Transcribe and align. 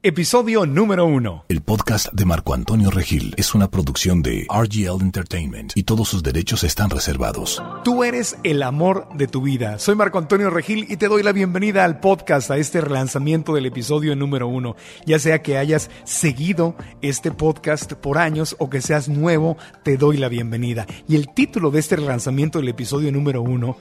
Episodio 0.00 0.64
número 0.64 1.06
uno. 1.06 1.44
El 1.48 1.60
podcast 1.60 2.12
de 2.12 2.24
Marco 2.24 2.54
Antonio 2.54 2.88
Regil 2.88 3.34
es 3.36 3.56
una 3.56 3.68
producción 3.68 4.22
de 4.22 4.46
RGL 4.48 5.02
Entertainment 5.02 5.72
y 5.74 5.82
todos 5.82 6.08
sus 6.08 6.22
derechos 6.22 6.62
están 6.62 6.88
reservados. 6.88 7.60
Tú 7.82 8.04
eres 8.04 8.36
el 8.44 8.62
amor 8.62 9.08
de 9.16 9.26
tu 9.26 9.42
vida. 9.42 9.80
Soy 9.80 9.96
Marco 9.96 10.18
Antonio 10.18 10.50
Regil 10.50 10.86
y 10.88 10.98
te 10.98 11.08
doy 11.08 11.24
la 11.24 11.32
bienvenida 11.32 11.84
al 11.84 11.98
podcast, 11.98 12.48
a 12.52 12.58
este 12.58 12.80
relanzamiento 12.80 13.52
del 13.52 13.66
episodio 13.66 14.14
número 14.14 14.46
uno. 14.46 14.76
Ya 15.04 15.18
sea 15.18 15.42
que 15.42 15.58
hayas 15.58 15.90
seguido 16.04 16.76
este 17.02 17.32
podcast 17.32 17.94
por 17.94 18.18
años 18.18 18.54
o 18.60 18.70
que 18.70 18.80
seas 18.80 19.08
nuevo, 19.08 19.56
te 19.82 19.96
doy 19.96 20.16
la 20.16 20.28
bienvenida. 20.28 20.86
Y 21.08 21.16
el 21.16 21.34
título 21.34 21.72
de 21.72 21.80
este 21.80 21.96
relanzamiento 21.96 22.60
del 22.60 22.68
episodio 22.68 23.10
número 23.10 23.42
uno 23.42 23.76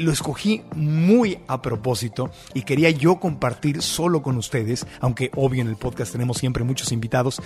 lo 0.00 0.12
escogí 0.12 0.62
muy 0.74 1.38
a 1.46 1.60
propósito 1.60 2.30
y 2.54 2.62
quería 2.62 2.90
yo 2.90 3.20
compartir 3.20 3.82
solo 3.82 4.22
con 4.22 4.36
ustedes, 4.38 4.86
aunque 5.00 5.30
obvio 5.36 5.60
en 5.60 5.68
el 5.68 5.76
podcast 5.76 6.12
tenemos 6.12 6.38
siempre 6.38 6.64
muchos 6.64 6.90
invitados, 6.90 7.40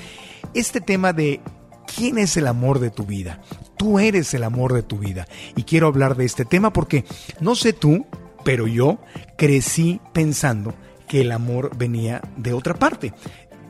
este 0.54 0.80
tema 0.80 1.12
de 1.12 1.40
quién 1.96 2.16
es 2.16 2.36
el 2.36 2.46
amor 2.46 2.78
de 2.78 2.90
tu 2.90 3.04
vida. 3.04 3.40
Tú 3.76 3.98
eres 3.98 4.32
el 4.34 4.44
amor 4.44 4.72
de 4.72 4.82
tu 4.82 4.98
vida. 4.98 5.26
Y 5.56 5.64
quiero 5.64 5.88
hablar 5.88 6.16
de 6.16 6.24
este 6.24 6.44
tema 6.44 6.72
porque 6.72 7.04
no 7.40 7.56
sé 7.56 7.72
tú, 7.72 8.06
pero 8.44 8.66
yo 8.66 8.98
crecí 9.36 10.00
pensando 10.12 10.74
que 11.08 11.22
el 11.22 11.32
amor 11.32 11.76
venía 11.76 12.22
de 12.36 12.52
otra 12.52 12.74
parte 12.74 13.12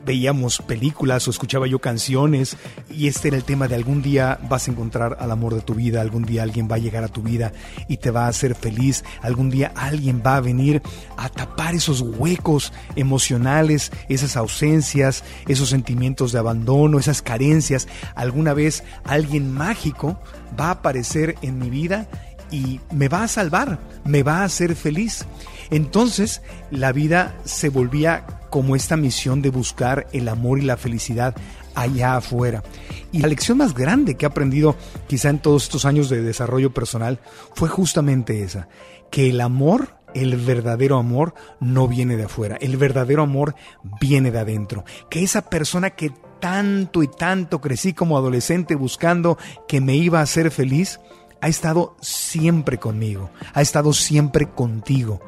veíamos 0.05 0.59
películas 0.59 1.27
o 1.27 1.31
escuchaba 1.31 1.67
yo 1.67 1.79
canciones 1.79 2.57
y 2.89 3.07
este 3.07 3.29
era 3.29 3.37
el 3.37 3.43
tema 3.43 3.67
de 3.67 3.75
algún 3.75 4.01
día 4.01 4.39
vas 4.49 4.67
a 4.67 4.71
encontrar 4.71 5.17
al 5.19 5.31
amor 5.31 5.55
de 5.55 5.61
tu 5.61 5.73
vida, 5.73 6.01
algún 6.01 6.23
día 6.23 6.43
alguien 6.43 6.69
va 6.69 6.75
a 6.75 6.79
llegar 6.79 7.03
a 7.03 7.07
tu 7.07 7.21
vida 7.21 7.51
y 7.87 7.97
te 7.97 8.11
va 8.11 8.25
a 8.25 8.29
hacer 8.29 8.55
feliz, 8.55 9.03
algún 9.21 9.49
día 9.49 9.71
alguien 9.75 10.21
va 10.25 10.37
a 10.37 10.41
venir 10.41 10.81
a 11.17 11.29
tapar 11.29 11.75
esos 11.75 12.01
huecos 12.01 12.71
emocionales, 12.95 13.91
esas 14.09 14.37
ausencias, 14.37 15.23
esos 15.47 15.69
sentimientos 15.69 16.31
de 16.31 16.39
abandono, 16.39 16.99
esas 16.99 17.21
carencias, 17.21 17.87
alguna 18.15 18.53
vez 18.53 18.83
alguien 19.03 19.51
mágico 19.51 20.19
va 20.59 20.67
a 20.67 20.71
aparecer 20.71 21.35
en 21.41 21.57
mi 21.57 21.69
vida 21.69 22.07
y 22.51 22.79
me 22.91 23.09
va 23.09 23.23
a 23.23 23.27
salvar, 23.27 23.79
me 24.03 24.23
va 24.23 24.39
a 24.39 24.43
hacer 24.45 24.75
feliz. 24.75 25.25
Entonces 25.69 26.41
la 26.71 26.91
vida 26.91 27.35
se 27.43 27.69
volvía 27.69 28.25
como 28.49 28.75
esta 28.75 28.95
misión 28.97 29.41
de 29.41 29.49
buscar 29.49 30.07
el 30.13 30.27
amor 30.29 30.59
y 30.59 30.61
la 30.61 30.77
felicidad 30.77 31.35
allá 31.75 32.15
afuera. 32.15 32.63
Y 33.11 33.19
la 33.19 33.27
lección 33.27 33.57
más 33.57 33.73
grande 33.73 34.15
que 34.15 34.25
he 34.25 34.27
aprendido 34.27 34.75
quizá 35.07 35.29
en 35.29 35.39
todos 35.39 35.63
estos 35.63 35.85
años 35.85 36.09
de 36.09 36.21
desarrollo 36.21 36.73
personal 36.73 37.19
fue 37.53 37.69
justamente 37.69 38.43
esa, 38.43 38.67
que 39.11 39.29
el 39.29 39.41
amor, 39.41 39.97
el 40.13 40.37
verdadero 40.37 40.97
amor, 40.97 41.33
no 41.59 41.87
viene 41.87 42.15
de 42.17 42.23
afuera, 42.23 42.57
el 42.61 42.77
verdadero 42.77 43.23
amor 43.23 43.55
viene 43.99 44.31
de 44.31 44.39
adentro, 44.39 44.85
que 45.09 45.23
esa 45.23 45.49
persona 45.49 45.89
que 45.91 46.11
tanto 46.39 47.03
y 47.03 47.07
tanto 47.07 47.59
crecí 47.59 47.93
como 47.93 48.17
adolescente 48.17 48.75
buscando 48.75 49.37
que 49.67 49.81
me 49.81 49.95
iba 49.95 50.19
a 50.19 50.23
hacer 50.23 50.51
feliz, 50.51 50.99
ha 51.41 51.47
estado 51.47 51.95
siempre 52.01 52.77
conmigo, 52.77 53.29
ha 53.53 53.61
estado 53.61 53.93
siempre 53.93 54.49
contigo 54.49 55.21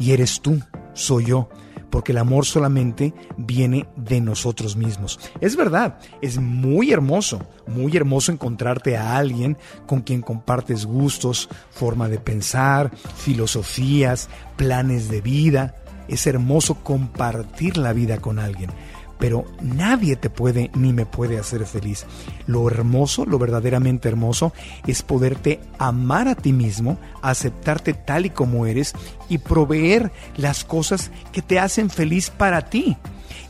y 0.00 0.12
eres 0.12 0.40
tú, 0.40 0.58
soy 0.94 1.26
yo, 1.26 1.48
porque 1.90 2.12
el 2.12 2.18
amor 2.18 2.46
solamente 2.46 3.12
viene 3.36 3.86
de 3.96 4.20
nosotros 4.20 4.74
mismos. 4.74 5.20
Es 5.40 5.56
verdad, 5.56 5.98
es 6.22 6.38
muy 6.38 6.90
hermoso, 6.90 7.46
muy 7.66 7.96
hermoso 7.96 8.32
encontrarte 8.32 8.96
a 8.96 9.16
alguien 9.16 9.58
con 9.86 10.00
quien 10.00 10.22
compartes 10.22 10.86
gustos, 10.86 11.48
forma 11.70 12.08
de 12.08 12.18
pensar, 12.18 12.90
filosofías, 13.16 14.28
planes 14.56 15.08
de 15.10 15.20
vida. 15.20 15.76
Es 16.08 16.26
hermoso 16.26 16.82
compartir 16.82 17.76
la 17.76 17.92
vida 17.92 18.18
con 18.18 18.38
alguien 18.38 18.70
pero 19.20 19.44
nadie 19.60 20.16
te 20.16 20.30
puede 20.30 20.70
ni 20.74 20.92
me 20.92 21.06
puede 21.06 21.38
hacer 21.38 21.64
feliz. 21.66 22.06
Lo 22.46 22.66
hermoso, 22.68 23.26
lo 23.26 23.38
verdaderamente 23.38 24.08
hermoso, 24.08 24.52
es 24.86 25.02
poderte 25.02 25.60
amar 25.78 26.26
a 26.26 26.34
ti 26.34 26.52
mismo, 26.52 26.98
aceptarte 27.22 27.92
tal 27.92 28.26
y 28.26 28.30
como 28.30 28.66
eres 28.66 28.94
y 29.28 29.38
proveer 29.38 30.10
las 30.36 30.64
cosas 30.64 31.10
que 31.30 31.42
te 31.42 31.60
hacen 31.60 31.90
feliz 31.90 32.30
para 32.30 32.62
ti. 32.62 32.96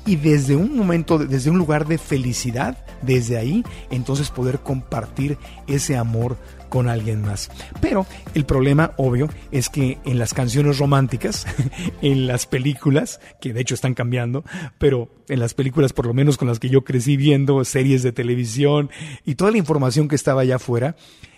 Y 0.05 0.17
desde 0.17 0.57
un 0.57 0.77
momento, 0.77 1.19
desde 1.19 1.51
un 1.51 1.59
lugar 1.59 1.87
de 1.87 1.99
felicidad, 1.99 2.77
desde 3.03 3.39
ahí, 3.39 3.65
entonces 3.91 4.31
poder 4.31 4.61
compartir 4.61 5.39
ese 5.67 5.97
amor 5.97 6.37
con 6.71 6.89
alguien 6.89 7.21
más. 7.21 7.51
Pero 7.83 8.07
el 8.33 8.47
problema, 8.47 8.93
obvio, 8.97 9.29
es 9.53 9.69
que 9.69 9.99
en 10.07 10.19
las 10.19 10.33
canciones 10.33 10.79
románticas, 10.79 11.47
en 12.01 12.27
las 12.27 12.47
películas, 12.47 13.21
que 13.43 13.53
de 13.53 13.61
hecho 13.61 13.75
están 13.75 13.93
cambiando, 13.93 14.45
pero 14.79 15.11
en 15.29 15.41
las 15.41 15.53
películas 15.53 15.93
por 15.93 16.07
lo 16.07 16.15
menos 16.15 16.39
con 16.39 16.49
las 16.49 16.59
que 16.59 16.71
yo 16.71 16.85
crecí 16.85 17.19
viendo, 17.19 17.63
series 17.67 18.03
de 18.03 18.13
televisión 18.13 18.91
y 19.27 19.35
toda 19.35 19.51
la 19.51 19.59
información 19.59 20.09
que 20.09 20.17
estaba 20.17 20.41
allá 20.41 20.57
afuera, 20.57 20.97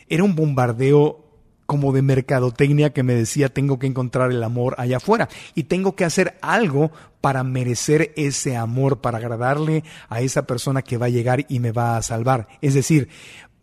era 0.09 0.22
un 0.22 0.37
bombardeo 0.37 1.22
como 1.66 1.92
de 1.92 2.03
mercadotecnia 2.03 2.92
que 2.92 3.03
me 3.03 3.15
decía 3.15 3.48
tengo 3.48 3.78
que 3.78 3.87
encontrar 3.87 4.31
el 4.31 4.42
amor 4.42 4.75
allá 4.76 4.98
afuera 4.98 5.28
y 5.54 5.65
tengo 5.65 5.97
que 5.97 6.04
hacer 6.04 6.37
algo 6.42 6.91
para 7.22 7.44
merecer 7.44 8.12
ese 8.16 8.56
amor, 8.56 9.00
para 9.00 9.19
agradarle 9.19 9.84
a 10.09 10.21
esa 10.21 10.47
persona 10.47 10.82
que 10.82 10.98
va 10.98 11.06
a 11.06 11.09
llegar 11.09 11.47
y 11.48 11.60
me 11.60 11.72
va 11.72 11.97
a 11.97 12.03
salvar. 12.03 12.48
Es 12.60 12.75
decir, 12.75 13.09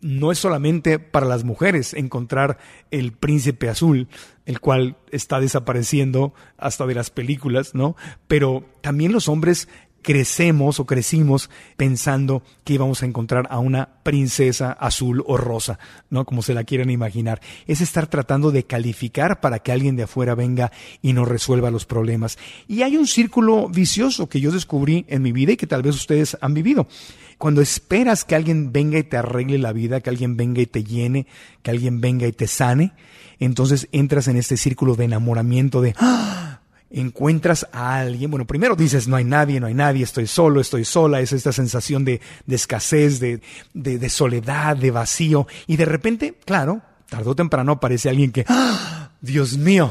no 0.00 0.32
es 0.32 0.38
solamente 0.38 0.98
para 0.98 1.26
las 1.26 1.44
mujeres 1.44 1.94
encontrar 1.94 2.58
el 2.90 3.12
príncipe 3.12 3.68
azul, 3.68 4.08
el 4.46 4.60
cual 4.60 4.96
está 5.10 5.40
desapareciendo 5.40 6.34
hasta 6.56 6.86
de 6.86 6.94
las 6.94 7.10
películas, 7.10 7.74
¿no? 7.74 7.96
Pero 8.26 8.64
también 8.80 9.12
los 9.12 9.28
hombres 9.28 9.68
crecemos 10.02 10.80
o 10.80 10.86
crecimos 10.86 11.50
pensando 11.76 12.42
que 12.64 12.74
íbamos 12.74 13.02
a 13.02 13.06
encontrar 13.06 13.46
a 13.50 13.58
una 13.58 14.02
princesa 14.02 14.72
azul 14.72 15.22
o 15.26 15.36
rosa, 15.36 15.78
¿no? 16.08 16.24
Como 16.24 16.42
se 16.42 16.54
la 16.54 16.64
quieran 16.64 16.90
imaginar. 16.90 17.40
Es 17.66 17.80
estar 17.80 18.06
tratando 18.06 18.50
de 18.50 18.64
calificar 18.64 19.40
para 19.40 19.58
que 19.58 19.72
alguien 19.72 19.96
de 19.96 20.04
afuera 20.04 20.34
venga 20.34 20.72
y 21.02 21.12
nos 21.12 21.28
resuelva 21.28 21.70
los 21.70 21.86
problemas. 21.86 22.38
Y 22.66 22.82
hay 22.82 22.96
un 22.96 23.06
círculo 23.06 23.68
vicioso 23.68 24.28
que 24.28 24.40
yo 24.40 24.50
descubrí 24.50 25.04
en 25.08 25.22
mi 25.22 25.32
vida 25.32 25.52
y 25.52 25.56
que 25.56 25.66
tal 25.66 25.82
vez 25.82 25.94
ustedes 25.94 26.36
han 26.40 26.54
vivido 26.54 26.86
cuando 27.40 27.62
esperas 27.62 28.26
que 28.26 28.34
alguien 28.34 28.70
venga 28.70 28.98
y 28.98 29.02
te 29.02 29.16
arregle 29.16 29.56
la 29.56 29.72
vida, 29.72 30.02
que 30.02 30.10
alguien 30.10 30.36
venga 30.36 30.60
y 30.60 30.66
te 30.66 30.84
llene, 30.84 31.26
que 31.62 31.70
alguien 31.70 32.02
venga 32.02 32.26
y 32.26 32.32
te 32.32 32.46
sane, 32.46 32.92
entonces 33.38 33.88
entras 33.92 34.28
en 34.28 34.36
este 34.36 34.58
círculo 34.58 34.94
de 34.94 35.06
enamoramiento 35.06 35.80
de 35.80 35.94
¡Ah! 35.96 36.60
encuentras 36.90 37.66
a 37.72 37.96
alguien, 38.00 38.30
bueno, 38.30 38.46
primero 38.46 38.76
dices 38.76 39.08
no 39.08 39.16
hay 39.16 39.24
nadie, 39.24 39.58
no 39.58 39.68
hay 39.68 39.72
nadie, 39.72 40.04
estoy 40.04 40.26
solo, 40.26 40.60
estoy 40.60 40.84
sola, 40.84 41.20
es 41.20 41.32
esta 41.32 41.50
sensación 41.50 42.04
de, 42.04 42.20
de 42.44 42.56
escasez, 42.56 43.20
de, 43.20 43.40
de, 43.72 43.98
de, 43.98 44.10
soledad, 44.10 44.76
de 44.76 44.90
vacío, 44.90 45.46
y 45.66 45.78
de 45.78 45.86
repente, 45.86 46.34
claro, 46.44 46.82
tarde 47.08 47.30
o 47.30 47.34
temprano 47.34 47.72
aparece 47.72 48.10
alguien 48.10 48.32
que, 48.32 48.44
¡Ah! 48.48 49.12
Dios 49.22 49.56
mío, 49.56 49.90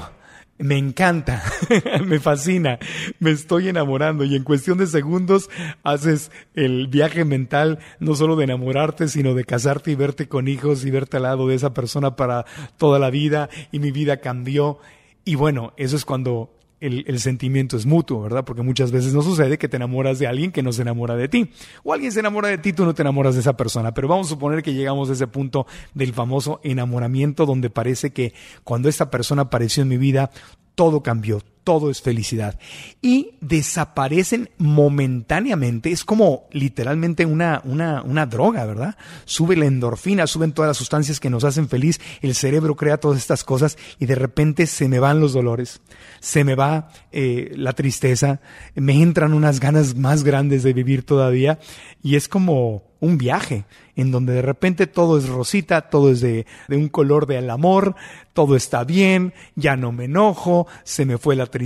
me 0.60 0.78
encanta, 0.78 1.42
me 2.06 2.20
fascina, 2.20 2.80
me 3.20 3.32
estoy 3.32 3.70
enamorando 3.70 4.26
y 4.26 4.36
en 4.36 4.44
cuestión 4.44 4.78
de 4.78 4.88
segundos 4.88 5.50
haces 5.84 6.32
el 6.54 6.88
viaje 6.88 7.24
mental 7.24 7.80
no 8.00 8.14
solo 8.14 8.36
de 8.36 8.44
enamorarte, 8.44 9.08
sino 9.08 9.34
de 9.34 9.46
casarte 9.46 9.92
y 9.92 9.96
verte 9.96 10.28
con 10.28 10.50
hijos 10.50 10.86
y 10.86 10.92
verte 10.92 11.18
al 11.18 11.24
lado 11.24 11.48
de 11.48 11.56
esa 11.56 11.74
persona 11.74 12.18
para 12.18 12.46
toda 12.78 13.00
la 13.00 13.10
vida 13.10 13.50
y 13.72 13.80
mi 13.80 13.92
vida 13.92 14.18
cambió. 14.18 14.80
Y 15.24 15.36
bueno, 15.36 15.74
eso 15.78 15.96
es 15.96 16.04
cuando 16.04 16.59
el, 16.80 17.04
el, 17.08 17.20
sentimiento 17.20 17.78
es 17.78 17.86
mutuo, 17.86 18.22
¿verdad? 18.22 18.46
Porque 18.46 18.62
muchas 18.62 18.92
veces 18.92 19.14
nos 19.14 19.26
sucede 19.26 19.58
que 19.58 19.68
te 19.68 19.78
enamoras 19.78 20.20
de 20.20 20.28
alguien 20.28 20.52
que 20.52 20.64
no 20.64 20.72
se 20.72 20.82
enamora 20.82 21.16
de 21.16 21.28
ti. 21.28 21.52
O 21.84 21.94
alguien 21.94 22.12
se 22.12 22.20
enamora 22.20 22.48
de 22.48 22.58
ti, 22.58 22.74
tú 22.74 22.86
no 22.86 22.94
te 22.94 23.02
enamoras 23.02 23.36
de 23.36 23.42
esa 23.42 23.58
persona. 23.58 23.94
Pero 23.94 24.08
vamos 24.08 24.28
a 24.28 24.30
suponer 24.32 24.64
que 24.64 24.74
llegamos 24.74 25.10
a 25.10 25.14
ese 25.14 25.28
punto 25.28 25.68
del 25.94 26.14
famoso 26.14 26.60
enamoramiento 26.64 27.46
donde 27.46 27.70
parece 27.70 28.12
que 28.12 28.34
cuando 28.64 28.90
esta 28.90 29.10
persona 29.10 29.44
apareció 29.44 29.84
en 29.84 29.90
mi 29.90 29.98
vida, 29.98 30.32
todo 30.76 31.04
cambió, 31.04 31.42
todo 31.70 31.92
es 31.92 32.02
felicidad. 32.02 32.60
Y 33.00 33.36
desaparecen 33.42 34.50
momentáneamente, 34.58 35.92
es 35.92 36.04
como 36.04 36.48
literalmente 36.52 37.28
una, 37.28 37.62
una, 37.64 38.02
una, 38.02 38.26
droga, 38.26 38.66
¿verdad? 38.66 38.98
Sube 39.26 39.56
la 39.56 39.68
endorfina, 39.68 40.26
suben 40.26 40.52
todas 40.52 40.70
las 40.70 40.78
sustancias 40.78 41.20
que 41.20 41.30
nos 41.30 41.44
hacen 41.44 41.70
feliz, 41.70 42.02
el 42.24 42.34
cerebro 42.34 42.76
crea 42.76 42.98
todas 42.98 43.20
estas 43.20 43.44
cosas 43.44 43.78
y 44.00 44.08
de 44.08 44.16
repente 44.16 44.66
se 44.66 44.88
me 44.88 44.98
van 44.98 45.20
los 45.20 45.34
dolores, 45.34 45.80
se 46.22 46.44
me 46.44 46.56
va 46.56 46.90
eh, 47.12 47.52
la 47.56 47.74
tristeza, 47.74 48.42
me 48.74 49.00
entran 49.00 49.34
unas 49.34 49.60
ganas 49.60 49.96
más 49.96 50.24
grandes 50.24 50.64
de 50.64 50.74
vivir 50.74 51.04
todavía 51.04 51.60
y 52.02 52.16
es 52.16 52.28
como 52.28 52.90
un 53.00 53.18
viaje 53.18 53.66
en 53.96 54.12
donde 54.12 54.34
de 54.34 54.42
repente 54.42 54.88
todo 54.88 55.18
es 55.18 55.28
rosita, 55.28 55.90
todo 55.90 56.12
es 56.12 56.22
de, 56.22 56.46
de, 56.68 56.78
un 56.78 56.90
color 56.90 57.28
del 57.28 57.50
amor, 57.50 57.96
todo 58.34 58.56
está 58.56 58.84
bien, 58.84 59.34
ya 59.56 59.78
no 59.78 59.92
me 59.92 60.06
enojo, 60.06 60.68
se 60.84 61.06
me 61.06 61.18
fue 61.18 61.36
la 61.36 61.46
tristeza 61.46 61.59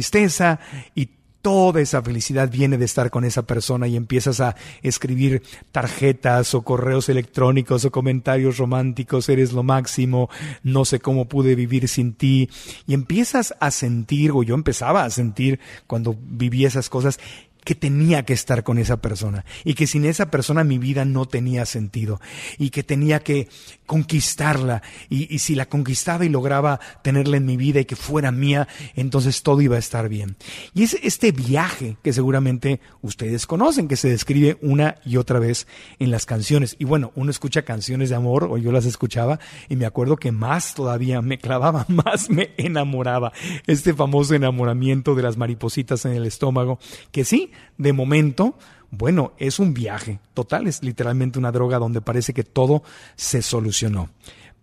y 0.95 1.09
toda 1.43 1.81
esa 1.81 2.01
felicidad 2.01 2.49
viene 2.49 2.77
de 2.77 2.85
estar 2.85 3.11
con 3.11 3.25
esa 3.25 3.43
persona 3.43 3.85
y 3.87 3.97
empiezas 3.97 4.39
a 4.39 4.55
escribir 4.81 5.43
tarjetas 5.73 6.55
o 6.55 6.61
correos 6.61 7.09
electrónicos 7.09 7.83
o 7.83 7.91
comentarios 7.91 8.57
románticos, 8.57 9.27
eres 9.27 9.51
lo 9.51 9.61
máximo, 9.61 10.29
no 10.63 10.85
sé 10.85 11.01
cómo 11.01 11.27
pude 11.27 11.55
vivir 11.55 11.89
sin 11.89 12.13
ti 12.13 12.49
y 12.87 12.93
empiezas 12.93 13.53
a 13.59 13.71
sentir, 13.71 14.31
o 14.31 14.41
yo 14.41 14.55
empezaba 14.55 15.03
a 15.03 15.09
sentir 15.09 15.59
cuando 15.85 16.15
viví 16.17 16.63
esas 16.63 16.89
cosas, 16.89 17.19
que 17.63 17.75
tenía 17.75 18.23
que 18.23 18.33
estar 18.33 18.63
con 18.63 18.77
esa 18.77 18.97
persona 18.97 19.45
y 19.63 19.73
que 19.73 19.87
sin 19.87 20.05
esa 20.05 20.29
persona 20.31 20.63
mi 20.63 20.77
vida 20.77 21.05
no 21.05 21.25
tenía 21.25 21.65
sentido 21.65 22.19
y 22.57 22.69
que 22.69 22.83
tenía 22.83 23.19
que 23.19 23.47
conquistarla 23.85 24.81
y, 25.09 25.33
y, 25.33 25.39
si 25.39 25.55
la 25.55 25.67
conquistaba 25.67 26.25
y 26.25 26.29
lograba 26.29 26.79
tenerla 27.01 27.37
en 27.37 27.45
mi 27.45 27.57
vida 27.57 27.79
y 27.81 27.85
que 27.85 27.95
fuera 27.95 28.31
mía, 28.31 28.67
entonces 28.95 29.43
todo 29.43 29.61
iba 29.61 29.75
a 29.75 29.79
estar 29.79 30.09
bien. 30.09 30.35
Y 30.73 30.83
es 30.83 30.93
este 31.03 31.31
viaje 31.31 31.97
que 32.01 32.13
seguramente 32.13 32.79
ustedes 33.01 33.45
conocen, 33.45 33.87
que 33.87 33.97
se 33.97 34.09
describe 34.09 34.57
una 34.61 34.97
y 35.05 35.17
otra 35.17 35.39
vez 35.39 35.67
en 35.99 36.11
las 36.11 36.25
canciones. 36.25 36.75
Y 36.79 36.85
bueno, 36.85 37.11
uno 37.15 37.31
escucha 37.31 37.63
canciones 37.63 38.09
de 38.09 38.15
amor, 38.15 38.45
o 38.45 38.57
yo 38.57 38.71
las 38.71 38.85
escuchaba, 38.85 39.39
y 39.69 39.75
me 39.75 39.85
acuerdo 39.85 40.17
que 40.17 40.31
más 40.31 40.73
todavía 40.73 41.21
me 41.21 41.37
clavaba, 41.37 41.85
más 41.89 42.29
me 42.29 42.51
enamoraba. 42.57 43.31
Este 43.67 43.93
famoso 43.93 44.33
enamoramiento 44.33 45.15
de 45.15 45.23
las 45.23 45.37
maripositas 45.37 46.05
en 46.05 46.13
el 46.13 46.25
estómago, 46.25 46.79
que 47.11 47.25
sí, 47.25 47.51
de 47.77 47.93
momento, 47.93 48.57
bueno, 48.91 49.33
es 49.37 49.59
un 49.59 49.73
viaje 49.73 50.19
total, 50.33 50.67
es 50.67 50.83
literalmente 50.83 51.39
una 51.39 51.51
droga 51.51 51.79
donde 51.79 52.01
parece 52.01 52.33
que 52.33 52.43
todo 52.43 52.83
se 53.15 53.41
solucionó. 53.41 54.09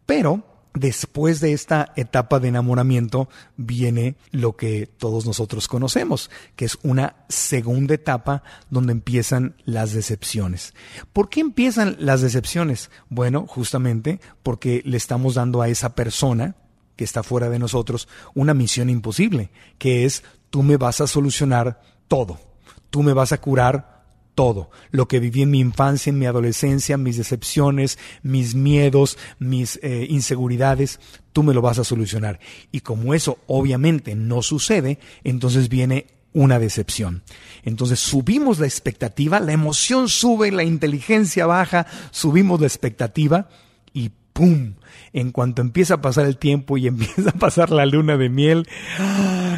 Pero 0.06 0.44
después 0.74 1.40
de 1.40 1.52
esta 1.52 1.92
etapa 1.96 2.38
de 2.38 2.48
enamoramiento 2.48 3.28
viene 3.56 4.16
lo 4.30 4.56
que 4.56 4.86
todos 4.86 5.26
nosotros 5.26 5.68
conocemos, 5.68 6.30
que 6.56 6.64
es 6.64 6.78
una 6.82 7.16
segunda 7.28 7.94
etapa 7.94 8.42
donde 8.70 8.92
empiezan 8.92 9.56
las 9.64 9.92
decepciones. 9.92 10.74
¿Por 11.12 11.28
qué 11.28 11.40
empiezan 11.40 11.96
las 11.98 12.20
decepciones? 12.20 12.90
Bueno, 13.08 13.46
justamente 13.48 14.20
porque 14.42 14.82
le 14.84 14.96
estamos 14.96 15.34
dando 15.34 15.62
a 15.62 15.68
esa 15.68 15.94
persona 15.94 16.56
que 16.96 17.04
está 17.04 17.22
fuera 17.22 17.48
de 17.48 17.58
nosotros 17.58 18.08
una 18.34 18.54
misión 18.54 18.90
imposible, 18.90 19.50
que 19.78 20.04
es 20.04 20.22
tú 20.50 20.62
me 20.62 20.76
vas 20.76 21.00
a 21.00 21.06
solucionar 21.06 21.80
todo 22.08 22.49
tú 22.90 23.02
me 23.02 23.12
vas 23.12 23.32
a 23.32 23.40
curar 23.40 24.00
todo. 24.34 24.70
Lo 24.90 25.08
que 25.08 25.20
viví 25.20 25.42
en 25.42 25.50
mi 25.50 25.60
infancia, 25.60 26.10
en 26.10 26.18
mi 26.18 26.26
adolescencia, 26.26 26.96
mis 26.96 27.16
decepciones, 27.16 27.98
mis 28.22 28.54
miedos, 28.54 29.18
mis 29.38 29.78
eh, 29.82 30.06
inseguridades, 30.08 31.00
tú 31.32 31.42
me 31.42 31.54
lo 31.54 31.62
vas 31.62 31.78
a 31.78 31.84
solucionar. 31.84 32.40
Y 32.72 32.80
como 32.80 33.14
eso 33.14 33.38
obviamente 33.46 34.14
no 34.14 34.42
sucede, 34.42 34.98
entonces 35.24 35.68
viene 35.68 36.06
una 36.32 36.58
decepción. 36.58 37.22
Entonces 37.64 38.00
subimos 38.00 38.58
la 38.60 38.66
expectativa, 38.66 39.40
la 39.40 39.52
emoción 39.52 40.08
sube, 40.08 40.50
la 40.52 40.64
inteligencia 40.64 41.46
baja, 41.46 41.86
subimos 42.10 42.60
la 42.60 42.66
expectativa 42.66 43.48
y 43.92 44.10
¡pum! 44.32 44.74
En 45.12 45.32
cuanto 45.32 45.60
empieza 45.60 45.94
a 45.94 46.00
pasar 46.00 46.26
el 46.26 46.38
tiempo 46.38 46.78
y 46.78 46.86
empieza 46.86 47.30
a 47.30 47.38
pasar 47.38 47.70
la 47.70 47.84
luna 47.84 48.16
de 48.16 48.28
miel, 48.28 48.68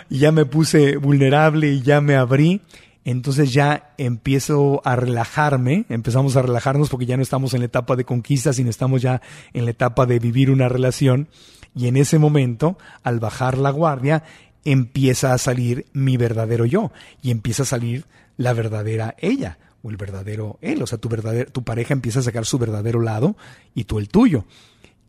ya 0.08 0.32
me 0.32 0.46
puse 0.46 0.96
vulnerable 0.96 1.70
y 1.73 1.82
ya 1.82 2.00
me 2.00 2.17
abrí 2.17 2.62
entonces 3.04 3.52
ya 3.52 3.94
empiezo 3.99 4.81
a 4.84 4.94
relajarme, 4.96 5.87
empezamos 5.88 6.37
a 6.37 6.43
relajarnos 6.43 6.88
porque 6.88 7.06
ya 7.06 7.16
no 7.16 7.22
estamos 7.22 7.52
en 7.54 7.60
la 7.60 7.66
etapa 7.66 7.96
de 7.96 8.04
conquista, 8.04 8.52
sino 8.52 8.70
estamos 8.70 9.02
ya 9.02 9.20
en 9.52 9.64
la 9.64 9.72
etapa 9.72 10.06
de 10.06 10.19
vivir 10.19 10.50
una 10.50 10.69
relación. 10.69 11.28
Y 11.75 11.88
en 11.88 11.96
ese 11.96 12.19
momento, 12.19 12.78
al 13.02 13.19
bajar 13.19 13.58
la 13.58 13.70
guardia, 13.70 14.22
empieza 14.64 15.32
a 15.32 15.38
salir 15.38 15.87
mi 15.93 16.16
verdadero 16.16 16.64
yo 16.64 16.93
y 17.22 17.31
empieza 17.31 17.64
a 17.64 17.66
salir 17.66 18.04
la 18.37 18.52
verdadera 18.52 19.16
ella 19.19 19.58
o 19.82 19.90
el 19.90 19.96
verdadero 19.96 20.58
él. 20.60 20.82
O 20.82 20.87
sea, 20.87 20.99
tu, 20.99 21.08
verdadero, 21.08 21.50
tu 21.50 21.64
pareja 21.64 21.94
empieza 21.94 22.20
a 22.20 22.22
sacar 22.22 22.46
su 22.46 22.58
verdadero 22.58 23.00
lado 23.00 23.37
y 23.75 23.84
tú 23.84 23.99
el 23.99 24.08
tuyo 24.08 24.44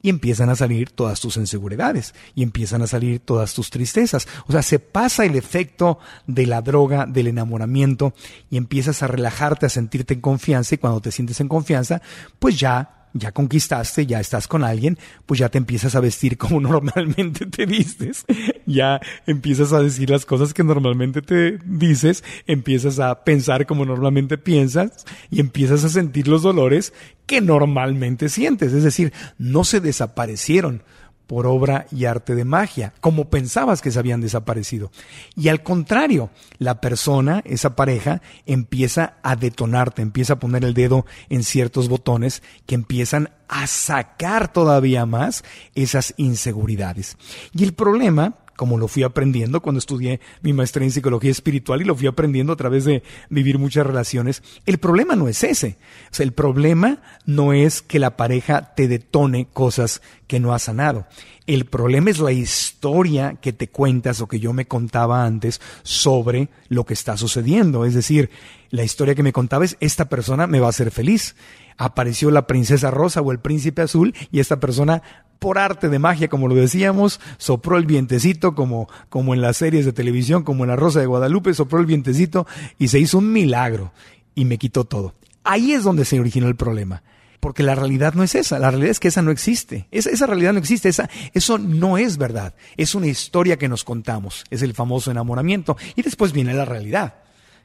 y 0.03 0.09
empiezan 0.09 0.49
a 0.49 0.55
salir 0.55 0.91
todas 0.91 1.19
tus 1.19 1.37
inseguridades 1.37 2.13
y 2.35 2.43
empiezan 2.43 2.83
a 2.83 2.87
salir 2.87 3.21
todas 3.21 3.53
tus 3.55 3.71
tristezas. 3.71 4.27
O 4.45 4.51
sea, 4.51 4.61
se 4.61 4.77
pasa 4.77 5.25
el 5.25 5.35
efecto 5.35 5.97
de 6.27 6.45
la 6.45 6.61
droga, 6.61 7.07
del 7.07 7.27
enamoramiento 7.27 8.13
y 8.51 8.57
empiezas 8.57 9.01
a 9.01 9.07
relajarte, 9.07 9.65
a 9.65 9.69
sentirte 9.69 10.13
en 10.13 10.21
confianza 10.21 10.75
y 10.75 10.77
cuando 10.77 11.01
te 11.01 11.11
sientes 11.11 11.39
en 11.39 11.47
confianza, 11.47 12.01
pues 12.37 12.59
ya 12.59 13.02
ya 13.13 13.31
conquistaste, 13.31 14.05
ya 14.05 14.19
estás 14.19 14.47
con 14.47 14.63
alguien, 14.63 14.97
pues 15.25 15.39
ya 15.39 15.49
te 15.49 15.57
empiezas 15.57 15.95
a 15.95 15.99
vestir 15.99 16.37
como 16.37 16.59
normalmente 16.61 17.45
te 17.45 17.65
vistes, 17.65 18.25
ya 18.65 18.99
empiezas 19.25 19.71
a 19.73 19.81
decir 19.81 20.09
las 20.09 20.25
cosas 20.25 20.53
que 20.53 20.63
normalmente 20.63 21.21
te 21.21 21.59
dices, 21.65 22.23
empiezas 22.47 22.99
a 22.99 23.23
pensar 23.23 23.65
como 23.65 23.85
normalmente 23.85 24.37
piensas 24.37 25.05
y 25.29 25.39
empiezas 25.39 25.83
a 25.83 25.89
sentir 25.89 26.27
los 26.27 26.41
dolores 26.41 26.93
que 27.25 27.41
normalmente 27.41 28.29
sientes. 28.29 28.73
Es 28.73 28.83
decir, 28.83 29.13
no 29.37 29.63
se 29.63 29.79
desaparecieron, 29.79 30.83
por 31.27 31.47
obra 31.47 31.87
y 31.91 32.05
arte 32.05 32.35
de 32.35 32.45
magia, 32.45 32.93
como 32.99 33.29
pensabas 33.29 33.81
que 33.81 33.91
se 33.91 33.99
habían 33.99 34.21
desaparecido. 34.21 34.91
Y 35.35 35.47
al 35.47 35.63
contrario, 35.63 36.29
la 36.57 36.81
persona, 36.81 37.41
esa 37.45 37.75
pareja, 37.75 38.21
empieza 38.45 39.15
a 39.23 39.35
detonarte, 39.35 40.01
empieza 40.01 40.33
a 40.33 40.39
poner 40.39 40.63
el 40.63 40.73
dedo 40.73 41.05
en 41.29 41.43
ciertos 41.43 41.89
botones 41.89 42.43
que 42.65 42.75
empiezan 42.75 43.29
a 43.47 43.67
sacar 43.67 44.51
todavía 44.51 45.05
más 45.05 45.43
esas 45.75 46.13
inseguridades. 46.17 47.17
Y 47.53 47.63
el 47.63 47.73
problema 47.73 48.35
como 48.55 48.77
lo 48.77 48.87
fui 48.87 49.03
aprendiendo 49.03 49.61
cuando 49.61 49.79
estudié 49.79 50.19
mi 50.41 50.53
maestría 50.53 50.85
en 50.85 50.91
psicología 50.91 51.31
espiritual 51.31 51.81
y 51.81 51.85
lo 51.85 51.95
fui 51.95 52.07
aprendiendo 52.07 52.53
a 52.53 52.57
través 52.57 52.85
de 52.85 53.03
vivir 53.29 53.59
muchas 53.59 53.85
relaciones. 53.85 54.43
El 54.65 54.77
problema 54.77 55.15
no 55.15 55.27
es 55.27 55.43
ese. 55.43 55.77
O 56.11 56.15
sea, 56.15 56.23
el 56.23 56.33
problema 56.33 57.01
no 57.25 57.53
es 57.53 57.81
que 57.81 57.99
la 57.99 58.17
pareja 58.17 58.73
te 58.75 58.87
detone 58.87 59.47
cosas 59.51 60.01
que 60.27 60.39
no 60.39 60.53
ha 60.53 60.59
sanado. 60.59 61.05
El 61.45 61.65
problema 61.65 62.09
es 62.09 62.19
la 62.19 62.31
historia 62.31 63.35
que 63.41 63.51
te 63.51 63.67
cuentas 63.67 64.21
o 64.21 64.27
que 64.27 64.39
yo 64.39 64.53
me 64.53 64.65
contaba 64.65 65.25
antes 65.25 65.59
sobre 65.83 66.49
lo 66.69 66.85
que 66.85 66.93
está 66.93 67.17
sucediendo. 67.17 67.85
Es 67.85 67.93
decir, 67.93 68.29
la 68.69 68.83
historia 68.83 69.13
que 69.13 69.23
me 69.23 69.33
contaba 69.33 69.65
es 69.65 69.77
esta 69.81 70.05
persona 70.05 70.47
me 70.47 70.59
va 70.59 70.67
a 70.67 70.69
hacer 70.69 70.89
feliz. 70.89 71.35
Apareció 71.77 72.31
la 72.31 72.47
princesa 72.47 72.91
rosa 72.91 73.21
o 73.21 73.31
el 73.31 73.39
príncipe 73.39 73.81
azul 73.81 74.15
y 74.31 74.39
esta 74.39 74.59
persona 74.59 75.03
por 75.43 75.57
arte 75.57 75.89
de 75.89 75.99
magia, 75.99 76.29
como 76.29 76.47
lo 76.47 76.55
decíamos, 76.55 77.19
sopró 77.37 77.77
el 77.77 77.85
vientecito, 77.85 78.55
como, 78.55 78.87
como 79.09 79.33
en 79.33 79.41
las 79.41 79.57
series 79.57 79.83
de 79.83 79.91
televisión, 79.91 80.43
como 80.43 80.63
en 80.63 80.69
La 80.69 80.77
Rosa 80.77 81.01
de 81.01 81.05
Guadalupe, 81.05 81.53
sopró 81.53 81.81
el 81.81 81.85
vientecito 81.85 82.47
y 82.79 82.87
se 82.87 82.99
hizo 82.99 83.17
un 83.17 83.33
milagro 83.33 83.91
y 84.35 84.45
me 84.45 84.57
quitó 84.57 84.85
todo. 84.85 85.15
Ahí 85.43 85.73
es 85.73 85.83
donde 85.83 86.05
se 86.05 86.17
originó 86.17 86.47
el 86.47 86.55
problema. 86.55 87.03
Porque 87.41 87.61
la 87.61 87.75
realidad 87.75 88.13
no 88.13 88.23
es 88.23 88.35
esa, 88.35 88.57
la 88.57 88.71
realidad 88.71 88.91
es 88.91 89.01
que 89.01 89.09
esa 89.09 89.21
no 89.21 89.31
existe. 89.31 89.85
Esa, 89.91 90.11
esa 90.11 90.27
realidad 90.27 90.53
no 90.53 90.59
existe, 90.59 90.87
esa, 90.87 91.09
eso 91.33 91.57
no 91.57 91.97
es 91.97 92.17
verdad. 92.17 92.55
Es 92.77 92.95
una 92.95 93.07
historia 93.07 93.57
que 93.57 93.67
nos 93.67 93.83
contamos, 93.83 94.45
es 94.49 94.61
el 94.61 94.73
famoso 94.73 95.11
enamoramiento. 95.11 95.75
Y 95.97 96.03
después 96.03 96.31
viene 96.31 96.53
la 96.53 96.63
realidad, 96.63 97.15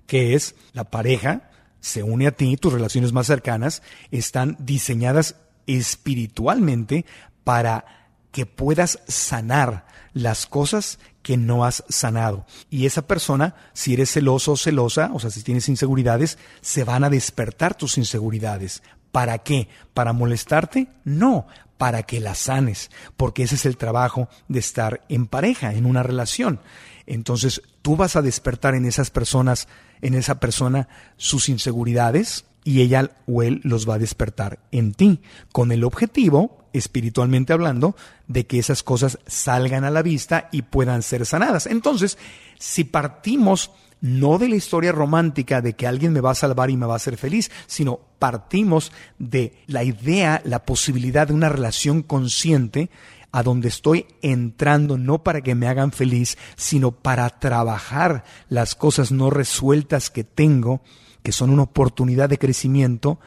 que 0.09 0.35
es 0.35 0.57
la 0.73 0.83
pareja 0.83 1.51
se 1.81 2.03
une 2.03 2.27
a 2.27 2.33
ti, 2.33 2.57
tus 2.57 2.73
relaciones 2.73 3.13
más 3.13 3.29
cercanas 3.29 3.85
están 4.11 4.57
diseñadas 4.59 5.37
espiritualmente 5.69 7.05
para 7.49 7.87
que 8.31 8.45
puedas 8.45 8.99
sanar 9.09 9.87
las 10.13 10.45
cosas 10.45 10.99
que 11.23 11.39
no 11.39 11.65
has 11.65 11.83
sanado. 11.89 12.45
Y 12.69 12.85
esa 12.85 13.07
persona, 13.07 13.55
si 13.73 13.95
eres 13.95 14.13
celoso 14.13 14.53
o 14.53 14.57
celosa, 14.59 15.11
o 15.15 15.19
sea, 15.19 15.31
si 15.31 15.43
tienes 15.43 15.67
inseguridades, 15.71 16.37
se 16.61 16.85
van 16.85 17.05
a 17.05 17.09
despertar 17.09 17.75
tus 17.75 17.97
inseguridades. 17.97 18.83
¿Para 19.13 19.39
qué? 19.39 19.71
¿Para 19.95 20.13
molestarte? 20.13 20.89
No, 21.05 21.47
para 21.79 22.03
que 22.03 22.21
las 22.21 22.37
sanes, 22.37 22.91
porque 23.17 23.45
ese 23.45 23.55
es 23.55 23.65
el 23.65 23.79
trabajo 23.79 24.29
de 24.49 24.59
estar 24.59 25.07
en 25.09 25.27
pareja, 25.27 25.73
en 25.73 25.87
una 25.87 26.03
relación. 26.03 26.61
entonces 27.07 27.63
tú 27.81 27.97
vas 27.97 28.15
a 28.15 28.21
despertar 28.21 28.75
en 28.75 28.85
esas 28.85 29.09
personas, 29.09 29.69
en 30.03 30.13
esa 30.13 30.39
persona, 30.39 30.87
sus 31.17 31.49
inseguridades 31.49 32.45
y 32.63 32.83
ella 32.83 33.13
o 33.27 33.43
él 33.43 33.63
los 33.65 33.89
va 33.89 33.95
a 33.95 33.99
despertar 33.99 34.59
en 34.71 34.93
ti, 34.93 35.23
con 35.51 35.73
el 35.73 35.85
objetivo, 35.85 36.68
espiritualmente 36.79 37.53
hablando, 37.53 37.97
de 38.27 38.47
que 38.47 38.59
esas 38.59 38.83
cosas 38.83 39.19
salgan 39.27 39.85
a 39.85 39.91
la 39.91 40.03
vista 40.03 40.49
y 40.53 40.63
puedan 40.63 41.03
ser 41.03 41.27
sanadas. 41.27 41.67
Entonces, 41.67 42.19
si 42.59 42.85
partimos 42.85 43.71
no 44.01 44.39
de 44.39 44.49
la 44.49 44.57
historia 44.57 44.93
romántica 44.93 45.61
de 45.61 45.75
que 45.75 45.87
alguien 45.87 46.13
me 46.13 46.21
va 46.21 46.31
a 46.31 46.37
salvar 46.37 46.71
y 46.71 46.77
me 46.77 46.87
va 46.87 46.95
a 46.95 46.97
hacer 46.97 47.17
feliz, 47.17 47.51
sino 47.67 48.01
partimos 48.19 48.93
de 49.19 49.59
la 49.67 49.83
idea, 49.83 50.41
la 50.45 50.65
posibilidad 50.65 51.27
de 51.27 51.35
una 51.35 51.49
relación 51.49 52.03
consciente 52.03 52.91
a 53.33 53.43
donde 53.43 53.69
estoy 53.69 54.07
entrando 54.23 54.97
no 54.97 55.23
para 55.23 55.43
que 55.43 55.55
me 55.55 55.67
hagan 55.67 55.93
feliz, 55.93 56.39
sino 56.57 56.93
para 56.93 57.29
trabajar 57.29 58.25
las 58.49 58.75
cosas 58.75 59.13
no 59.13 59.31
resueltas 59.31 60.11
que 60.11 60.25
tengo, 60.25 60.81
que 61.23 61.33
son 61.33 61.51
una 61.51 61.63
oportunidad 61.63 62.29
de 62.29 62.39
crecimiento, 62.39 63.19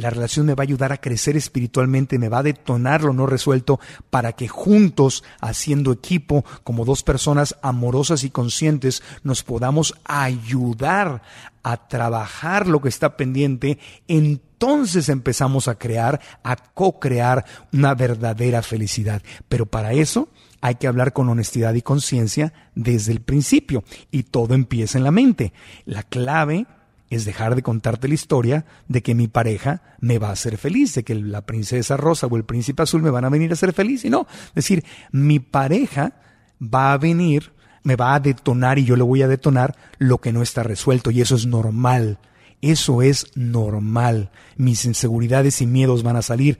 la 0.00 0.10
relación 0.10 0.46
me 0.46 0.54
va 0.54 0.62
a 0.62 0.64
ayudar 0.64 0.92
a 0.92 1.00
crecer 1.00 1.36
espiritualmente, 1.36 2.18
me 2.18 2.28
va 2.28 2.38
a 2.38 2.42
detonar 2.42 3.02
lo 3.02 3.12
no 3.12 3.26
resuelto 3.26 3.78
para 4.10 4.32
que 4.32 4.48
juntos, 4.48 5.22
haciendo 5.40 5.92
equipo, 5.92 6.44
como 6.64 6.84
dos 6.84 7.02
personas 7.02 7.56
amorosas 7.62 8.24
y 8.24 8.30
conscientes, 8.30 9.02
nos 9.22 9.42
podamos 9.42 9.94
ayudar 10.04 11.22
a 11.62 11.88
trabajar 11.88 12.66
lo 12.66 12.80
que 12.80 12.88
está 12.88 13.16
pendiente. 13.16 13.78
Entonces 14.08 15.08
empezamos 15.08 15.68
a 15.68 15.76
crear, 15.76 16.20
a 16.42 16.56
co-crear 16.56 17.44
una 17.72 17.94
verdadera 17.94 18.62
felicidad. 18.62 19.22
Pero 19.48 19.66
para 19.66 19.92
eso 19.92 20.28
hay 20.60 20.76
que 20.76 20.86
hablar 20.86 21.12
con 21.12 21.28
honestidad 21.28 21.74
y 21.74 21.82
conciencia 21.82 22.52
desde 22.74 23.12
el 23.12 23.20
principio. 23.20 23.84
Y 24.10 24.24
todo 24.24 24.54
empieza 24.54 24.98
en 24.98 25.04
la 25.04 25.10
mente. 25.10 25.52
La 25.84 26.02
clave 26.02 26.66
es 27.10 27.24
dejar 27.24 27.56
de 27.56 27.62
contarte 27.62 28.08
la 28.08 28.14
historia 28.14 28.64
de 28.88 29.02
que 29.02 29.14
mi 29.14 29.28
pareja 29.28 29.82
me 29.98 30.18
va 30.18 30.28
a 30.28 30.32
hacer 30.32 30.56
feliz, 30.56 30.94
de 30.94 31.02
que 31.02 31.16
la 31.16 31.42
princesa 31.42 31.96
rosa 31.96 32.28
o 32.28 32.36
el 32.36 32.44
príncipe 32.44 32.82
azul 32.82 33.02
me 33.02 33.10
van 33.10 33.24
a 33.24 33.28
venir 33.28 33.50
a 33.50 33.54
hacer 33.54 33.72
feliz. 33.72 34.04
Y 34.04 34.10
no, 34.10 34.26
es 34.30 34.54
decir, 34.54 34.84
mi 35.10 35.40
pareja 35.40 36.14
va 36.62 36.92
a 36.92 36.98
venir, 36.98 37.52
me 37.82 37.96
va 37.96 38.14
a 38.14 38.20
detonar 38.20 38.78
y 38.78 38.84
yo 38.84 38.94
le 38.94 39.02
voy 39.02 39.22
a 39.22 39.28
detonar 39.28 39.76
lo 39.98 40.18
que 40.18 40.32
no 40.32 40.40
está 40.40 40.62
resuelto. 40.62 41.10
Y 41.10 41.20
eso 41.20 41.34
es 41.34 41.46
normal. 41.46 42.18
Eso 42.62 43.02
es 43.02 43.26
normal. 43.34 44.30
Mis 44.56 44.84
inseguridades 44.84 45.60
y 45.62 45.66
miedos 45.66 46.02
van 46.02 46.16
a 46.16 46.22
salir 46.22 46.58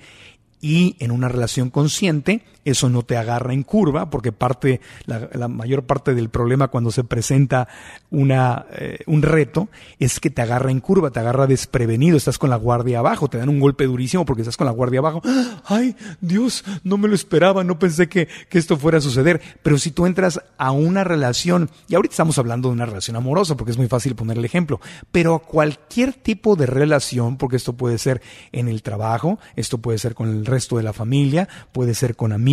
y 0.60 0.96
en 0.98 1.10
una 1.10 1.28
relación 1.28 1.70
consciente 1.70 2.42
eso 2.64 2.88
no 2.88 3.02
te 3.02 3.16
agarra 3.16 3.52
en 3.52 3.62
curva 3.62 4.10
porque 4.10 4.32
parte 4.32 4.80
la, 5.06 5.48
mayor 5.48 5.84
parte 5.84 6.14
del 6.14 6.28
problema 6.28 6.68
cuando 6.68 6.90
se 6.90 7.04
presenta 7.04 7.68
una 8.10 8.66
eh, 8.72 8.98
un 9.06 9.22
reto 9.22 9.68
es 9.98 10.20
que 10.20 10.30
te 10.30 10.42
agarra 10.42 10.70
en 10.70 10.80
curva 10.80 11.10
te 11.10 11.20
agarra 11.20 11.46
desprevenido 11.46 12.16
estás 12.16 12.38
con 12.38 12.50
la 12.50 12.56
guardia 12.56 12.98
abajo 12.98 13.28
te 13.28 13.38
dan 13.38 13.48
un 13.48 13.60
golpe 13.60 13.84
durísimo 13.84 14.24
porque 14.24 14.42
estás 14.42 14.56
con 14.56 14.66
la 14.66 14.72
guardia 14.72 15.00
abajo. 15.00 15.22
Ay 15.64 15.96
Dios 16.20 16.64
no 16.84 16.98
me 16.98 17.08
lo 17.08 17.14
esperaba 17.14 17.64
no 17.64 17.78
pensé 17.78 18.08
que, 18.08 18.28
que 18.48 18.58
esto 18.58 18.76
fuera 18.76 18.98
a 18.98 19.00
suceder. 19.00 19.40
Pero 19.62 19.78
si 19.78 19.90
tú 19.90 20.06
entras 20.06 20.40
a 20.58 20.72
una 20.72 21.04
relación 21.04 21.70
y 21.88 21.94
ahorita 21.94 22.12
estamos 22.12 22.38
hablando 22.38 22.68
de 22.68 22.74
una 22.74 22.86
relación 22.86 23.16
amorosa 23.16 23.56
porque 23.56 23.72
es 23.72 23.78
muy 23.78 23.88
fácil 23.88 24.14
poner 24.14 24.38
el 24.38 24.44
ejemplo 24.44 24.80
pero 25.12 25.40
cualquier 25.40 26.12
tipo 26.12 26.56
de 26.56 26.66
relación 26.66 27.36
porque 27.36 27.56
esto 27.56 27.74
puede 27.74 27.98
ser 27.98 28.22
en 28.52 28.68
el 28.68 28.82
trabajo 28.82 29.38
esto 29.56 29.78
puede 29.78 29.98
ser 29.98 30.14
con 30.14 30.28
el 30.28 30.46
resto 30.46 30.76
de 30.76 30.82
la 30.82 30.92
familia, 30.92 31.48
puede 31.72 31.94
ser 31.94 32.16
con 32.16 32.32
amigos, 32.32 32.49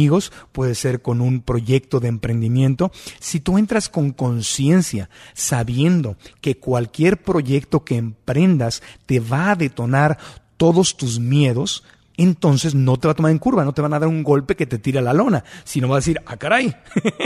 puede 0.52 0.76
ser 0.76 1.02
con 1.02 1.22
un 1.22 1.42
proyecto 1.42 2.00
de 2.00 2.08
emprendimiento. 2.08 2.92
Si 3.20 3.40
tú 3.40 3.58
entras 3.58 3.90
con 3.90 4.12
conciencia, 4.12 5.10
sabiendo 5.34 6.18
que 6.42 6.58
cualquier 6.58 7.22
proyecto 7.22 7.84
que 7.84 7.98
emprendas 7.98 8.82
te 9.06 9.20
va 9.20 9.52
a 9.52 9.56
detonar 9.56 10.18
todos 10.58 10.98
tus 10.98 11.20
miedos, 11.20 11.84
entonces 12.18 12.76
no 12.76 12.98
te 12.98 13.08
va 13.08 13.12
a 13.14 13.16
tomar 13.16 13.32
en 13.32 13.38
curva, 13.38 13.64
no 13.64 13.74
te 13.74 13.82
van 13.82 13.94
a 13.94 14.00
dar 14.00 14.10
un 14.10 14.24
golpe 14.24 14.56
que 14.56 14.66
te 14.66 14.80
tira 14.80 15.02
la 15.02 15.14
lona, 15.14 15.44
sino 15.64 15.88
va 15.88 15.96
a 15.96 16.00
decir, 16.00 16.20
ah, 16.26 16.38
caray, 16.38 16.76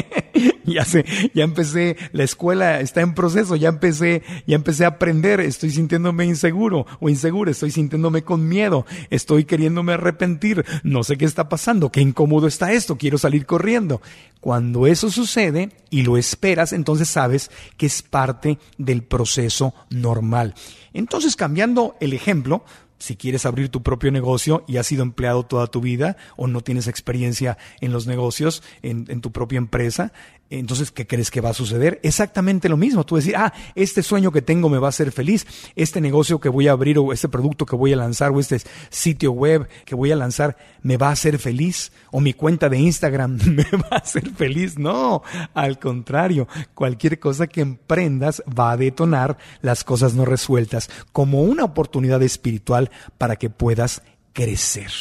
ya 0.66 0.86
sé, 0.86 1.06
ya 1.34 1.44
empecé, 1.44 1.96
la 2.12 2.24
escuela 2.24 2.82
está 2.82 3.02
en 3.02 3.14
proceso, 3.14 3.56
ya 3.56 3.70
empecé, 3.70 4.22
ya 4.46 4.56
empecé 4.56 4.86
a 4.86 4.90
aprender, 4.90 5.40
estoy 5.40 5.72
sintiéndome 5.72 6.26
inseguro 6.26 6.86
o 7.00 7.10
insegura, 7.10 7.52
estoy 7.52 7.72
sintiéndome 7.72 8.24
con 8.24 8.48
miedo, 8.48 8.86
estoy 9.10 9.46
queriéndome 9.46 9.94
arrepentir, 9.94 10.66
no 10.84 11.04
sé 11.04 11.18
qué 11.18 11.26
está 11.26 11.50
pasando, 11.50 11.92
qué 11.92 12.02
incómodo 12.02 12.48
está 12.48 12.74
esto, 12.74 12.98
quiero 12.98 13.18
salir 13.18 13.46
corriendo. 13.46 14.02
Cuando 14.40 14.88
eso 14.88 15.12
sucede 15.12 15.70
y 15.92 16.02
lo 16.02 16.18
esperas, 16.18 16.74
entonces 16.74 17.08
sabes 17.10 17.52
que 17.78 17.86
es 17.86 18.02
parte 18.02 18.58
del 18.78 19.04
proceso 19.04 19.74
normal. 19.90 20.56
Entonces, 20.94 21.36
cambiando 21.36 21.96
el 22.00 22.14
ejemplo, 22.14 22.66
si 23.02 23.16
quieres 23.16 23.48
abrir 23.48 23.70
tu 23.70 23.82
propio 23.82 24.12
negocio 24.12 24.64
y 24.68 24.78
has 24.78 24.86
sido 24.86 25.02
empleado 25.02 25.44
toda 25.44 25.68
tu 25.68 25.82
vida 25.82 26.18
o 26.38 26.46
no 26.46 26.62
tienes 26.62 26.88
experiencia 26.88 27.58
en 27.82 27.92
los 27.92 28.06
negocios, 28.06 28.62
en, 28.84 29.06
en 29.10 29.22
tu 29.22 29.32
propia 29.32 29.58
empresa, 29.58 30.14
entonces, 30.60 30.92
¿qué 30.92 31.08
crees 31.08 31.32
que 31.32 31.40
va 31.40 31.50
a 31.50 31.54
suceder? 31.54 32.00
Exactamente 32.04 32.68
lo 32.68 32.76
mismo. 32.76 33.06
Tú 33.06 33.16
decir, 33.16 33.36
ah, 33.38 33.54
este 33.74 34.04
sueño 34.04 34.32
que 34.32 34.42
tengo 34.42 34.68
me 34.68 34.80
va 34.80 34.88
a 34.88 34.90
hacer 34.90 35.12
feliz, 35.12 35.48
este 35.76 36.02
negocio 36.02 36.40
que 36.40 36.50
voy 36.50 36.68
a 36.68 36.74
abrir 36.74 37.00
o 37.00 37.14
este 37.14 37.30
producto 37.30 37.66
que 37.66 37.76
voy 37.76 37.94
a 37.94 37.96
lanzar 37.96 38.32
o 38.32 38.40
este 38.40 38.62
sitio 38.90 39.32
web 39.32 39.68
que 39.86 39.96
voy 39.96 40.12
a 40.12 40.16
lanzar 40.16 40.58
me 40.84 40.98
va 40.98 41.08
a 41.08 41.14
hacer 41.14 41.40
feliz 41.40 41.94
o 42.12 42.20
mi 42.20 42.34
cuenta 42.34 42.68
de 42.68 42.80
Instagram 42.80 43.40
me 43.46 43.64
va 43.78 43.88
a 43.92 43.98
hacer 43.98 44.30
feliz. 44.32 44.78
No, 44.78 45.24
al 45.54 45.80
contrario, 45.80 46.48
cualquier 46.74 47.20
cosa 47.20 47.48
que 47.48 47.62
emprendas 47.62 48.44
va 48.48 48.72
a 48.72 48.78
detonar 48.78 49.38
las 49.62 49.84
cosas 49.86 50.16
no 50.16 50.26
resueltas 50.26 50.90
como 51.14 51.44
una 51.44 51.64
oportunidad 51.64 52.22
espiritual 52.24 52.92
para 53.18 53.38
que 53.38 53.50
puedas 53.50 54.02
crecer. 54.34 54.92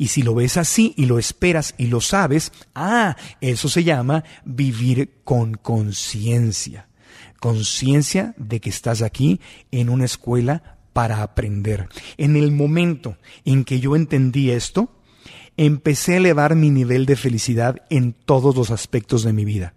Y 0.00 0.08
si 0.08 0.22
lo 0.22 0.34
ves 0.34 0.56
así 0.56 0.94
y 0.96 1.04
lo 1.04 1.18
esperas 1.18 1.74
y 1.76 1.88
lo 1.88 2.00
sabes, 2.00 2.52
ah, 2.74 3.18
eso 3.42 3.68
se 3.68 3.84
llama 3.84 4.24
vivir 4.46 5.10
con 5.24 5.52
conciencia. 5.52 6.88
Conciencia 7.38 8.34
de 8.38 8.60
que 8.60 8.70
estás 8.70 9.02
aquí 9.02 9.42
en 9.70 9.90
una 9.90 10.06
escuela 10.06 10.78
para 10.94 11.22
aprender. 11.22 11.90
En 12.16 12.36
el 12.36 12.50
momento 12.50 13.18
en 13.44 13.64
que 13.64 13.78
yo 13.78 13.94
entendí 13.94 14.50
esto, 14.50 14.90
empecé 15.58 16.14
a 16.14 16.16
elevar 16.16 16.54
mi 16.54 16.70
nivel 16.70 17.04
de 17.04 17.16
felicidad 17.16 17.82
en 17.90 18.14
todos 18.14 18.56
los 18.56 18.70
aspectos 18.70 19.22
de 19.22 19.34
mi 19.34 19.44
vida. 19.44 19.74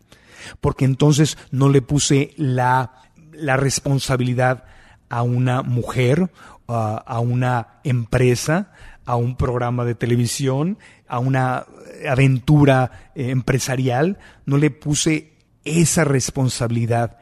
Porque 0.62 0.86
entonces 0.86 1.38
no 1.52 1.68
le 1.68 1.82
puse 1.82 2.34
la, 2.38 2.94
la 3.34 3.58
responsabilidad 3.58 4.64
a 5.10 5.22
una 5.22 5.64
mujer, 5.64 6.32
a 6.66 7.20
una 7.20 7.82
empresa, 7.84 8.72
a 9.06 9.16
un 9.16 9.36
programa 9.36 9.86
de 9.86 9.96
televisión, 9.96 10.78
a 11.08 11.20
una 11.20 11.66
aventura 12.08 13.12
eh, 13.16 13.30
empresarial, 13.30 14.18
no 14.46 14.58
le 14.58 14.72
puse 14.72 15.34
esa 15.66 16.04
responsabilidad. 16.04 17.18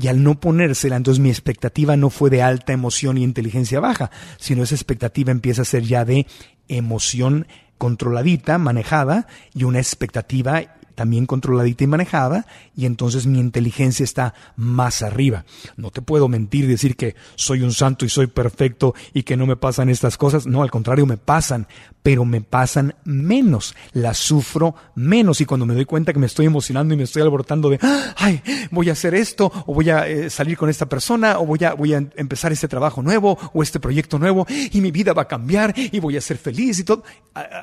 Y 0.00 0.08
al 0.08 0.22
no 0.22 0.40
ponérsela, 0.40 0.96
entonces 0.96 1.20
mi 1.20 1.30
expectativa 1.30 1.96
no 1.96 2.10
fue 2.10 2.28
de 2.28 2.42
alta 2.42 2.72
emoción 2.72 3.16
y 3.16 3.22
inteligencia 3.22 3.78
baja, 3.78 4.10
sino 4.38 4.64
esa 4.64 4.74
expectativa 4.74 5.30
empieza 5.30 5.62
a 5.62 5.66
ser 5.66 5.84
ya 5.84 6.04
de 6.04 6.26
emoción 6.66 7.46
controladita, 7.78 8.58
manejada, 8.58 9.28
y 9.54 9.64
una 9.64 9.78
expectativa 9.78 10.62
también 10.94 11.26
controladita 11.26 11.84
y 11.84 11.86
manejada, 11.86 12.46
y 12.76 12.86
entonces 12.86 13.26
mi 13.26 13.40
inteligencia 13.40 14.04
está 14.04 14.34
más 14.56 15.02
arriba. 15.02 15.44
No 15.76 15.90
te 15.90 16.02
puedo 16.02 16.28
mentir, 16.28 16.66
decir 16.66 16.96
que 16.96 17.14
soy 17.34 17.62
un 17.62 17.72
santo 17.72 18.04
y 18.04 18.08
soy 18.08 18.26
perfecto 18.26 18.94
y 19.12 19.22
que 19.22 19.36
no 19.36 19.46
me 19.46 19.56
pasan 19.56 19.88
estas 19.88 20.16
cosas. 20.16 20.46
No, 20.46 20.62
al 20.62 20.70
contrario, 20.70 21.06
me 21.06 21.16
pasan, 21.16 21.66
pero 22.02 22.24
me 22.24 22.40
pasan 22.40 22.94
menos, 23.04 23.74
las 23.92 24.18
sufro 24.18 24.74
menos. 24.94 25.40
Y 25.40 25.46
cuando 25.46 25.66
me 25.66 25.74
doy 25.74 25.84
cuenta 25.84 26.12
que 26.12 26.18
me 26.18 26.26
estoy 26.26 26.46
emocionando 26.46 26.94
y 26.94 26.96
me 26.96 27.04
estoy 27.04 27.22
alborotando 27.22 27.70
de, 27.70 27.78
ay, 28.16 28.42
voy 28.70 28.88
a 28.88 28.92
hacer 28.92 29.14
esto, 29.14 29.50
o 29.66 29.74
voy 29.74 29.90
a 29.90 30.06
eh, 30.06 30.30
salir 30.30 30.56
con 30.56 30.68
esta 30.68 30.86
persona, 30.86 31.38
o 31.38 31.46
voy 31.46 31.64
a, 31.64 31.74
voy 31.74 31.94
a 31.94 32.04
empezar 32.16 32.52
este 32.52 32.68
trabajo 32.68 33.02
nuevo, 33.02 33.38
o 33.52 33.62
este 33.62 33.80
proyecto 33.80 34.18
nuevo, 34.18 34.46
y 34.48 34.80
mi 34.80 34.90
vida 34.90 35.12
va 35.12 35.22
a 35.22 35.28
cambiar, 35.28 35.74
y 35.76 35.98
voy 35.98 36.16
a 36.16 36.20
ser 36.20 36.36
feliz 36.36 36.78
y 36.78 36.84
todo. 36.84 37.04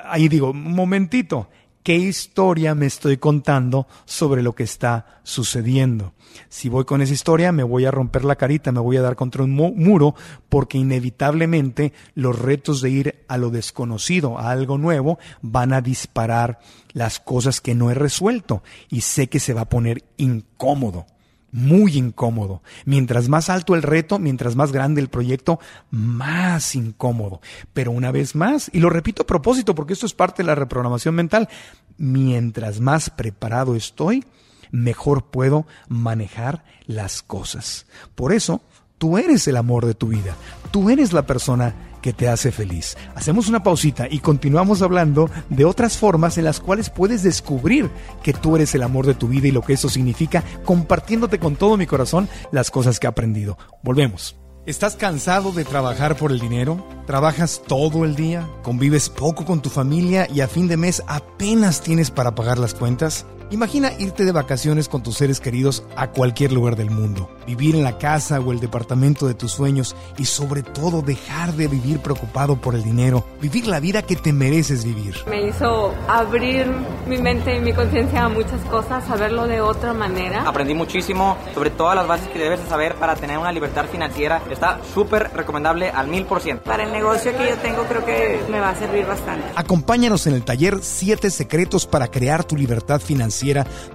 Ahí 0.06 0.28
digo, 0.28 0.54
momentito, 0.54 1.48
¿Qué 1.84 1.96
historia 1.96 2.76
me 2.76 2.86
estoy 2.86 3.18
contando 3.18 3.88
sobre 4.06 4.44
lo 4.44 4.54
que 4.54 4.62
está 4.62 5.20
sucediendo? 5.24 6.14
Si 6.48 6.70
voy 6.70 6.86
con 6.86 7.02
esa 7.02 7.14
historia, 7.14 7.52
me 7.52 7.64
voy 7.64 7.86
a 7.86 7.92
romper 7.92 8.24
la 8.24 8.36
carita, 8.36 8.72
me 8.72 8.80
voy 8.80 8.98
a 8.98 9.02
dar 9.02 9.16
contra 9.16 9.44
un 9.44 9.52
muro, 9.52 10.14
porque 10.48 10.78
inevitablemente 10.78 11.92
los 12.14 12.38
retos 12.38 12.82
de 12.82 12.92
ir 12.92 13.26
a 13.28 13.38
lo 13.40 13.50
desconocido, 13.50 14.38
a 14.38 14.52
algo 14.52 14.78
nuevo, 14.78 15.18
van 15.42 15.74
a 15.74 15.82
disparar 15.82 16.60
las 16.94 17.20
cosas 17.20 17.62
que 17.62 17.74
no 17.74 17.90
he 17.90 17.96
resuelto 17.96 18.62
y 18.90 19.02
sé 19.02 19.28
que 19.28 19.40
se 19.40 19.56
va 19.56 19.62
a 19.62 19.70
poner 19.70 20.04
incómodo 20.18 21.08
muy 21.52 21.98
incómodo. 21.98 22.62
Mientras 22.86 23.30
más 23.30 23.50
alto 23.50 23.76
el 23.76 23.84
reto, 23.84 24.20
mientras 24.20 24.56
más 24.56 24.72
grande 24.72 25.02
el 25.02 25.10
proyecto, 25.10 25.60
más 25.90 26.76
incómodo. 26.76 27.42
Pero 27.74 27.92
una 27.92 28.12
vez 28.12 28.36
más, 28.36 28.70
y 28.74 28.80
lo 28.80 28.90
repito 28.90 29.24
a 29.24 29.28
propósito 29.28 29.76
porque 29.76 29.94
esto 29.94 30.06
es 30.06 30.14
parte 30.14 30.44
de 30.44 30.48
la 30.48 30.56
reprogramación 30.56 31.16
mental, 31.16 31.50
mientras 31.98 32.80
más 32.80 33.10
preparado 33.10 33.76
estoy, 33.76 34.24
mejor 34.72 35.26
puedo 35.26 35.66
manejar 35.88 36.64
las 36.86 37.22
cosas. 37.22 37.86
Por 38.16 38.34
eso, 38.34 38.62
tú 38.98 39.18
eres 39.18 39.48
el 39.48 39.58
amor 39.58 39.86
de 39.86 39.94
tu 39.94 40.08
vida. 40.08 40.36
Tú 40.72 40.90
eres 40.90 41.14
la 41.14 41.26
persona 41.26 41.76
que 42.02 42.14
te 42.14 42.28
hace 42.28 42.52
feliz. 42.52 42.98
Hacemos 43.16 43.48
una 43.48 43.64
pausita 43.64 44.08
y 44.10 44.20
continuamos 44.20 44.82
hablando 44.82 45.30
de 45.50 45.66
otras 45.66 45.98
formas 45.98 46.38
en 46.38 46.46
las 46.46 46.60
cuales 46.60 46.90
puedes 46.90 47.24
descubrir 47.24 47.90
que 48.24 48.34
tú 48.34 48.56
eres 48.56 48.76
el 48.76 48.84
amor 48.84 49.06
de 49.06 49.14
tu 49.14 49.28
vida 49.28 49.48
y 49.48 49.52
lo 49.52 49.62
que 49.62 49.74
eso 49.74 49.90
significa, 49.90 50.44
compartiéndote 50.66 51.40
con 51.40 51.56
todo 51.56 51.78
mi 51.78 51.86
corazón 51.86 52.28
las 52.52 52.72
cosas 52.72 53.00
que 53.00 53.08
he 53.08 53.10
aprendido. 53.10 53.58
Volvemos. 53.84 54.36
¿Estás 54.68 54.96
cansado 54.96 55.52
de 55.52 55.66
trabajar 55.66 56.16
por 56.16 56.32
el 56.32 56.40
dinero? 56.40 56.86
¿Trabajas 57.08 57.64
todo 57.66 58.06
el 58.06 58.16
día? 58.16 58.48
¿Convives 58.62 59.10
poco 59.10 59.44
con 59.44 59.62
tu 59.62 59.72
familia 59.72 60.28
y 60.32 60.42
a 60.42 60.48
fin 60.48 60.68
de 60.68 60.78
mes 60.78 61.02
apenas 61.08 61.82
tienes 61.82 62.12
para 62.12 62.36
pagar 62.36 62.60
las 62.60 62.76
cuentas? 62.76 63.26
Imagina 63.52 63.92
irte 64.00 64.24
de 64.24 64.32
vacaciones 64.32 64.88
con 64.88 65.04
tus 65.04 65.18
seres 65.18 65.42
queridos 65.42 65.84
a 65.98 66.08
cualquier 66.08 66.54
lugar 66.54 66.78
del 66.78 66.90
mundo, 66.90 67.30
vivir 67.46 67.76
en 67.76 67.84
la 67.84 67.98
casa 67.98 68.40
o 68.40 68.54
el 68.54 68.62
departamento 68.62 69.28
de 69.28 69.34
tus 69.34 69.52
sueños 69.52 69.94
y 70.18 70.24
sobre 70.24 70.64
todo 70.64 71.02
dejar 71.02 71.52
de 71.56 71.68
vivir 71.68 72.00
preocupado 72.00 72.56
por 72.56 72.76
el 72.76 72.84
dinero, 72.84 73.26
vivir 73.42 73.68
la 73.68 73.82
vida 73.82 74.04
que 74.04 74.16
te 74.16 74.32
mereces 74.32 74.86
vivir. 74.86 75.18
Me 75.30 75.50
hizo 75.50 75.94
abrir 76.08 76.66
mi 77.06 77.18
mente 77.18 77.54
y 77.54 77.60
mi 77.60 77.74
conciencia 77.74 78.24
a 78.24 78.30
muchas 78.30 78.62
cosas, 78.70 79.04
saberlo 79.06 79.46
de 79.48 79.60
otra 79.60 79.94
manera. 79.94 80.48
Aprendí 80.48 80.74
muchísimo 80.74 81.36
sobre 81.54 81.72
todas 81.72 81.98
las 81.98 82.08
bases 82.08 82.30
que 82.30 82.40
debes 82.40 82.64
de 82.64 82.70
saber 82.70 82.96
para 82.96 83.18
tener 83.18 83.38
una 83.38 83.52
libertad 83.52 83.86
financiera. 83.92 84.42
Está 84.50 84.80
súper 84.94 85.30
recomendable 85.36 85.90
al 85.90 86.08
mil 86.08 86.24
por 86.24 86.40
ciento. 86.40 86.64
Para 86.64 86.84
el 86.84 86.94
negocio 86.94 87.36
que 87.36 87.50
yo 87.50 87.58
tengo 87.58 87.84
creo 87.84 88.06
que 88.06 88.46
me 88.50 88.62
va 88.62 88.70
a 88.70 88.76
servir 88.76 89.06
bastante. 89.06 89.44
Acompáñanos 89.58 90.26
en 90.28 90.36
el 90.36 90.44
taller 90.44 90.80
7 90.82 91.30
secretos 91.30 91.86
para 91.86 92.08
crear 92.08 92.46
tu 92.46 92.56
libertad 92.56 93.02
financiera 93.02 93.41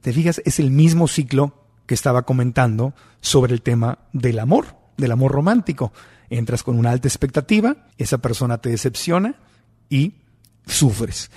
Te 0.00 0.12
fijas, 0.12 0.40
es 0.44 0.58
el 0.60 0.70
mismo 0.70 1.08
ciclo 1.08 1.54
que 1.86 1.94
estaba 1.94 2.22
comentando 2.22 2.94
sobre 3.20 3.52
el 3.52 3.62
tema 3.62 3.98
del 4.12 4.38
amor, 4.38 4.76
del 4.96 5.12
amor 5.12 5.32
romántico. 5.32 5.92
Entras 6.30 6.62
con 6.62 6.78
una 6.78 6.90
alta 6.90 7.08
expectativa, 7.08 7.88
esa 7.98 8.18
persona 8.18 8.58
te 8.58 8.70
decepciona 8.70 9.34
y 9.88 10.14
sufres. 10.66 11.30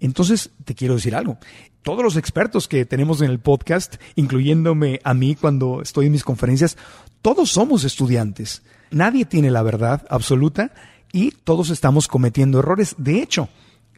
Entonces, 0.00 0.50
te 0.64 0.74
quiero 0.74 0.94
decir 0.94 1.16
algo. 1.16 1.38
Todos 1.82 2.04
los 2.04 2.16
expertos 2.16 2.68
que 2.68 2.84
tenemos 2.84 3.20
en 3.22 3.30
el 3.30 3.40
podcast, 3.40 3.96
incluyéndome 4.16 5.00
a 5.02 5.14
mí 5.14 5.34
cuando 5.34 5.82
estoy 5.82 6.06
en 6.06 6.12
mis 6.12 6.24
conferencias, 6.24 6.76
todos 7.22 7.50
somos 7.50 7.84
estudiantes. 7.84 8.62
Nadie 8.90 9.24
tiene 9.24 9.50
la 9.50 9.62
verdad 9.62 10.06
absoluta 10.10 10.72
y 11.10 11.30
todos 11.30 11.70
estamos 11.70 12.06
cometiendo 12.06 12.58
errores. 12.58 12.94
De 12.98 13.22
hecho, 13.22 13.48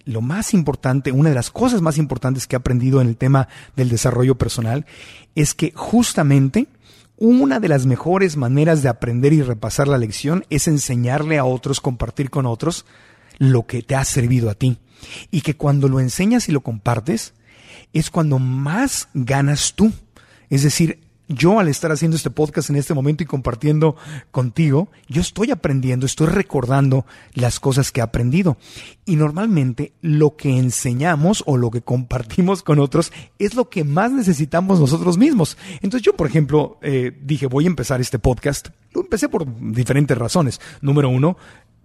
lo 0.05 0.21
más 0.21 0.55
importante, 0.55 1.11
una 1.11 1.31
de 1.31 1.35
las 1.35 1.51
cosas 1.51 1.83
más 1.83 1.99
importantes 1.99 2.47
que 2.47 2.55
he 2.55 2.59
aprendido 2.59 3.01
en 3.01 3.09
el 3.09 3.17
tema 3.17 3.49
del 3.75 3.89
desarrollo 3.89 4.37
personal 4.37 4.87
es 5.35 5.55
que 5.55 5.73
justamente 5.75 6.69
una 7.19 7.61
de 7.61 7.69
las 7.69 7.87
mejores 7.87 8.37
maneras 8.37 8.83
de 8.83 8.89
aprender 8.89 9.33
y 9.33 9.43
repasar 9.43 9.89
la 9.89 9.99
lección 9.99 10.45
es 10.51 10.69
enseñarle 10.69 11.39
a 11.39 11.45
otros, 11.45 11.81
compartir 11.81 12.31
con 12.31 12.47
otros 12.47 12.85
lo 13.39 13.67
que 13.67 13.83
te 13.83 13.95
ha 13.95 14.05
servido 14.05 14.51
a 14.51 14.55
ti. 14.55 14.79
Y 15.31 15.41
que 15.43 15.57
cuando 15.57 15.89
lo 15.89 16.01
enseñas 16.01 16.49
y 16.49 16.53
lo 16.53 16.61
compartes, 16.61 17.35
es 17.93 18.11
cuando 18.11 18.39
más 18.39 19.09
ganas 19.15 19.75
tú. 19.75 19.93
Es 20.51 20.63
decir, 20.63 21.06
yo 21.29 21.59
al 21.59 21.69
estar 21.69 21.91
haciendo 21.91 22.17
este 22.17 22.31
podcast 22.31 22.71
en 22.71 22.77
este 22.77 22.95
momento 22.95 23.23
y 23.23 23.27
compartiendo 23.27 23.97
contigo, 24.31 24.89
yo 25.09 25.21
estoy 25.21 25.51
aprendiendo, 25.51 26.07
estoy 26.07 26.29
recordando 26.29 27.05
las 27.35 27.59
cosas 27.59 27.91
que 27.91 28.01
he 28.01 28.03
aprendido. 28.03 28.57
Y 29.05 29.17
normalmente 29.17 29.93
lo 30.03 30.37
que 30.37 30.57
enseñamos 30.57 31.43
o 31.47 31.57
lo 31.57 31.71
que 31.71 31.83
compartimos 31.83 32.63
con 32.63 32.79
otros 32.79 33.13
es 33.39 33.55
lo 33.55 33.69
que 33.69 33.85
más 33.85 34.13
necesitamos 34.13 34.81
nosotros 34.81 35.19
mismos. 35.19 35.57
Entonces 35.83 36.03
yo, 36.03 36.15
por 36.15 36.29
ejemplo, 36.29 36.79
eh, 36.83 37.17
dije, 37.23 37.47
voy 37.47 37.65
a 37.65 37.69
empezar 37.69 38.01
este 38.01 38.19
podcast. 38.19 38.69
Lo 38.93 39.01
empecé 39.01 39.29
por 39.29 39.47
diferentes 39.73 40.17
razones. 40.17 40.61
Número 40.81 41.09
uno, 41.09 41.37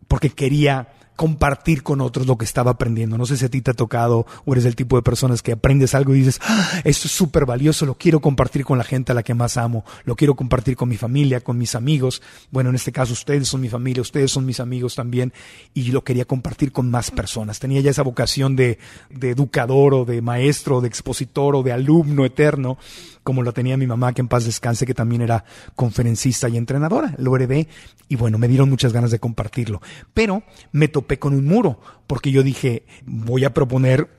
porque 0.07 0.29
quería 0.29 0.89
compartir 1.15 1.83
con 1.83 2.01
otros 2.01 2.27
lo 2.27 2.37
que 2.37 2.45
estaba 2.45 2.71
aprendiendo. 2.71 3.17
No 3.17 3.25
sé 3.25 3.37
si 3.37 3.45
a 3.45 3.49
ti 3.49 3.61
te 3.61 3.71
ha 3.71 3.73
tocado 3.73 4.25
o 4.45 4.53
eres 4.53 4.65
el 4.65 4.75
tipo 4.75 4.95
de 4.95 5.01
personas 5.01 5.41
que 5.41 5.51
aprendes 5.51 5.93
algo 5.93 6.15
y 6.15 6.19
dices, 6.19 6.39
ah, 6.43 6.81
esto 6.83 7.07
es 7.07 7.11
súper 7.13 7.45
valioso, 7.45 7.85
lo 7.85 7.95
quiero 7.95 8.19
compartir 8.19 8.65
con 8.65 8.77
la 8.77 8.83
gente 8.83 9.11
a 9.11 9.15
la 9.15 9.23
que 9.23 9.33
más 9.33 9.57
amo, 9.57 9.85
lo 10.03 10.15
quiero 10.15 10.35
compartir 10.35 10.75
con 10.75 10.89
mi 10.89 10.97
familia, 10.97 11.41
con 11.41 11.57
mis 11.57 11.75
amigos. 11.75 12.21
Bueno, 12.49 12.69
en 12.69 12.75
este 12.75 12.91
caso 12.91 13.13
ustedes 13.13 13.47
son 13.47 13.61
mi 13.61 13.69
familia, 13.69 14.01
ustedes 14.01 14.31
son 14.31 14.45
mis 14.45 14.59
amigos 14.59 14.95
también 14.95 15.33
y 15.73 15.91
lo 15.91 16.03
quería 16.03 16.25
compartir 16.25 16.71
con 16.71 16.89
más 16.89 17.11
personas. 17.11 17.59
Tenía 17.59 17.81
ya 17.81 17.91
esa 17.91 18.03
vocación 18.03 18.55
de, 18.55 18.79
de 19.09 19.29
educador 19.31 19.93
o 19.93 20.05
de 20.05 20.21
maestro, 20.21 20.81
de 20.81 20.87
expositor 20.87 21.55
o 21.55 21.63
de 21.63 21.71
alumno 21.71 22.25
eterno 22.25 22.77
como 23.23 23.43
lo 23.43 23.53
tenía 23.53 23.77
mi 23.77 23.87
mamá, 23.87 24.13
que 24.13 24.21
en 24.21 24.27
paz 24.27 24.45
descanse, 24.45 24.85
que 24.85 24.93
también 24.93 25.21
era 25.21 25.43
conferencista 25.75 26.49
y 26.49 26.57
entrenadora. 26.57 27.13
Lo 27.17 27.35
heredé 27.35 27.67
y 28.07 28.15
bueno, 28.15 28.37
me 28.37 28.47
dieron 28.47 28.69
muchas 28.69 28.93
ganas 28.93 29.11
de 29.11 29.19
compartirlo. 29.19 29.81
Pero 30.13 30.43
me 30.71 30.87
topé 30.87 31.19
con 31.19 31.33
un 31.33 31.45
muro, 31.45 31.79
porque 32.07 32.31
yo 32.31 32.43
dije, 32.43 32.85
voy 33.05 33.45
a 33.45 33.53
proponer 33.53 34.09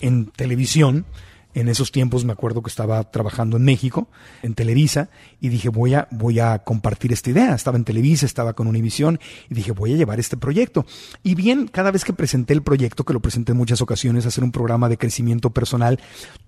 en 0.00 0.26
televisión 0.26 1.06
en 1.54 1.68
esos 1.68 1.92
tiempos 1.92 2.24
me 2.24 2.32
acuerdo 2.32 2.62
que 2.62 2.70
estaba 2.70 3.02
trabajando 3.10 3.56
en 3.56 3.64
México, 3.64 4.08
en 4.42 4.54
Televisa, 4.54 5.10
y 5.40 5.48
dije, 5.48 5.68
voy 5.68 5.94
a, 5.94 6.08
voy 6.10 6.40
a 6.40 6.60
compartir 6.60 7.12
esta 7.12 7.30
idea. 7.30 7.54
Estaba 7.54 7.76
en 7.76 7.84
Televisa, 7.84 8.26
estaba 8.26 8.54
con 8.54 8.66
Univisión, 8.66 9.20
y 9.50 9.54
dije, 9.54 9.72
voy 9.72 9.94
a 9.94 9.96
llevar 9.96 10.20
este 10.20 10.36
proyecto. 10.36 10.86
Y 11.22 11.34
bien, 11.34 11.68
cada 11.68 11.90
vez 11.90 12.04
que 12.04 12.12
presenté 12.12 12.54
el 12.54 12.62
proyecto, 12.62 13.04
que 13.04 13.12
lo 13.12 13.20
presenté 13.20 13.52
en 13.52 13.58
muchas 13.58 13.80
ocasiones, 13.80 14.26
hacer 14.26 14.44
un 14.44 14.52
programa 14.52 14.88
de 14.88 14.98
crecimiento 14.98 15.50
personal, 15.50 16.00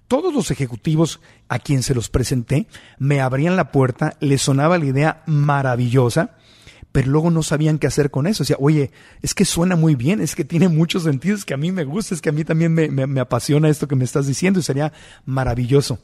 todos 0.08 0.34
los 0.34 0.50
ejecutivos 0.50 1.20
a 1.48 1.58
quien 1.58 1.82
se 1.82 1.94
los 1.94 2.08
presenté 2.08 2.66
me 2.98 3.20
abrían 3.20 3.56
la 3.56 3.72
puerta, 3.72 4.16
les 4.20 4.42
sonaba 4.42 4.78
la 4.78 4.84
idea 4.84 5.22
maravillosa, 5.26 6.36
pero 6.94 7.08
luego 7.08 7.32
no 7.32 7.42
sabían 7.42 7.80
qué 7.80 7.88
hacer 7.88 8.12
con 8.12 8.28
eso. 8.28 8.44
O 8.44 8.46
sea, 8.46 8.56
oye, 8.60 8.92
es 9.20 9.34
que 9.34 9.44
suena 9.44 9.74
muy 9.74 9.96
bien, 9.96 10.20
es 10.20 10.36
que 10.36 10.44
tiene 10.44 10.68
muchos 10.68 11.02
sentidos, 11.02 11.40
es 11.40 11.44
que 11.44 11.52
a 11.52 11.56
mí 11.56 11.72
me 11.72 11.82
gusta, 11.82 12.14
es 12.14 12.22
que 12.22 12.28
a 12.28 12.32
mí 12.32 12.44
también 12.44 12.72
me, 12.72 12.88
me, 12.88 13.20
apasiona 13.20 13.68
esto 13.68 13.88
que 13.88 13.96
me 13.96 14.04
estás 14.04 14.28
diciendo 14.28 14.60
y 14.60 14.62
sería 14.62 14.92
maravilloso. 15.24 15.98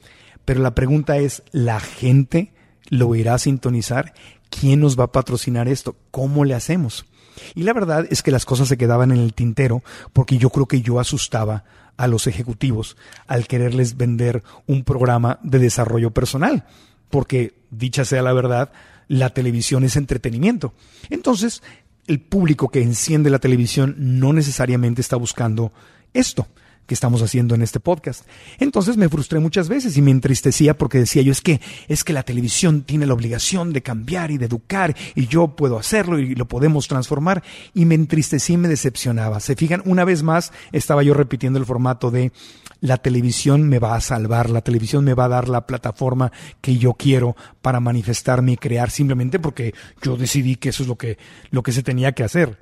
Pero 0.44 0.60
la 0.62 0.74
pregunta 0.74 1.16
es, 1.16 1.44
¿la 1.52 1.78
gente 1.78 2.52
lo 2.88 3.14
irá 3.14 3.34
a 3.34 3.38
sintonizar? 3.38 4.14
¿Quién 4.50 4.80
nos 4.80 4.98
va 4.98 5.04
a 5.04 5.12
patrocinar 5.12 5.68
esto? 5.68 5.94
¿Cómo 6.10 6.44
le 6.44 6.54
hacemos? 6.54 7.06
Y 7.54 7.62
la 7.62 7.72
verdad 7.72 8.08
es 8.10 8.24
que 8.24 8.32
las 8.32 8.44
cosas 8.44 8.66
se 8.66 8.76
quedaban 8.76 9.12
en 9.12 9.18
el 9.18 9.32
tintero 9.32 9.84
porque 10.12 10.38
yo 10.38 10.50
creo 10.50 10.66
que 10.66 10.82
yo 10.82 10.98
asustaba 10.98 11.62
a 11.98 12.08
los 12.08 12.26
ejecutivos 12.26 12.96
al 13.28 13.46
quererles 13.46 13.96
vender 13.96 14.42
un 14.66 14.82
programa 14.82 15.38
de 15.44 15.60
desarrollo 15.60 16.10
personal. 16.10 16.64
Porque, 17.10 17.54
dicha 17.70 18.04
sea 18.04 18.22
la 18.22 18.32
verdad, 18.32 18.72
la 19.10 19.30
televisión 19.30 19.82
es 19.82 19.96
entretenimiento. 19.96 20.72
Entonces, 21.10 21.64
el 22.06 22.20
público 22.20 22.68
que 22.68 22.80
enciende 22.80 23.28
la 23.28 23.40
televisión 23.40 23.96
no 23.98 24.32
necesariamente 24.32 25.00
está 25.00 25.16
buscando 25.16 25.72
esto 26.14 26.46
que 26.86 26.94
estamos 26.94 27.20
haciendo 27.20 27.56
en 27.56 27.62
este 27.62 27.80
podcast. 27.80 28.24
Entonces 28.58 28.96
me 28.96 29.08
frustré 29.08 29.40
muchas 29.40 29.68
veces 29.68 29.96
y 29.96 30.02
me 30.02 30.12
entristecía 30.12 30.78
porque 30.78 30.98
decía 30.98 31.22
yo 31.22 31.32
es 31.32 31.40
que 31.40 31.60
es 31.88 32.04
que 32.04 32.12
la 32.12 32.22
televisión 32.22 32.82
tiene 32.82 33.06
la 33.06 33.14
obligación 33.14 33.72
de 33.72 33.82
cambiar 33.82 34.30
y 34.30 34.38
de 34.38 34.46
educar 34.46 34.96
y 35.16 35.26
yo 35.26 35.56
puedo 35.56 35.76
hacerlo 35.76 36.18
y 36.18 36.34
lo 36.34 36.46
podemos 36.46 36.86
transformar 36.86 37.42
y 37.74 37.86
me 37.86 37.96
entristecí 37.96 38.54
y 38.54 38.58
me 38.58 38.68
decepcionaba. 38.68 39.40
Se 39.40 39.56
fijan, 39.56 39.82
una 39.86 40.04
vez 40.04 40.22
más 40.22 40.52
estaba 40.70 41.02
yo 41.02 41.14
repitiendo 41.14 41.58
el 41.58 41.66
formato 41.66 42.12
de 42.12 42.32
la 42.80 42.96
televisión 42.98 43.68
me 43.68 43.78
va 43.78 43.94
a 43.94 44.00
salvar, 44.00 44.50
la 44.50 44.62
televisión 44.62 45.04
me 45.04 45.14
va 45.14 45.26
a 45.26 45.28
dar 45.28 45.48
la 45.48 45.66
plataforma 45.66 46.32
que 46.60 46.76
yo 46.78 46.94
quiero 46.94 47.36
para 47.62 47.80
manifestarme 47.80 48.52
y 48.52 48.56
crear 48.56 48.90
simplemente 48.90 49.38
porque 49.38 49.74
yo 50.02 50.16
decidí 50.16 50.56
que 50.56 50.70
eso 50.70 50.82
es 50.82 50.88
lo 50.88 50.96
que 50.96 51.18
lo 51.50 51.62
que 51.62 51.72
se 51.72 51.82
tenía 51.82 52.12
que 52.12 52.24
hacer. 52.24 52.58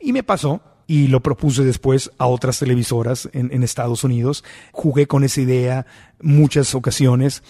Y 0.00 0.12
me 0.12 0.22
pasó 0.22 0.62
y 0.86 1.06
lo 1.06 1.22
propuse 1.22 1.64
después 1.64 2.10
a 2.18 2.26
otras 2.26 2.58
televisoras 2.58 3.28
en, 3.32 3.52
en 3.52 3.62
Estados 3.62 4.02
Unidos. 4.02 4.44
Jugué 4.72 5.06
con 5.06 5.24
esa 5.24 5.40
idea 5.40 5.86
muchas 6.20 6.74
ocasiones 6.74 7.42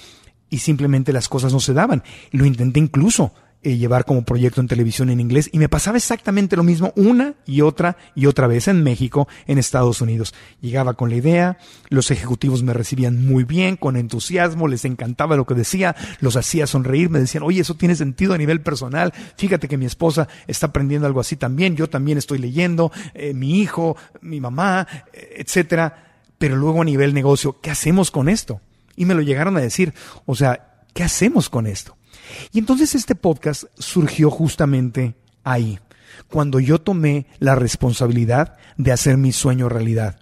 y 0.51 0.59
simplemente 0.59 1.13
las 1.13 1.29
cosas 1.29 1.53
no 1.53 1.61
se 1.61 1.73
daban. 1.73 2.03
Lo 2.33 2.45
intenté 2.45 2.81
incluso 2.81 3.33
eh, 3.63 3.77
llevar 3.77 4.05
como 4.05 4.25
proyecto 4.25 4.61
en 4.61 4.69
televisión 4.69 5.11
en 5.11 5.21
inglés 5.21 5.51
y 5.53 5.59
me 5.59 5.69
pasaba 5.69 5.99
exactamente 5.99 6.57
lo 6.57 6.63
mismo 6.63 6.93
una 6.97 7.35
y 7.45 7.61
otra 7.61 7.99
y 8.15 8.27
otra 8.27 8.47
vez 8.47 8.69
en 8.69 8.83
México, 8.83 9.29
en 9.47 9.59
Estados 9.59 10.01
Unidos. 10.01 10.35
Llegaba 10.61 10.95
con 10.95 11.11
la 11.11 11.17
idea, 11.17 11.59
los 11.89 12.11
ejecutivos 12.11 12.63
me 12.63 12.73
recibían 12.73 13.27
muy 13.27 13.45
bien, 13.45 13.77
con 13.77 13.97
entusiasmo, 13.97 14.67
les 14.67 14.85
encantaba 14.85 15.37
lo 15.37 15.45
que 15.45 15.55
decía, 15.55 15.95
los 16.21 16.37
hacía 16.37 16.67
sonreír, 16.67 17.11
me 17.11 17.19
decían, 17.19 17.43
oye, 17.43 17.61
eso 17.61 17.75
tiene 17.75 17.97
sentido 17.97 18.33
a 18.33 18.39
nivel 18.39 18.63
personal, 18.63 19.13
fíjate 19.37 19.69
que 19.69 19.77
mi 19.77 19.87
esposa 19.87 20.29
está 20.47 20.69
aprendiendo 20.69 21.07
algo 21.07 21.21
así 21.21 21.37
también, 21.37 21.77
yo 21.77 21.89
también 21.89 22.19
estoy 22.19 22.39
leyendo, 22.39 22.93
eh, 23.15 23.35
mi 23.35 23.61
hijo, 23.61 23.97
mi 24.23 24.41
mamá, 24.41 24.87
eh, 25.13 25.35
etcétera. 25.37 26.07
Pero 26.39 26.57
luego 26.57 26.81
a 26.81 26.85
nivel 26.87 27.13
negocio, 27.13 27.61
¿qué 27.61 27.71
hacemos 27.71 28.11
con 28.11 28.31
esto? 28.31 28.63
Y 28.97 29.05
me 29.05 29.15
lo 29.15 29.21
llegaron 29.21 29.59
a 29.59 29.61
decir, 29.61 29.93
o 30.25 30.35
sea, 30.35 30.85
¿qué 30.95 31.03
hacemos 31.03 31.51
con 31.51 31.67
esto? 31.67 31.97
Y 32.53 32.59
entonces 32.59 32.95
este 32.95 33.15
podcast 33.15 33.65
surgió 33.79 34.31
justamente 34.31 35.15
ahí, 35.45 35.79
cuando 36.29 36.61
yo 36.61 36.81
tomé 36.81 37.27
la 37.39 37.55
responsabilidad 37.55 38.57
de 38.77 38.93
hacer 38.93 39.17
mi 39.17 39.33
sueño 39.33 39.69
realidad. 39.69 40.19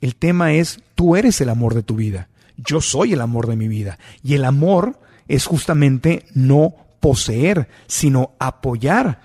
El 0.00 0.16
tema 0.16 0.52
es, 0.52 0.80
tú 0.94 1.16
eres 1.16 1.40
el 1.40 1.48
amor 1.48 1.74
de 1.74 1.82
tu 1.82 1.96
vida, 1.96 2.28
yo 2.56 2.80
soy 2.80 3.12
el 3.12 3.20
amor 3.20 3.46
de 3.46 3.56
mi 3.56 3.68
vida. 3.68 3.98
Y 4.22 4.34
el 4.34 4.44
amor 4.44 4.98
es 5.28 5.46
justamente 5.46 6.24
no 6.34 6.74
poseer, 7.00 7.68
sino 7.86 8.32
apoyar 8.38 9.20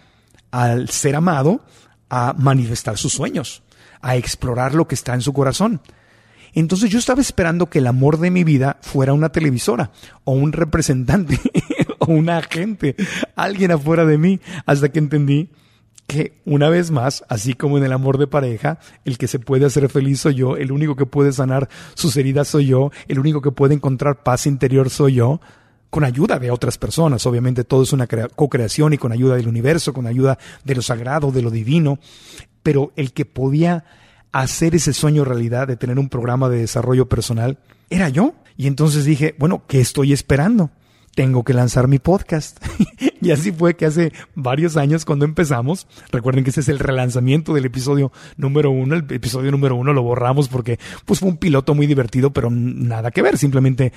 al 0.51 0.89
ser 0.89 1.15
amado 1.15 1.63
a 2.09 2.33
manifestar 2.37 2.97
sus 2.97 3.13
sueños, 3.13 3.63
a 4.01 4.15
explorar 4.15 4.75
lo 4.75 4.87
que 4.87 4.95
está 4.95 5.13
en 5.13 5.21
su 5.21 5.33
corazón. 5.33 5.81
Entonces 6.53 6.89
yo 6.89 6.99
estaba 6.99 7.21
esperando 7.21 7.69
que 7.69 7.79
el 7.79 7.87
amor 7.87 8.19
de 8.19 8.29
mi 8.29 8.43
vida 8.43 8.77
fuera 8.81 9.13
una 9.13 9.29
televisora 9.29 9.91
o 10.25 10.33
un 10.33 10.51
representante 10.51 11.39
o 12.01 12.05
un 12.11 12.29
agente, 12.29 12.95
alguien 13.35 13.71
afuera 13.71 14.05
de 14.05 14.17
mí, 14.17 14.39
hasta 14.65 14.89
que 14.89 14.99
entendí 14.99 15.49
que 16.07 16.41
una 16.43 16.69
vez 16.69 16.91
más, 16.91 17.23
así 17.29 17.53
como 17.53 17.77
en 17.77 17.85
el 17.85 17.93
amor 17.93 18.17
de 18.17 18.27
pareja, 18.27 18.79
el 19.05 19.17
que 19.17 19.27
se 19.27 19.39
puede 19.39 19.65
hacer 19.65 19.87
feliz 19.87 20.19
soy 20.19 20.35
yo, 20.35 20.57
el 20.57 20.71
único 20.71 20.95
que 20.95 21.05
puede 21.05 21.31
sanar 21.31 21.69
sus 21.93 22.17
heridas 22.17 22.49
soy 22.49 22.65
yo, 22.65 22.91
el 23.07 23.19
único 23.19 23.41
que 23.41 23.51
puede 23.51 23.75
encontrar 23.75 24.23
paz 24.23 24.45
interior 24.45 24.89
soy 24.89 25.13
yo, 25.13 25.39
con 25.89 26.03
ayuda 26.03 26.39
de 26.39 26.51
otras 26.51 26.77
personas. 26.77 27.25
Obviamente 27.25 27.63
todo 27.63 27.83
es 27.83 27.93
una 27.93 28.07
co-creación 28.07 28.93
y 28.93 28.97
con 28.97 29.11
ayuda 29.11 29.35
del 29.35 29.47
universo, 29.47 29.93
con 29.93 30.07
ayuda 30.07 30.37
de 30.63 30.75
lo 30.75 30.81
sagrado, 30.81 31.31
de 31.31 31.41
lo 31.41 31.51
divino, 31.51 31.99
pero 32.63 32.91
el 32.95 33.13
que 33.13 33.25
podía 33.25 33.85
hacer 34.31 34.75
ese 34.75 34.93
sueño 34.93 35.25
realidad 35.25 35.67
de 35.67 35.77
tener 35.77 35.99
un 35.99 36.09
programa 36.09 36.49
de 36.49 36.59
desarrollo 36.59 37.07
personal 37.07 37.59
era 37.89 38.09
yo. 38.09 38.33
Y 38.57 38.67
entonces 38.67 39.05
dije, 39.05 39.35
bueno, 39.37 39.63
¿qué 39.67 39.79
estoy 39.79 40.13
esperando? 40.13 40.71
Tengo 41.15 41.43
que 41.43 41.53
lanzar 41.53 41.87
mi 41.87 41.99
podcast. 41.99 42.63
y 43.21 43.31
así 43.31 43.51
fue 43.51 43.75
que 43.75 43.85
hace 43.85 44.13
varios 44.35 44.77
años 44.77 45.05
cuando 45.05 45.25
empezamos, 45.25 45.87
recuerden 46.11 46.43
que 46.43 46.49
ese 46.49 46.61
es 46.61 46.69
el 46.69 46.79
relanzamiento 46.79 47.53
del 47.53 47.65
episodio 47.65 48.11
número 48.37 48.71
uno, 48.71 48.95
el 48.95 49.05
episodio 49.11 49.51
número 49.51 49.75
uno 49.75 49.93
lo 49.93 50.03
borramos 50.03 50.47
porque 50.47 50.79
pues 51.05 51.19
fue 51.19 51.29
un 51.29 51.37
piloto 51.37 51.75
muy 51.75 51.87
divertido, 51.87 52.31
pero 52.31 52.49
nada 52.49 53.11
que 53.11 53.21
ver, 53.21 53.37
simplemente 53.37 53.93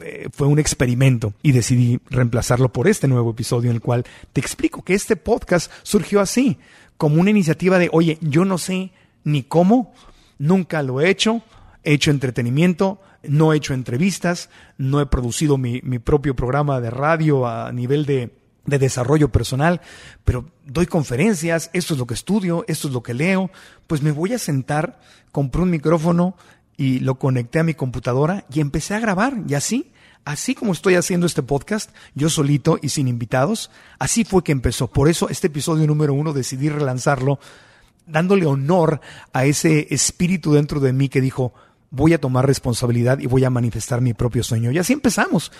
eh, 0.00 0.28
fue 0.32 0.46
un 0.46 0.58
experimento 0.58 1.34
y 1.42 1.52
decidí 1.52 2.00
reemplazarlo 2.10 2.72
por 2.72 2.88
este 2.88 3.08
nuevo 3.08 3.30
episodio 3.30 3.70
en 3.70 3.76
el 3.76 3.82
cual 3.82 4.04
te 4.32 4.40
explico 4.40 4.82
que 4.82 4.94
este 4.94 5.16
podcast 5.16 5.70
surgió 5.82 6.20
así, 6.20 6.58
como 6.96 7.20
una 7.20 7.30
iniciativa 7.30 7.78
de, 7.78 7.88
oye, 7.92 8.18
yo 8.20 8.44
no 8.44 8.58
sé 8.58 8.92
ni 9.24 9.42
cómo, 9.42 9.92
nunca 10.38 10.82
lo 10.82 11.00
he 11.00 11.10
hecho, 11.10 11.42
he 11.84 11.94
hecho 11.94 12.10
entretenimiento, 12.10 13.00
no 13.24 13.52
he 13.52 13.56
hecho 13.56 13.74
entrevistas, 13.74 14.50
no 14.78 15.00
he 15.00 15.06
producido 15.06 15.58
mi, 15.58 15.80
propio 15.98 16.34
programa 16.34 16.80
de 16.80 16.90
radio 16.90 17.46
a 17.46 17.72
nivel 17.72 18.06
de, 18.06 18.34
de 18.66 18.78
desarrollo 18.78 19.30
personal, 19.30 19.80
pero 20.24 20.46
doy 20.66 20.86
conferencias, 20.86 21.70
esto 21.72 21.94
es 21.94 22.00
lo 22.00 22.06
que 22.06 22.14
estudio, 22.14 22.64
esto 22.68 22.88
es 22.88 22.94
lo 22.94 23.02
que 23.02 23.14
leo, 23.14 23.50
pues 23.86 24.02
me 24.02 24.12
voy 24.12 24.32
a 24.32 24.38
sentar, 24.38 25.00
compré 25.30 25.62
un 25.62 25.70
micrófono 25.70 26.36
y 26.76 27.00
lo 27.00 27.18
conecté 27.18 27.58
a 27.58 27.64
mi 27.64 27.74
computadora 27.74 28.44
y 28.52 28.60
empecé 28.60 28.94
a 28.94 29.00
grabar 29.00 29.34
y 29.48 29.54
así, 29.54 29.92
así 30.24 30.54
como 30.54 30.72
estoy 30.72 30.94
haciendo 30.94 31.26
este 31.26 31.42
podcast, 31.42 31.90
yo 32.14 32.28
solito 32.28 32.78
y 32.80 32.88
sin 32.88 33.08
invitados, 33.08 33.70
así 33.98 34.24
fue 34.24 34.44
que 34.44 34.52
empezó. 34.52 34.88
Por 34.88 35.08
eso 35.08 35.28
este 35.28 35.48
episodio 35.48 35.86
número 35.86 36.14
uno 36.14 36.32
decidí 36.32 36.68
relanzarlo 36.68 37.38
dándole 38.06 38.46
honor 38.46 39.00
a 39.32 39.44
ese 39.44 39.88
espíritu 39.90 40.52
dentro 40.52 40.80
de 40.80 40.92
mí 40.92 41.08
que 41.08 41.20
dijo, 41.20 41.54
voy 41.92 42.14
a 42.14 42.20
tomar 42.20 42.46
responsabilidad 42.46 43.20
y 43.20 43.26
voy 43.26 43.44
a 43.44 43.50
manifestar 43.50 44.00
mi 44.00 44.14
propio 44.14 44.42
sueño. 44.42 44.72
Y 44.72 44.78
así 44.78 44.94
empezamos. 44.94 45.52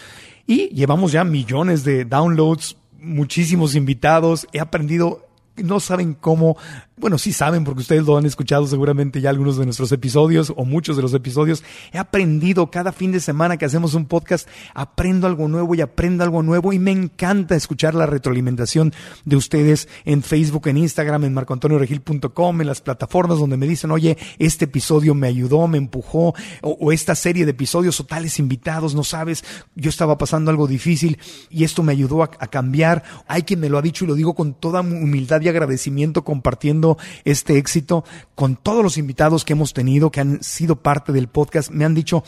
Y 0.46 0.70
llevamos 0.70 1.12
ya 1.12 1.22
millones 1.22 1.84
de 1.84 2.04
downloads, 2.04 2.76
muchísimos 2.98 3.76
invitados, 3.76 4.48
he 4.52 4.58
aprendido 4.58 5.28
no 5.56 5.80
saben 5.80 6.14
cómo 6.14 6.56
bueno, 7.02 7.18
sí 7.18 7.32
saben 7.32 7.64
porque 7.64 7.80
ustedes 7.80 8.04
lo 8.04 8.16
han 8.16 8.26
escuchado 8.26 8.64
seguramente 8.64 9.20
ya 9.20 9.28
algunos 9.28 9.56
de 9.56 9.64
nuestros 9.64 9.90
episodios 9.90 10.52
o 10.56 10.64
muchos 10.64 10.94
de 10.94 11.02
los 11.02 11.12
episodios. 11.12 11.64
He 11.92 11.98
aprendido 11.98 12.70
cada 12.70 12.92
fin 12.92 13.10
de 13.10 13.18
semana 13.18 13.56
que 13.56 13.64
hacemos 13.64 13.94
un 13.94 14.06
podcast, 14.06 14.48
aprendo 14.72 15.26
algo 15.26 15.48
nuevo 15.48 15.74
y 15.74 15.80
aprendo 15.80 16.22
algo 16.22 16.44
nuevo 16.44 16.72
y 16.72 16.78
me 16.78 16.92
encanta 16.92 17.56
escuchar 17.56 17.96
la 17.96 18.06
retroalimentación 18.06 18.94
de 19.24 19.34
ustedes 19.34 19.88
en 20.04 20.22
Facebook, 20.22 20.68
en 20.68 20.76
Instagram, 20.76 21.24
en 21.24 21.34
marcoantonioregil.com, 21.34 22.60
en 22.60 22.66
las 22.68 22.80
plataformas 22.80 23.40
donde 23.40 23.56
me 23.56 23.66
dicen, 23.66 23.90
oye, 23.90 24.16
este 24.38 24.66
episodio 24.66 25.16
me 25.16 25.26
ayudó, 25.26 25.66
me 25.66 25.78
empujó, 25.78 26.36
o, 26.60 26.92
esta 26.92 27.16
serie 27.16 27.44
de 27.44 27.50
episodios 27.50 27.98
o 27.98 28.06
tales 28.06 28.38
invitados, 28.38 28.94
no 28.94 29.02
sabes, 29.02 29.42
yo 29.74 29.90
estaba 29.90 30.18
pasando 30.18 30.52
algo 30.52 30.68
difícil 30.68 31.18
y 31.50 31.64
esto 31.64 31.82
me 31.82 31.90
ayudó 31.90 32.22
a, 32.22 32.30
a 32.38 32.46
cambiar. 32.46 33.02
Hay 33.26 33.42
quien 33.42 33.58
me 33.58 33.68
lo 33.68 33.76
ha 33.76 33.82
dicho 33.82 34.04
y 34.04 34.08
lo 34.08 34.14
digo 34.14 34.34
con 34.34 34.54
toda 34.54 34.82
humildad 34.82 35.40
y 35.40 35.48
agradecimiento 35.48 36.22
compartiendo 36.22 36.91
este 37.24 37.59
éxito 37.59 38.05
con 38.35 38.57
todos 38.57 38.83
los 38.83 38.98
invitados 38.98 39.44
que 39.44 39.52
hemos 39.52 39.72
tenido, 39.72 40.11
que 40.11 40.20
han 40.20 40.42
sido 40.42 40.76
parte 40.76 41.12
del 41.12 41.28
podcast. 41.28 41.70
Me 41.70 41.85
han 41.85 41.94
dicho, 41.94 42.24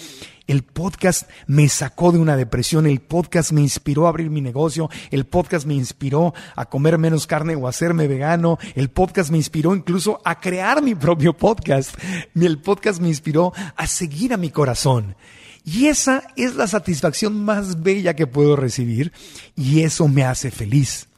el 0.46 0.62
podcast 0.62 1.28
me 1.46 1.68
sacó 1.68 2.12
de 2.12 2.18
una 2.18 2.36
depresión, 2.36 2.86
el 2.86 3.00
podcast 3.00 3.52
me 3.52 3.62
inspiró 3.62 4.06
a 4.06 4.10
abrir 4.10 4.30
mi 4.30 4.40
negocio, 4.40 4.90
el 5.10 5.24
podcast 5.24 5.66
me 5.66 5.74
inspiró 5.74 6.34
a 6.54 6.66
comer 6.66 6.98
menos 6.98 7.26
carne 7.26 7.56
o 7.56 7.66
a 7.66 7.70
hacerme 7.70 8.08
vegano, 8.08 8.58
el 8.74 8.90
podcast 8.90 9.30
me 9.30 9.38
inspiró 9.38 9.74
incluso 9.74 10.20
a 10.24 10.40
crear 10.40 10.82
mi 10.82 10.94
propio 10.94 11.32
podcast, 11.32 11.96
el 12.34 12.58
podcast 12.58 13.00
me 13.00 13.08
inspiró 13.08 13.52
a 13.76 13.86
seguir 13.86 14.34
a 14.34 14.36
mi 14.36 14.50
corazón. 14.50 15.16
Y 15.64 15.86
esa 15.86 16.24
es 16.36 16.56
la 16.56 16.66
satisfacción 16.66 17.42
más 17.42 17.82
bella 17.82 18.14
que 18.14 18.26
puedo 18.26 18.54
recibir 18.54 19.12
y 19.56 19.80
eso 19.80 20.08
me 20.08 20.24
hace 20.24 20.50
feliz. 20.50 21.08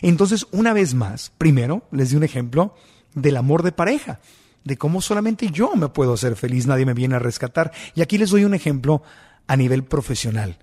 Entonces, 0.00 0.46
una 0.50 0.72
vez 0.72 0.94
más, 0.94 1.30
primero 1.38 1.84
les 1.92 2.10
di 2.10 2.16
un 2.16 2.24
ejemplo 2.24 2.74
del 3.14 3.36
amor 3.36 3.62
de 3.62 3.72
pareja, 3.72 4.20
de 4.64 4.76
cómo 4.76 5.00
solamente 5.00 5.50
yo 5.50 5.74
me 5.74 5.88
puedo 5.88 6.14
hacer 6.14 6.36
feliz, 6.36 6.66
nadie 6.66 6.86
me 6.86 6.94
viene 6.94 7.16
a 7.16 7.20
rescatar. 7.20 7.72
Y 7.94 8.02
aquí 8.02 8.18
les 8.18 8.30
doy 8.30 8.44
un 8.44 8.54
ejemplo 8.54 9.02
a 9.46 9.56
nivel 9.56 9.84
profesional. 9.84 10.58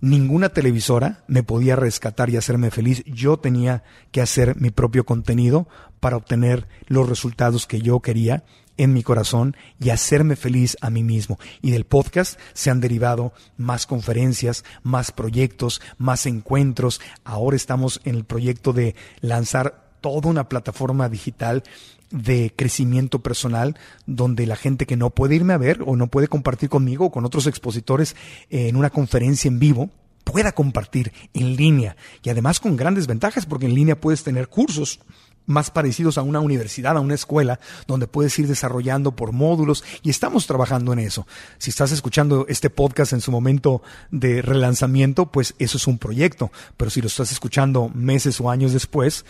Ninguna 0.00 0.50
televisora 0.50 1.24
me 1.28 1.42
podía 1.42 1.76
rescatar 1.76 2.28
y 2.28 2.36
hacerme 2.36 2.70
feliz. 2.70 3.02
Yo 3.06 3.38
tenía 3.38 3.84
que 4.10 4.20
hacer 4.20 4.60
mi 4.60 4.70
propio 4.70 5.04
contenido 5.04 5.66
para 6.00 6.16
obtener 6.16 6.68
los 6.86 7.08
resultados 7.08 7.66
que 7.66 7.80
yo 7.80 8.00
quería 8.00 8.44
en 8.76 8.92
mi 8.92 9.02
corazón 9.02 9.56
y 9.80 9.90
hacerme 9.90 10.36
feliz 10.36 10.76
a 10.80 10.90
mí 10.90 11.02
mismo. 11.02 11.38
Y 11.62 11.70
del 11.70 11.86
podcast 11.86 12.38
se 12.52 12.70
han 12.70 12.80
derivado 12.80 13.32
más 13.56 13.86
conferencias, 13.86 14.64
más 14.82 15.12
proyectos, 15.12 15.80
más 15.96 16.26
encuentros. 16.26 17.00
Ahora 17.24 17.56
estamos 17.56 18.00
en 18.04 18.16
el 18.16 18.24
proyecto 18.24 18.72
de 18.72 18.94
lanzar 19.20 19.83
toda 20.04 20.28
una 20.28 20.50
plataforma 20.50 21.08
digital 21.08 21.62
de 22.10 22.52
crecimiento 22.54 23.20
personal 23.20 23.78
donde 24.04 24.46
la 24.46 24.54
gente 24.54 24.84
que 24.84 24.98
no 24.98 25.08
puede 25.08 25.36
irme 25.36 25.54
a 25.54 25.58
ver 25.58 25.82
o 25.86 25.96
no 25.96 26.08
puede 26.08 26.28
compartir 26.28 26.68
conmigo 26.68 27.06
o 27.06 27.10
con 27.10 27.24
otros 27.24 27.46
expositores 27.46 28.14
en 28.50 28.76
una 28.76 28.90
conferencia 28.90 29.48
en 29.48 29.58
vivo 29.58 29.88
pueda 30.22 30.52
compartir 30.52 31.10
en 31.32 31.56
línea. 31.56 31.96
Y 32.22 32.28
además 32.28 32.60
con 32.60 32.76
grandes 32.76 33.06
ventajas 33.06 33.46
porque 33.46 33.64
en 33.64 33.74
línea 33.74 33.98
puedes 33.98 34.22
tener 34.22 34.48
cursos 34.48 35.00
más 35.46 35.70
parecidos 35.70 36.18
a 36.18 36.22
una 36.22 36.40
universidad, 36.40 36.96
a 36.96 37.00
una 37.00 37.14
escuela, 37.14 37.60
donde 37.86 38.06
puedes 38.06 38.38
ir 38.38 38.46
desarrollando 38.46 39.16
por 39.16 39.32
módulos 39.32 39.84
y 40.02 40.10
estamos 40.10 40.46
trabajando 40.46 40.92
en 40.92 41.00
eso. 41.00 41.26
Si 41.58 41.70
estás 41.70 41.92
escuchando 41.92 42.46
este 42.48 42.70
podcast 42.70 43.12
en 43.12 43.20
su 43.20 43.30
momento 43.30 43.82
de 44.10 44.42
relanzamiento, 44.42 45.30
pues 45.30 45.54
eso 45.58 45.76
es 45.76 45.86
un 45.86 45.98
proyecto, 45.98 46.50
pero 46.76 46.90
si 46.90 47.00
lo 47.00 47.08
estás 47.08 47.32
escuchando 47.32 47.90
meses 47.94 48.40
o 48.40 48.50
años 48.50 48.72
después, 48.72 49.24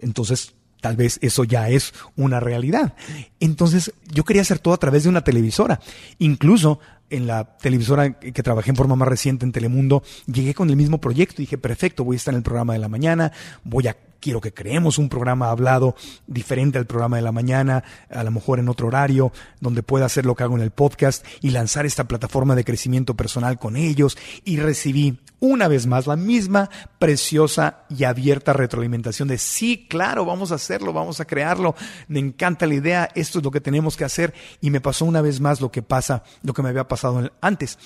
entonces 0.00 0.54
tal 0.80 0.96
vez 0.96 1.18
eso 1.22 1.44
ya 1.44 1.68
es 1.68 1.94
una 2.16 2.40
realidad. 2.40 2.94
Entonces 3.40 3.92
yo 4.12 4.24
quería 4.24 4.42
hacer 4.42 4.58
todo 4.58 4.74
a 4.74 4.78
través 4.78 5.02
de 5.02 5.08
una 5.08 5.24
televisora. 5.24 5.80
Incluso 6.18 6.78
en 7.10 7.26
la 7.26 7.56
televisora 7.58 8.18
que 8.18 8.42
trabajé 8.42 8.70
en 8.70 8.76
forma 8.76 8.96
más 8.96 9.08
reciente 9.08 9.44
en 9.44 9.52
Telemundo, 9.52 10.02
llegué 10.26 10.54
con 10.54 10.70
el 10.70 10.76
mismo 10.76 11.00
proyecto. 11.00 11.36
Dije, 11.38 11.58
perfecto, 11.58 12.04
voy 12.04 12.16
a 12.16 12.18
estar 12.18 12.34
en 12.34 12.38
el 12.38 12.42
programa 12.42 12.72
de 12.72 12.80
la 12.80 12.88
mañana, 12.88 13.32
voy 13.64 13.88
a 13.88 13.96
quiero 14.20 14.40
que 14.40 14.52
creemos 14.52 14.98
un 14.98 15.08
programa 15.08 15.50
hablado 15.50 15.94
diferente 16.26 16.78
al 16.78 16.86
programa 16.86 17.16
de 17.16 17.22
la 17.22 17.32
mañana, 17.32 17.84
a 18.10 18.22
lo 18.24 18.30
mejor 18.30 18.58
en 18.58 18.68
otro 18.68 18.88
horario, 18.88 19.32
donde 19.60 19.82
pueda 19.82 20.06
hacer 20.06 20.26
lo 20.26 20.34
que 20.34 20.44
hago 20.44 20.56
en 20.56 20.62
el 20.62 20.70
podcast 20.70 21.24
y 21.40 21.50
lanzar 21.50 21.86
esta 21.86 22.04
plataforma 22.04 22.54
de 22.54 22.64
crecimiento 22.64 23.14
personal 23.14 23.58
con 23.58 23.76
ellos. 23.76 24.16
Y 24.44 24.58
recibí 24.58 25.18
una 25.40 25.68
vez 25.68 25.86
más 25.86 26.06
la 26.06 26.16
misma 26.16 26.70
preciosa 26.98 27.84
y 27.88 28.04
abierta 28.04 28.52
retroalimentación 28.52 29.28
de 29.28 29.38
sí, 29.38 29.86
claro, 29.88 30.24
vamos 30.24 30.52
a 30.52 30.56
hacerlo, 30.56 30.92
vamos 30.92 31.20
a 31.20 31.24
crearlo, 31.24 31.74
me 32.08 32.18
encanta 32.18 32.66
la 32.66 32.74
idea, 32.74 33.08
esto 33.14 33.38
es 33.38 33.44
lo 33.44 33.50
que 33.50 33.60
tenemos 33.60 33.96
que 33.96 34.04
hacer. 34.04 34.34
Y 34.60 34.70
me 34.70 34.80
pasó 34.80 35.04
una 35.04 35.22
vez 35.22 35.40
más 35.40 35.60
lo 35.60 35.70
que 35.70 35.82
pasa, 35.82 36.22
lo 36.42 36.52
que 36.52 36.62
me 36.62 36.70
había 36.70 36.88
pasado 36.88 37.30
antes, 37.40 37.78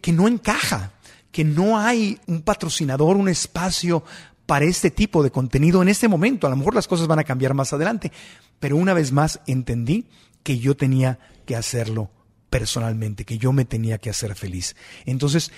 que 0.00 0.12
no 0.12 0.28
encaja 0.28 0.92
que 1.30 1.44
no 1.44 1.78
hay 1.78 2.18
un 2.26 2.42
patrocinador, 2.42 3.16
un 3.16 3.28
espacio 3.28 4.02
para 4.48 4.64
este 4.64 4.90
tipo 4.90 5.22
de 5.22 5.30
contenido 5.30 5.82
en 5.82 5.88
este 5.88 6.08
momento. 6.08 6.46
A 6.46 6.50
lo 6.50 6.56
mejor 6.56 6.74
las 6.74 6.88
cosas 6.88 7.06
van 7.06 7.18
a 7.18 7.24
cambiar 7.24 7.52
más 7.52 7.74
adelante, 7.74 8.10
pero 8.58 8.76
una 8.76 8.94
vez 8.94 9.12
más 9.12 9.40
entendí 9.46 10.06
que 10.42 10.58
yo 10.58 10.74
tenía 10.74 11.18
que 11.44 11.54
hacerlo 11.54 12.10
personalmente, 12.48 13.26
que 13.26 13.36
yo 13.36 13.52
me 13.52 13.66
tenía 13.66 13.98
que 13.98 14.08
hacer 14.08 14.34
feliz. 14.34 14.74
Entonces, 15.04 15.52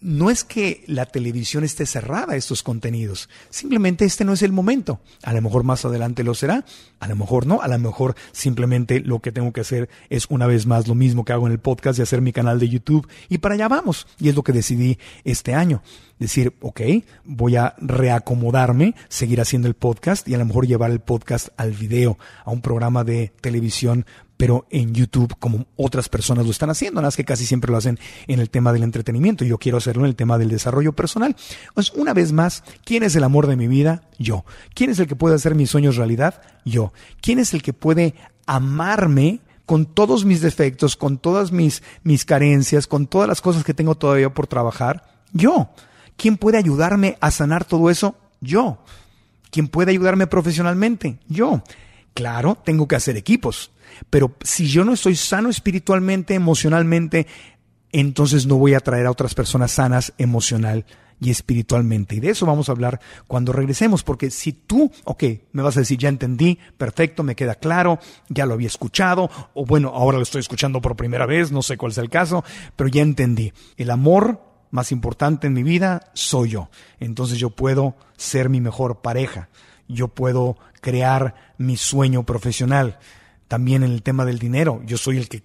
no 0.00 0.30
es 0.30 0.44
que 0.44 0.84
la 0.86 1.06
televisión 1.06 1.64
esté 1.64 1.86
cerrada 1.86 2.32
a 2.32 2.36
estos 2.36 2.62
contenidos, 2.62 3.28
simplemente 3.50 4.04
este 4.04 4.24
no 4.24 4.32
es 4.32 4.42
el 4.42 4.52
momento. 4.52 5.00
A 5.22 5.32
lo 5.32 5.42
mejor 5.42 5.64
más 5.64 5.84
adelante 5.84 6.24
lo 6.24 6.34
será, 6.34 6.64
a 7.00 7.08
lo 7.08 7.16
mejor 7.16 7.46
no, 7.46 7.62
a 7.62 7.68
lo 7.68 7.78
mejor 7.78 8.16
simplemente 8.32 9.00
lo 9.00 9.20
que 9.20 9.32
tengo 9.32 9.52
que 9.52 9.60
hacer 9.60 9.88
es 10.10 10.26
una 10.28 10.46
vez 10.46 10.66
más 10.66 10.88
lo 10.88 10.94
mismo 10.94 11.24
que 11.24 11.32
hago 11.32 11.46
en 11.46 11.52
el 11.52 11.58
podcast 11.58 11.98
y 11.98 12.02
hacer 12.02 12.20
mi 12.20 12.32
canal 12.32 12.58
de 12.58 12.68
YouTube 12.68 13.08
y 13.28 13.38
para 13.38 13.54
allá 13.54 13.68
vamos. 13.68 14.06
Y 14.18 14.28
es 14.28 14.34
lo 14.34 14.42
que 14.42 14.52
decidí 14.52 14.98
este 15.24 15.54
año. 15.54 15.82
Decir, 16.18 16.54
ok, 16.62 16.80
voy 17.24 17.56
a 17.56 17.74
reacomodarme, 17.78 18.94
seguir 19.08 19.40
haciendo 19.40 19.68
el 19.68 19.74
podcast 19.74 20.26
y 20.26 20.34
a 20.34 20.38
lo 20.38 20.46
mejor 20.46 20.66
llevar 20.66 20.90
el 20.90 21.00
podcast 21.00 21.48
al 21.58 21.72
video, 21.72 22.18
a 22.44 22.50
un 22.50 22.62
programa 22.62 23.04
de 23.04 23.32
televisión 23.42 24.06
pero 24.36 24.66
en 24.70 24.94
YouTube 24.94 25.34
como 25.38 25.66
otras 25.76 26.08
personas 26.08 26.44
lo 26.44 26.50
están 26.50 26.70
haciendo, 26.70 27.00
nada 27.00 27.08
más 27.08 27.16
que 27.16 27.24
casi 27.24 27.46
siempre 27.46 27.70
lo 27.70 27.78
hacen 27.78 27.98
en 28.26 28.40
el 28.40 28.50
tema 28.50 28.72
del 28.72 28.82
entretenimiento 28.82 29.44
yo 29.44 29.58
quiero 29.58 29.78
hacerlo 29.78 30.04
en 30.04 30.10
el 30.10 30.16
tema 30.16 30.38
del 30.38 30.48
desarrollo 30.48 30.92
personal. 30.92 31.36
Pues 31.74 31.90
una 31.92 32.14
vez 32.14 32.32
más, 32.32 32.62
¿quién 32.84 33.02
es 33.02 33.16
el 33.16 33.24
amor 33.24 33.46
de 33.46 33.56
mi 33.56 33.68
vida? 33.68 34.02
Yo. 34.18 34.44
¿Quién 34.74 34.90
es 34.90 34.98
el 34.98 35.06
que 35.06 35.16
puede 35.16 35.34
hacer 35.34 35.54
mis 35.54 35.70
sueños 35.70 35.96
realidad? 35.96 36.42
Yo. 36.64 36.92
¿Quién 37.20 37.38
es 37.38 37.54
el 37.54 37.62
que 37.62 37.72
puede 37.72 38.14
amarme 38.46 39.40
con 39.64 39.86
todos 39.86 40.24
mis 40.24 40.40
defectos, 40.40 40.96
con 40.96 41.18
todas 41.18 41.50
mis, 41.52 41.82
mis 42.02 42.24
carencias, 42.24 42.86
con 42.86 43.06
todas 43.06 43.28
las 43.28 43.40
cosas 43.40 43.64
que 43.64 43.74
tengo 43.74 43.96
todavía 43.96 44.32
por 44.32 44.46
trabajar? 44.46 45.08
Yo. 45.32 45.70
¿Quién 46.16 46.36
puede 46.36 46.58
ayudarme 46.58 47.18
a 47.20 47.30
sanar 47.30 47.64
todo 47.64 47.90
eso? 47.90 48.16
Yo. 48.40 48.78
¿Quién 49.50 49.68
puede 49.68 49.90
ayudarme 49.90 50.26
profesionalmente? 50.26 51.18
Yo. 51.28 51.62
Claro, 52.16 52.58
tengo 52.64 52.88
que 52.88 52.96
hacer 52.96 53.16
equipos 53.16 53.70
pero 54.10 54.34
si 54.42 54.66
yo 54.68 54.84
no 54.84 54.92
estoy 54.92 55.16
sano 55.16 55.48
espiritualmente, 55.48 56.34
emocionalmente, 56.34 57.26
entonces 57.92 58.46
no 58.46 58.56
voy 58.56 58.74
a 58.74 58.80
traer 58.80 59.06
a 59.06 59.10
otras 59.10 59.34
personas 59.34 59.72
sanas 59.72 60.12
emocional 60.18 60.84
y 61.18 61.30
espiritualmente. 61.30 62.14
Y 62.14 62.20
de 62.20 62.30
eso 62.30 62.44
vamos 62.44 62.68
a 62.68 62.72
hablar 62.72 63.00
cuando 63.26 63.52
regresemos, 63.52 64.02
porque 64.02 64.30
si 64.30 64.52
tú, 64.52 64.90
ok, 65.04 65.24
me 65.52 65.62
vas 65.62 65.76
a 65.76 65.80
decir, 65.80 65.98
ya 65.98 66.10
entendí, 66.10 66.58
perfecto, 66.76 67.22
me 67.22 67.34
queda 67.34 67.54
claro, 67.54 67.98
ya 68.28 68.44
lo 68.44 68.54
había 68.54 68.66
escuchado, 68.66 69.30
o 69.54 69.64
bueno, 69.64 69.92
ahora 69.94 70.18
lo 70.18 70.22
estoy 70.22 70.40
escuchando 70.40 70.80
por 70.82 70.96
primera 70.96 71.24
vez, 71.24 71.52
no 71.52 71.62
sé 71.62 71.78
cuál 71.78 71.92
es 71.92 71.98
el 71.98 72.10
caso, 72.10 72.44
pero 72.74 72.88
ya 72.88 73.02
entendí. 73.02 73.52
El 73.78 73.90
amor 73.90 74.42
más 74.70 74.92
importante 74.92 75.46
en 75.46 75.54
mi 75.54 75.62
vida 75.62 76.10
soy 76.12 76.50
yo. 76.50 76.68
Entonces 77.00 77.38
yo 77.38 77.48
puedo 77.50 77.96
ser 78.18 78.50
mi 78.50 78.60
mejor 78.60 79.00
pareja, 79.00 79.48
yo 79.88 80.08
puedo 80.08 80.58
crear 80.86 81.34
mi 81.58 81.76
sueño 81.76 82.22
profesional 82.22 83.00
también 83.48 83.82
en 83.82 83.90
el 83.90 84.04
tema 84.04 84.24
del 84.24 84.38
dinero. 84.38 84.82
Yo 84.86 84.96
soy 84.96 85.16
el 85.16 85.28
que 85.28 85.42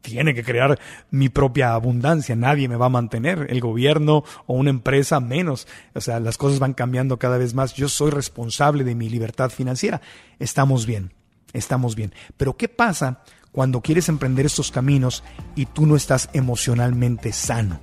tiene 0.00 0.32
que 0.32 0.42
crear 0.42 0.80
mi 1.10 1.28
propia 1.28 1.74
abundancia. 1.74 2.34
Nadie 2.34 2.68
me 2.68 2.76
va 2.76 2.86
a 2.86 2.88
mantener, 2.88 3.48
el 3.50 3.60
gobierno 3.60 4.24
o 4.46 4.54
una 4.54 4.70
empresa 4.70 5.20
menos. 5.20 5.68
O 5.94 6.00
sea, 6.00 6.20
las 6.20 6.38
cosas 6.38 6.58
van 6.58 6.72
cambiando 6.72 7.18
cada 7.18 7.36
vez 7.36 7.52
más. 7.52 7.74
Yo 7.74 7.90
soy 7.90 8.10
responsable 8.10 8.82
de 8.82 8.94
mi 8.94 9.10
libertad 9.10 9.50
financiera. 9.50 10.00
Estamos 10.38 10.86
bien, 10.86 11.12
estamos 11.52 11.94
bien. 11.94 12.14
Pero 12.38 12.56
¿qué 12.56 12.70
pasa 12.70 13.20
cuando 13.52 13.82
quieres 13.82 14.08
emprender 14.08 14.46
estos 14.46 14.70
caminos 14.70 15.22
y 15.54 15.66
tú 15.66 15.84
no 15.84 15.96
estás 15.96 16.30
emocionalmente 16.32 17.34
sano? 17.34 17.78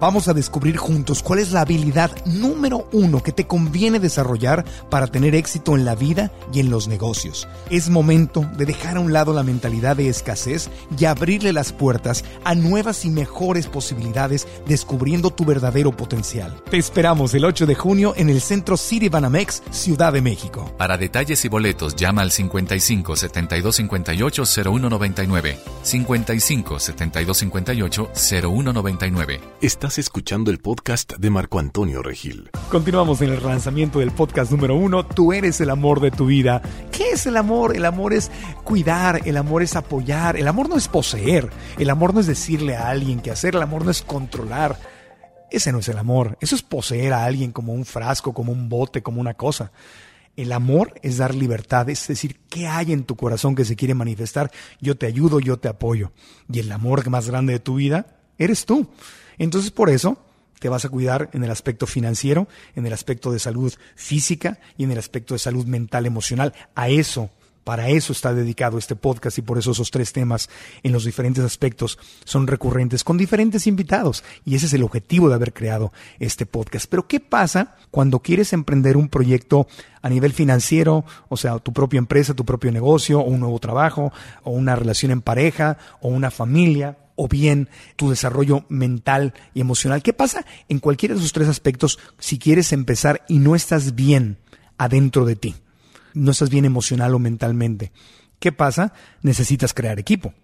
Vamos 0.00 0.28
a 0.28 0.34
descubrir 0.34 0.76
juntos 0.76 1.22
cuál 1.22 1.38
es 1.38 1.52
la 1.52 1.60
habilidad 1.60 2.10
número 2.24 2.88
uno 2.92 3.22
que 3.22 3.32
te 3.32 3.46
conviene 3.46 4.00
desarrollar 4.00 4.64
para 4.90 5.06
tener 5.06 5.34
éxito 5.34 5.76
en 5.76 5.84
la 5.84 5.94
vida 5.94 6.30
y 6.52 6.60
en 6.60 6.70
los 6.70 6.88
negocios. 6.88 7.46
Es 7.70 7.90
momento 7.90 8.46
de 8.56 8.66
dejar 8.66 8.96
a 8.96 9.00
un 9.00 9.12
lado 9.12 9.32
la 9.32 9.42
mentalidad 9.42 9.96
de 9.96 10.08
escasez 10.08 10.70
y 10.98 11.04
abrirle 11.04 11.52
las 11.52 11.72
puertas 11.72 12.24
a 12.44 12.54
nuevas 12.54 13.04
y 13.04 13.10
mejores 13.10 13.66
posibilidades 13.66 14.46
descubriendo 14.66 15.30
tu 15.30 15.44
verdadero 15.44 15.92
potencial. 15.92 16.62
Te 16.70 16.78
esperamos 16.78 17.34
el 17.34 17.44
8 17.44 17.66
de 17.66 17.74
junio 17.74 18.14
en 18.16 18.30
el 18.30 18.40
Centro 18.40 18.76
City 18.76 19.08
Banamex, 19.08 19.62
Ciudad 19.70 20.12
de 20.12 20.22
México. 20.22 20.72
Para 20.78 20.96
detalles 20.96 21.44
y 21.44 21.48
boletos 21.48 21.96
llama 21.96 22.22
al 22.22 22.30
55 22.30 23.16
72 23.16 23.76
58 23.76 24.44
0199. 24.46 25.58
55 25.82 26.80
72 26.80 27.38
58 27.38 28.10
0199. 28.14 29.33
Estás 29.60 29.98
escuchando 29.98 30.50
el 30.50 30.58
podcast 30.58 31.14
de 31.14 31.30
Marco 31.30 31.58
Antonio 31.58 32.02
Regil. 32.02 32.50
Continuamos 32.70 33.20
en 33.22 33.32
el 33.32 33.42
lanzamiento 33.42 33.98
del 33.98 34.10
podcast 34.10 34.50
número 34.50 34.74
uno. 34.74 35.06
Tú 35.06 35.32
eres 35.32 35.60
el 35.60 35.70
amor 35.70 36.00
de 36.00 36.10
tu 36.10 36.26
vida. 36.26 36.60
¿Qué 36.92 37.10
es 37.10 37.26
el 37.26 37.36
amor? 37.36 37.76
El 37.76 37.84
amor 37.84 38.12
es 38.12 38.30
cuidar, 38.64 39.22
el 39.24 39.36
amor 39.36 39.62
es 39.62 39.76
apoyar, 39.76 40.36
el 40.36 40.48
amor 40.48 40.68
no 40.68 40.76
es 40.76 40.88
poseer, 40.88 41.50
el 41.78 41.90
amor 41.90 42.14
no 42.14 42.20
es 42.20 42.26
decirle 42.26 42.76
a 42.76 42.88
alguien 42.88 43.20
qué 43.20 43.30
hacer, 43.30 43.54
el 43.54 43.62
amor 43.62 43.84
no 43.84 43.90
es 43.90 44.02
controlar. 44.02 44.78
Ese 45.50 45.72
no 45.72 45.78
es 45.78 45.88
el 45.88 45.98
amor. 45.98 46.36
Eso 46.40 46.56
es 46.56 46.62
poseer 46.62 47.12
a 47.12 47.24
alguien 47.24 47.52
como 47.52 47.72
un 47.72 47.84
frasco, 47.84 48.34
como 48.34 48.52
un 48.52 48.68
bote, 48.68 49.02
como 49.02 49.20
una 49.20 49.34
cosa. 49.34 49.70
El 50.36 50.50
amor 50.50 50.94
es 51.02 51.18
dar 51.18 51.32
libertad, 51.32 51.88
es 51.88 52.08
decir, 52.08 52.40
¿qué 52.48 52.66
hay 52.66 52.92
en 52.92 53.04
tu 53.04 53.14
corazón 53.14 53.54
que 53.54 53.64
se 53.64 53.76
quiere 53.76 53.94
manifestar? 53.94 54.50
Yo 54.80 54.96
te 54.96 55.06
ayudo, 55.06 55.38
yo 55.38 55.58
te 55.58 55.68
apoyo. 55.68 56.10
Y 56.52 56.58
el 56.58 56.72
amor 56.72 57.08
más 57.08 57.28
grande 57.28 57.52
de 57.52 57.60
tu 57.60 57.76
vida 57.76 58.06
eres 58.36 58.66
tú. 58.66 58.88
Entonces 59.38 59.70
por 59.70 59.90
eso 59.90 60.18
te 60.58 60.68
vas 60.68 60.84
a 60.84 60.88
cuidar 60.88 61.30
en 61.32 61.44
el 61.44 61.50
aspecto 61.50 61.86
financiero, 61.86 62.48
en 62.74 62.86
el 62.86 62.92
aspecto 62.92 63.30
de 63.30 63.38
salud 63.38 63.72
física 63.96 64.58
y 64.78 64.84
en 64.84 64.92
el 64.92 64.98
aspecto 64.98 65.34
de 65.34 65.38
salud 65.38 65.66
mental, 65.66 66.06
emocional. 66.06 66.54
A 66.74 66.88
eso, 66.88 67.30
para 67.64 67.88
eso 67.88 68.12
está 68.12 68.32
dedicado 68.32 68.78
este 68.78 68.94
podcast 68.94 69.38
y 69.38 69.42
por 69.42 69.58
eso 69.58 69.72
esos 69.72 69.90
tres 69.90 70.12
temas 70.12 70.48
en 70.82 70.92
los 70.92 71.04
diferentes 71.04 71.42
aspectos 71.44 71.98
son 72.24 72.46
recurrentes 72.46 73.04
con 73.04 73.18
diferentes 73.18 73.66
invitados. 73.66 74.22
Y 74.44 74.54
ese 74.54 74.66
es 74.66 74.72
el 74.74 74.82
objetivo 74.82 75.28
de 75.28 75.34
haber 75.34 75.52
creado 75.52 75.92
este 76.18 76.46
podcast. 76.46 76.86
Pero 76.88 77.06
¿qué 77.08 77.20
pasa 77.20 77.76
cuando 77.90 78.20
quieres 78.20 78.52
emprender 78.52 78.96
un 78.96 79.08
proyecto 79.08 79.66
a 80.02 80.08
nivel 80.08 80.32
financiero, 80.32 81.04
o 81.28 81.36
sea, 81.36 81.58
tu 81.58 81.72
propia 81.72 81.98
empresa, 81.98 82.34
tu 82.34 82.44
propio 82.44 82.70
negocio, 82.70 83.20
o 83.20 83.24
un 83.24 83.40
nuevo 83.40 83.58
trabajo, 83.58 84.12
o 84.44 84.50
una 84.50 84.76
relación 84.76 85.10
en 85.10 85.22
pareja, 85.22 85.78
o 86.00 86.08
una 86.08 86.30
familia? 86.30 86.98
O 87.16 87.28
bien 87.28 87.68
tu 87.96 88.10
desarrollo 88.10 88.64
mental 88.68 89.34
y 89.54 89.60
emocional. 89.60 90.02
¿Qué 90.02 90.12
pasa 90.12 90.44
en 90.68 90.78
cualquiera 90.78 91.14
de 91.14 91.20
esos 91.20 91.32
tres 91.32 91.48
aspectos 91.48 91.98
si 92.18 92.38
quieres 92.38 92.72
empezar 92.72 93.24
y 93.28 93.38
no 93.38 93.54
estás 93.54 93.94
bien 93.94 94.38
adentro 94.78 95.24
de 95.24 95.36
ti? 95.36 95.54
No 96.12 96.30
estás 96.32 96.50
bien 96.50 96.64
emocional 96.64 97.14
o 97.14 97.18
mentalmente. 97.18 97.92
¿Qué 98.38 98.52
pasa? 98.52 98.92
Necesitas 99.22 99.74
crear 99.74 99.98
equipo. 99.98 100.34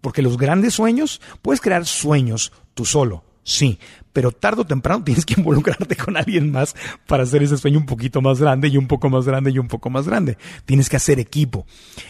Porque 0.00 0.22
los 0.22 0.36
grandes 0.36 0.74
sueños, 0.74 1.20
puedes 1.42 1.60
crear 1.60 1.84
sueños 1.84 2.52
tú 2.74 2.84
solo, 2.84 3.24
sí, 3.42 3.78
pero 4.18 4.32
tarde 4.32 4.62
o 4.62 4.66
temprano 4.66 5.04
tienes 5.04 5.24
que 5.24 5.34
involucrarte 5.38 5.94
con 5.94 6.16
alguien 6.16 6.50
más 6.50 6.74
para 7.06 7.22
hacer 7.22 7.40
ese 7.44 7.56
sueño 7.56 7.78
un 7.78 7.86
poquito 7.86 8.20
más 8.20 8.40
grande 8.40 8.66
y 8.66 8.76
un 8.76 8.88
poco 8.88 9.08
más 9.08 9.26
grande 9.26 9.52
y 9.52 9.60
un 9.60 9.68
poco 9.68 9.90
más 9.90 10.08
grande. 10.08 10.36
Tienes 10.64 10.88
que 10.88 10.96
hacer 10.96 11.20
equipo. 11.20 11.66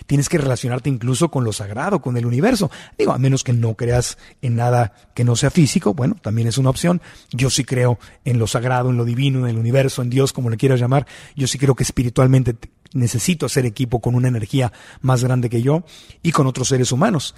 Tienes 0.07 0.31
que 0.31 0.39
relacionarte 0.39 0.89
incluso 0.89 1.31
con 1.31 1.45
lo 1.45 1.53
sagrado, 1.53 2.01
con 2.01 2.17
el 2.17 2.25
universo. 2.25 2.71
Digo, 2.97 3.13
a 3.13 3.19
menos 3.19 3.45
que 3.45 3.53
no 3.53 3.75
creas 3.75 4.17
en 4.41 4.57
nada 4.57 4.95
que 5.15 5.23
no 5.23 5.37
sea 5.37 5.51
físico, 5.51 5.93
bueno, 5.93 6.17
también 6.23 6.49
es 6.49 6.57
una 6.57 6.71
opción. 6.71 7.03
Yo 7.31 7.51
sí 7.51 7.63
creo 7.63 7.99
en 8.25 8.39
lo 8.39 8.47
sagrado, 8.47 8.89
en 8.89 8.97
lo 8.97 9.05
divino, 9.05 9.41
en 9.41 9.49
el 9.49 9.59
universo, 9.59 10.01
en 10.01 10.09
Dios, 10.09 10.33
como 10.33 10.49
le 10.49 10.57
quieras 10.57 10.81
llamar. 10.81 11.07
Yo 11.37 11.47
sí 11.47 11.59
creo 11.59 11.75
que 11.75 11.83
espiritualmente 11.83 12.57
necesito 12.95 13.45
hacer 13.45 13.67
equipo 13.67 14.01
con 14.01 14.15
una 14.15 14.29
energía 14.29 14.73
más 15.03 15.23
grande 15.23 15.51
que 15.51 15.61
yo 15.61 15.85
y 16.23 16.33
con 16.33 16.47
otros 16.47 16.69
seres 16.69 16.91
humanos. 16.91 17.35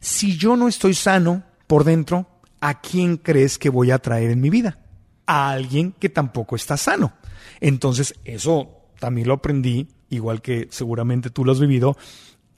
Si 0.00 0.36
yo 0.36 0.56
no 0.56 0.68
estoy 0.68 0.94
sano 0.94 1.42
por 1.66 1.82
dentro, 1.82 2.28
¿a 2.62 2.80
quién 2.80 3.18
crees 3.18 3.58
que 3.58 3.68
voy 3.68 3.90
a 3.90 3.98
traer 3.98 4.30
en 4.30 4.40
mi 4.40 4.48
vida? 4.48 4.78
A 5.26 5.50
alguien 5.50 5.92
que 5.92 6.08
tampoco 6.08 6.56
está 6.56 6.78
sano. 6.78 7.12
Entonces, 7.60 8.14
eso 8.24 8.88
también 8.98 9.28
lo 9.28 9.34
aprendí, 9.34 9.88
igual 10.08 10.40
que 10.40 10.68
seguramente 10.70 11.28
tú 11.28 11.44
lo 11.44 11.52
has 11.52 11.60
vivido, 11.60 11.98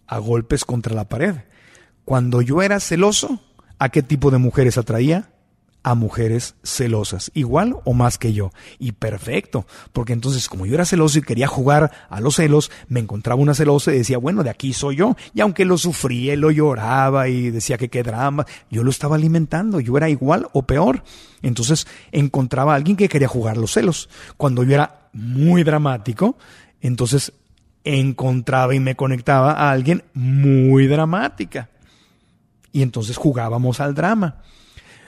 a 0.07 0.19
golpes 0.19 0.65
contra 0.65 0.95
la 0.95 1.09
pared. 1.09 1.37
Cuando 2.05 2.43
yo 2.43 2.61
era 2.63 2.81
celoso, 2.81 3.41
¿a 3.79 3.89
qué 3.89 4.03
tipo 4.03 4.31
de 4.31 4.39
mujeres 4.39 4.77
atraía? 4.77 5.31
A 5.85 5.95
mujeres 5.95 6.57
celosas, 6.65 7.31
igual 7.35 7.77
o 7.85 7.93
más 7.93 8.17
que 8.17 8.33
yo. 8.33 8.51
Y 8.79 8.93
perfecto, 8.93 9.67
porque 9.93 10.15
entonces 10.15 10.49
como 10.49 10.65
yo 10.65 10.75
era 10.75 10.87
celoso 10.87 11.19
y 11.19 11.23
quería 11.23 11.47
jugar 11.47 11.93
a 12.09 12.21
los 12.21 12.37
celos, 12.37 12.71
me 12.89 13.01
encontraba 13.01 13.41
una 13.41 13.55
celosa 13.55 13.93
y 13.93 13.99
decía, 13.99 14.17
bueno, 14.17 14.43
de 14.43 14.51
aquí 14.51 14.73
soy 14.73 14.97
yo. 14.97 15.15
Y 15.35 15.43
aunque 15.43 15.67
lo 15.67 15.77
sufría, 15.77 16.35
lo 16.37 16.51
lloraba 16.51 17.29
y 17.29 17.51
decía 17.51 17.77
que 17.77 17.91
qué 17.91 18.03
drama, 18.03 18.47
yo 18.71 18.83
lo 18.83 18.91
estaba 18.91 19.17
alimentando, 19.17 19.79
yo 19.79 19.97
era 19.99 20.09
igual 20.09 20.49
o 20.55 20.63
peor. 20.63 21.05
Entonces 21.43 21.87
encontraba 22.11 22.73
a 22.73 22.77
alguien 22.77 22.97
que 22.97 23.09
quería 23.09 23.29
jugar 23.29 23.59
los 23.59 23.73
celos. 23.73 24.09
Cuando 24.39 24.65
yo 24.65 24.75
era 24.75 25.11
muy 25.13 25.65
dramático, 25.65 26.39
entonces 26.81 27.35
encontraba 27.85 28.75
y 28.75 28.81
me 28.81 28.97
conectaba 28.97 29.53
a 29.53 29.71
alguien 29.71 30.03
muy 30.15 30.87
dramática. 30.87 31.69
Y 32.73 32.81
entonces 32.81 33.19
jugábamos 33.19 33.81
al 33.81 33.95
drama. 33.95 34.39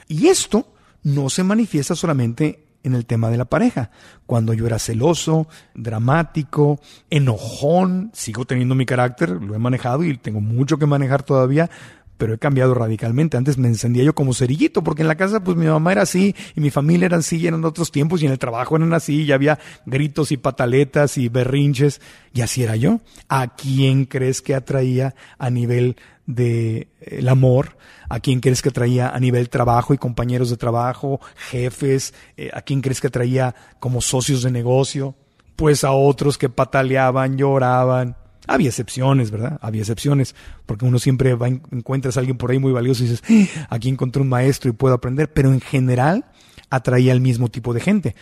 Y 0.09 0.29
esto 0.29 0.73
no 1.03 1.31
se 1.31 1.45
manifiesta 1.45 1.95
solamente 1.95 2.67
en 2.83 2.95
el 2.95 3.05
tema 3.05 3.31
de 3.31 3.37
la 3.37 3.45
pareja. 3.45 3.91
Cuando 4.27 4.55
yo 4.55 4.67
era 4.67 4.79
celoso, 4.79 5.49
dramático, 5.75 6.81
enojón, 7.11 8.11
sigo 8.15 8.45
teniendo 8.45 8.75
mi 8.75 8.87
carácter, 8.87 9.31
lo 9.31 9.55
he 9.55 9.59
manejado 9.59 10.05
y 10.05 10.17
tengo 10.17 10.41
mucho 10.41 10.79
que 10.79 10.87
manejar 10.87 11.25
todavía, 11.25 11.69
pero 12.17 12.35
he 12.35 12.39
cambiado 12.39 12.75
radicalmente. 12.75 13.37
Antes 13.37 13.59
me 13.59 13.69
encendía 13.69 14.05
yo 14.05 14.15
como 14.15 14.33
cerillito, 14.33 14.83
porque 14.83 15.03
en 15.03 15.09
la 15.09 15.17
casa 15.17 15.43
pues 15.43 15.57
mi 15.57 15.67
mamá 15.67 15.93
era 15.93 16.03
así 16.03 16.35
y 16.55 16.61
mi 16.61 16.71
familia 16.71 17.07
era 17.07 17.19
así, 17.19 17.45
eran 17.47 17.65
otros 17.65 17.91
tiempos 17.91 18.23
y 18.23 18.27
en 18.27 18.33
el 18.33 18.39
trabajo 18.39 18.77
eran 18.77 18.93
así, 18.95 19.23
y 19.23 19.33
había 19.33 19.59
gritos 19.85 20.33
y 20.33 20.37
pataletas 20.37 21.19
y 21.19 21.29
berrinches 21.29 22.01
y 22.33 22.43
así 22.43 22.63
era 22.63 22.77
yo. 22.77 23.01
¿A 23.29 23.55
quién 23.57 24.05
crees 24.05 24.43
que 24.43 24.55
atraía 24.55 25.15
a 25.39 25.51
nivel 25.51 25.97
de 26.27 26.77
eh, 26.79 26.89
el 27.19 27.29
amor? 27.29 27.77
¿A 28.09 28.21
quién 28.21 28.41
crees 28.41 28.63
que 28.63 28.69
atraía 28.69 29.09
a 29.09 29.19
nivel 29.19 29.49
trabajo 29.49 29.95
y 29.95 29.99
compañeros 29.99 30.51
de 30.51 30.57
trabajo, 30.57 31.21
jefes? 31.51 32.15
Eh, 32.37 32.51
¿A 32.53 32.63
quién 32.63 32.81
crees 32.83 33.01
que 33.01 33.09
atraía 33.09 33.55
como 33.79 34.01
socios 34.01 34.43
de 34.43 34.51
negocio? 34.51 35.15
Pues 35.57 35.85
a 35.85 35.93
otros 35.93 36.37
que 36.37 36.49
pataleaban, 36.49 37.37
lloraban, 37.39 38.17
había 38.47 38.69
excepciones, 38.69 39.31
¿verdad? 39.31 39.59
Había 39.61 39.83
excepciones, 39.83 40.35
porque 40.67 40.85
uno 40.85 40.99
siempre 40.99 41.35
va, 41.35 41.49
encuentras 41.49 42.17
a 42.17 42.21
alguien 42.21 42.37
por 42.37 42.51
ahí 42.51 42.59
muy 42.59 42.73
valioso 42.73 43.05
y 43.05 43.09
dices, 43.09 43.51
¡Ah! 43.57 43.67
aquí 43.71 43.89
encontré 43.89 44.23
un 44.23 44.29
maestro 44.29 44.71
y 44.71 44.75
puedo 44.75 44.95
aprender, 44.95 45.33
pero 45.33 45.53
en 45.53 45.61
general 45.61 46.27
atraía 46.71 47.13
al 47.13 47.21
mismo 47.21 47.49
tipo 47.49 47.75
de 47.75 47.81
gente, 47.81 48.17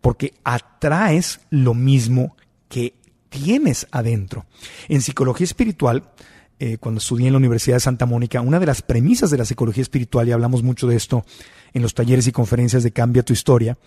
porque 0.00 0.34
atraes 0.44 1.40
lo 1.50 1.74
mismo 1.74 2.36
que 2.68 2.94
tienes 3.28 3.86
adentro. 3.90 4.46
En 4.88 5.02
psicología 5.02 5.44
espiritual, 5.44 6.10
eh, 6.62 6.76
cuando 6.78 6.98
estudié 6.98 7.26
en 7.26 7.32
la 7.32 7.38
Universidad 7.38 7.76
de 7.76 7.80
Santa 7.80 8.04
Mónica, 8.04 8.42
una 8.42 8.60
de 8.60 8.66
las 8.66 8.82
premisas 8.82 9.30
de 9.30 9.38
la 9.38 9.46
psicología 9.46 9.82
espiritual, 9.82 10.28
y 10.28 10.32
hablamos 10.32 10.62
mucho 10.62 10.86
de 10.86 10.94
esto 10.94 11.24
en 11.72 11.80
los 11.80 11.94
talleres 11.94 12.26
y 12.26 12.32
conferencias 12.32 12.82
de 12.82 12.92
Cambia 12.92 13.22
tu 13.22 13.32
historia, 13.32 13.78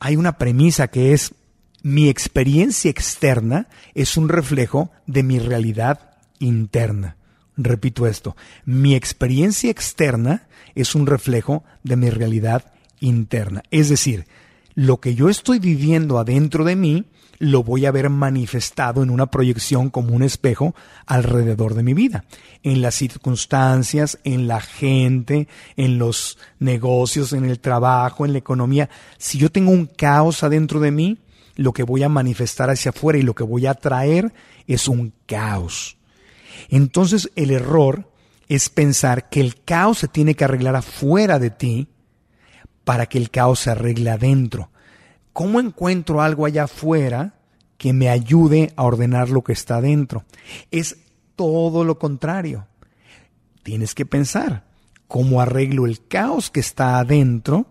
hay 0.00 0.16
una 0.16 0.38
premisa 0.38 0.88
que 0.88 1.12
es 1.12 1.34
mi 1.82 2.08
experiencia 2.08 2.90
externa 2.90 3.68
es 3.94 4.16
un 4.16 4.30
reflejo 4.30 4.90
de 5.06 5.22
mi 5.22 5.38
realidad 5.38 6.16
interna. 6.38 7.16
Repito 7.58 8.06
esto, 8.06 8.36
mi 8.64 8.94
experiencia 8.94 9.70
externa 9.70 10.48
es 10.74 10.94
un 10.94 11.06
reflejo 11.06 11.62
de 11.82 11.96
mi 11.96 12.08
realidad 12.08 12.72
interna. 13.00 13.62
Es 13.70 13.90
decir, 13.90 14.26
lo 14.74 14.98
que 14.98 15.14
yo 15.14 15.28
estoy 15.28 15.58
viviendo 15.58 16.18
adentro 16.18 16.64
de 16.64 16.76
mí 16.76 17.04
lo 17.42 17.64
voy 17.64 17.86
a 17.86 17.90
ver 17.90 18.08
manifestado 18.08 19.02
en 19.02 19.10
una 19.10 19.26
proyección 19.26 19.90
como 19.90 20.14
un 20.14 20.22
espejo 20.22 20.76
alrededor 21.06 21.74
de 21.74 21.82
mi 21.82 21.92
vida, 21.92 22.24
en 22.62 22.82
las 22.82 22.94
circunstancias, 22.94 24.20
en 24.22 24.46
la 24.46 24.60
gente, 24.60 25.48
en 25.76 25.98
los 25.98 26.38
negocios, 26.60 27.32
en 27.32 27.44
el 27.44 27.58
trabajo, 27.58 28.24
en 28.24 28.30
la 28.30 28.38
economía. 28.38 28.88
Si 29.18 29.38
yo 29.38 29.50
tengo 29.50 29.72
un 29.72 29.86
caos 29.86 30.44
adentro 30.44 30.78
de 30.78 30.92
mí, 30.92 31.18
lo 31.56 31.72
que 31.72 31.82
voy 31.82 32.04
a 32.04 32.08
manifestar 32.08 32.70
hacia 32.70 32.90
afuera 32.90 33.18
y 33.18 33.22
lo 33.22 33.34
que 33.34 33.42
voy 33.42 33.66
a 33.66 33.74
traer 33.74 34.32
es 34.68 34.86
un 34.86 35.12
caos. 35.26 35.96
Entonces 36.68 37.28
el 37.34 37.50
error 37.50 38.08
es 38.48 38.68
pensar 38.68 39.28
que 39.30 39.40
el 39.40 39.60
caos 39.64 39.98
se 39.98 40.06
tiene 40.06 40.36
que 40.36 40.44
arreglar 40.44 40.76
afuera 40.76 41.40
de 41.40 41.50
ti 41.50 41.88
para 42.84 43.06
que 43.06 43.18
el 43.18 43.30
caos 43.30 43.58
se 43.58 43.70
arregle 43.70 44.10
adentro. 44.10 44.70
¿Cómo 45.32 45.60
encuentro 45.60 46.20
algo 46.20 46.46
allá 46.46 46.64
afuera 46.64 47.34
que 47.78 47.92
me 47.92 48.08
ayude 48.08 48.72
a 48.76 48.82
ordenar 48.82 49.30
lo 49.30 49.42
que 49.42 49.52
está 49.52 49.76
adentro? 49.76 50.24
Es 50.70 50.98
todo 51.36 51.84
lo 51.84 51.98
contrario. 51.98 52.66
Tienes 53.62 53.94
que 53.94 54.06
pensar 54.06 54.64
cómo 55.08 55.40
arreglo 55.40 55.86
el 55.86 56.06
caos 56.06 56.50
que 56.50 56.60
está 56.60 56.98
adentro 56.98 57.66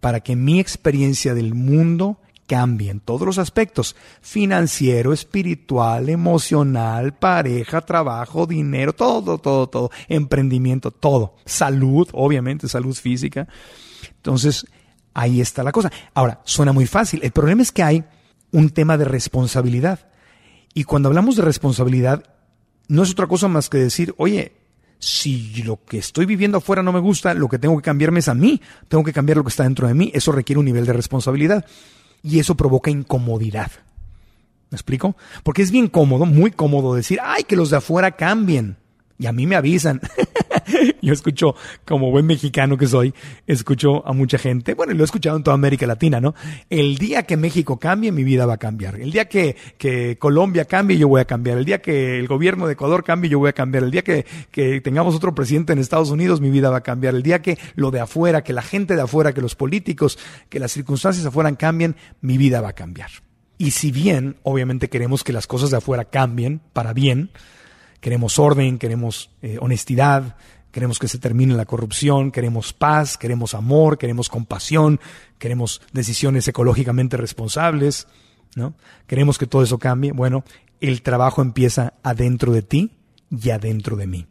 para 0.00 0.20
que 0.20 0.36
mi 0.36 0.58
experiencia 0.58 1.34
del 1.34 1.54
mundo 1.54 2.18
cambie 2.46 2.90
en 2.90 3.00
todos 3.00 3.22
los 3.22 3.38
aspectos, 3.38 3.96
financiero, 4.20 5.12
espiritual, 5.12 6.08
emocional, 6.08 7.14
pareja, 7.14 7.80
trabajo, 7.80 8.46
dinero, 8.46 8.92
todo, 8.92 9.38
todo, 9.38 9.68
todo, 9.68 9.90
emprendimiento, 10.08 10.90
todo, 10.90 11.36
salud, 11.46 12.08
obviamente, 12.12 12.68
salud 12.68 12.94
física. 12.94 13.48
Entonces, 14.16 14.66
ahí 15.14 15.40
está 15.40 15.62
la 15.62 15.72
cosa. 15.72 15.90
Ahora, 16.14 16.40
suena 16.44 16.72
muy 16.72 16.86
fácil. 16.86 17.20
El 17.22 17.32
problema 17.32 17.62
es 17.62 17.72
que 17.72 17.82
hay 17.82 18.04
un 18.50 18.70
tema 18.70 18.96
de 18.98 19.04
responsabilidad. 19.04 20.00
Y 20.74 20.84
cuando 20.84 21.08
hablamos 21.08 21.36
de 21.36 21.42
responsabilidad, 21.42 22.24
no 22.88 23.02
es 23.02 23.10
otra 23.10 23.26
cosa 23.26 23.48
más 23.48 23.68
que 23.68 23.78
decir, 23.78 24.14
oye, 24.16 24.52
si 24.98 25.62
lo 25.64 25.84
que 25.84 25.98
estoy 25.98 26.26
viviendo 26.26 26.58
afuera 26.58 26.82
no 26.82 26.92
me 26.92 27.00
gusta, 27.00 27.34
lo 27.34 27.48
que 27.48 27.58
tengo 27.58 27.76
que 27.76 27.82
cambiarme 27.82 28.20
es 28.20 28.28
a 28.28 28.34
mí, 28.34 28.60
tengo 28.88 29.02
que 29.02 29.12
cambiar 29.12 29.38
lo 29.38 29.44
que 29.44 29.50
está 29.50 29.64
dentro 29.64 29.88
de 29.88 29.94
mí, 29.94 30.10
eso 30.14 30.32
requiere 30.32 30.60
un 30.60 30.64
nivel 30.64 30.86
de 30.86 30.92
responsabilidad 30.92 31.66
y 32.22 32.38
eso 32.38 32.54
provoca 32.54 32.90
incomodidad. 32.90 33.70
¿Me 34.70 34.76
explico? 34.76 35.16
Porque 35.42 35.62
es 35.62 35.70
bien 35.70 35.88
cómodo, 35.88 36.24
muy 36.24 36.50
cómodo 36.50 36.94
decir, 36.94 37.18
ay, 37.22 37.44
que 37.44 37.56
los 37.56 37.70
de 37.70 37.76
afuera 37.76 38.12
cambien. 38.12 38.76
Y 39.18 39.26
a 39.26 39.32
mí 39.32 39.46
me 39.46 39.56
avisan. 39.56 40.00
Yo 41.02 41.12
escucho, 41.12 41.54
como 41.84 42.10
buen 42.10 42.26
mexicano 42.26 42.76
que 42.76 42.86
soy, 42.86 43.14
escucho 43.46 44.06
a 44.06 44.12
mucha 44.12 44.38
gente, 44.38 44.74
bueno, 44.74 44.92
lo 44.94 45.02
he 45.02 45.04
escuchado 45.04 45.36
en 45.36 45.42
toda 45.42 45.54
América 45.54 45.86
Latina, 45.86 46.20
¿no? 46.20 46.34
El 46.70 46.98
día 46.98 47.24
que 47.24 47.36
México 47.36 47.78
cambie, 47.78 48.12
mi 48.12 48.24
vida 48.24 48.46
va 48.46 48.54
a 48.54 48.58
cambiar. 48.58 49.00
El 49.00 49.12
día 49.12 49.28
que, 49.28 49.56
que 49.78 50.18
Colombia 50.18 50.64
cambie, 50.64 50.98
yo 50.98 51.08
voy 51.08 51.20
a 51.20 51.24
cambiar. 51.24 51.58
El 51.58 51.64
día 51.64 51.80
que 51.80 52.18
el 52.18 52.28
gobierno 52.28 52.66
de 52.66 52.74
Ecuador 52.74 53.04
cambie, 53.04 53.30
yo 53.30 53.38
voy 53.38 53.50
a 53.50 53.52
cambiar. 53.52 53.84
El 53.84 53.90
día 53.90 54.02
que, 54.02 54.26
que 54.50 54.80
tengamos 54.80 55.14
otro 55.14 55.34
presidente 55.34 55.72
en 55.72 55.78
Estados 55.78 56.10
Unidos, 56.10 56.40
mi 56.40 56.50
vida 56.50 56.70
va 56.70 56.78
a 56.78 56.82
cambiar. 56.82 57.14
El 57.14 57.22
día 57.22 57.42
que 57.42 57.58
lo 57.74 57.90
de 57.90 58.00
afuera, 58.00 58.42
que 58.42 58.52
la 58.52 58.62
gente 58.62 58.96
de 58.96 59.02
afuera, 59.02 59.32
que 59.32 59.40
los 59.40 59.54
políticos, 59.54 60.18
que 60.48 60.58
las 60.58 60.72
circunstancias 60.72 61.24
afuera 61.26 61.54
cambien, 61.56 61.96
mi 62.20 62.38
vida 62.38 62.60
va 62.60 62.70
a 62.70 62.74
cambiar. 62.74 63.10
Y 63.58 63.70
si 63.72 63.92
bien, 63.92 64.36
obviamente 64.42 64.88
queremos 64.88 65.22
que 65.22 65.32
las 65.32 65.46
cosas 65.46 65.70
de 65.70 65.76
afuera 65.76 66.04
cambien 66.06 66.60
para 66.72 66.92
bien, 66.92 67.30
queremos 68.02 68.38
orden, 68.40 68.78
queremos 68.78 69.30
eh, 69.42 69.58
honestidad, 69.60 70.36
queremos 70.72 70.98
que 70.98 71.06
se 71.06 71.18
termine 71.18 71.54
la 71.54 71.66
corrupción, 71.66 72.32
queremos 72.32 72.72
paz, 72.72 73.16
queremos 73.16 73.54
amor, 73.54 73.96
queremos 73.96 74.28
compasión, 74.28 75.00
queremos 75.38 75.80
decisiones 75.92 76.48
ecológicamente 76.48 77.16
responsables, 77.16 78.08
¿no? 78.56 78.74
Queremos 79.06 79.38
que 79.38 79.46
todo 79.46 79.62
eso 79.62 79.78
cambie. 79.78 80.10
Bueno, 80.10 80.44
el 80.80 81.02
trabajo 81.02 81.42
empieza 81.42 81.94
adentro 82.02 82.52
de 82.52 82.62
ti 82.62 82.90
y 83.30 83.50
adentro 83.50 83.94
de 83.96 84.08
mí. 84.08 84.26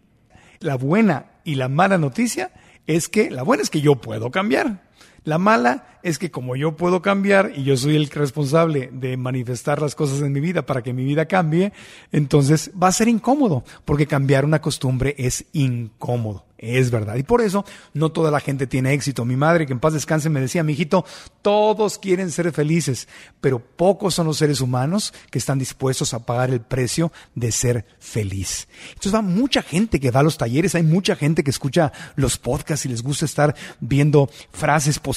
La 0.60 0.76
buena 0.76 1.32
y 1.46 1.56
la 1.56 1.70
mala 1.70 1.98
noticia 1.98 2.52
es 2.88 3.08
que 3.08 3.32
la 3.32 3.44
buena 3.44 3.64
es 3.64 3.70
que 3.70 3.80
yo 3.80 3.96
puedo 3.96 4.32
cambiar. 4.32 4.84
La 5.24 5.38
mala 5.38 6.00
es 6.02 6.18
que 6.18 6.32
como 6.32 6.56
yo 6.56 6.76
puedo 6.76 7.04
cambiar 7.04 7.52
y 7.56 7.64
yo 7.64 7.78
soy 7.78 7.96
el 7.96 8.10
responsable 8.10 8.90
de 8.92 9.18
manifestar 9.18 9.80
las 9.80 9.94
cosas 9.94 10.22
en 10.22 10.32
mi 10.32 10.40
vida 10.40 10.66
para 10.66 10.82
que 10.82 10.94
mi 10.94 11.04
vida 11.04 11.28
cambie, 11.28 11.74
entonces 12.12 12.72
va 12.82 12.88
a 12.88 12.92
ser 12.92 13.08
incómodo, 13.08 13.64
porque 13.86 14.08
cambiar 14.08 14.46
una 14.46 14.62
costumbre 14.62 15.14
es 15.20 15.46
incómodo. 15.54 16.46
Es 16.58 16.92
verdad. 16.92 17.16
Y 17.16 17.24
por 17.24 17.42
eso 17.42 17.66
no 17.96 18.12
toda 18.12 18.30
la 18.30 18.40
gente 18.40 18.68
tiene 18.68 18.94
éxito. 18.94 19.26
Mi 19.26 19.36
madre, 19.36 19.66
que 19.66 19.74
en 19.74 19.80
paz 19.80 19.94
descanse, 19.94 20.30
me 20.30 20.40
decía, 20.40 20.62
mi 20.62 20.74
hijito, 20.74 21.06
todos 21.42 21.98
quieren 21.98 22.30
ser 22.30 22.52
felices, 22.52 23.08
pero 23.42 23.58
pocos 23.58 24.14
son 24.14 24.28
los 24.28 24.38
seres 24.38 24.62
humanos 24.62 25.12
que 25.32 25.40
están 25.40 25.58
dispuestos 25.58 26.14
a 26.14 26.24
pagar 26.24 26.52
el 26.52 26.62
precio 26.62 27.12
de 27.34 27.52
ser 27.52 27.88
feliz. 27.98 28.68
Entonces 28.90 29.16
va 29.16 29.24
mucha 29.24 29.64
gente 29.64 30.00
que 30.00 30.12
va 30.12 30.20
a 30.20 30.24
los 30.24 30.38
talleres, 30.38 30.76
hay 30.76 30.84
mucha 30.84 31.16
gente 31.16 31.44
que 31.44 31.50
escucha 31.50 31.92
los 32.16 32.38
podcasts 32.38 32.86
y 32.86 32.90
les 32.90 33.02
gusta 33.02 33.26
estar 33.26 33.56
viendo 33.80 34.30
frases 34.52 35.00
positivas 35.00 35.11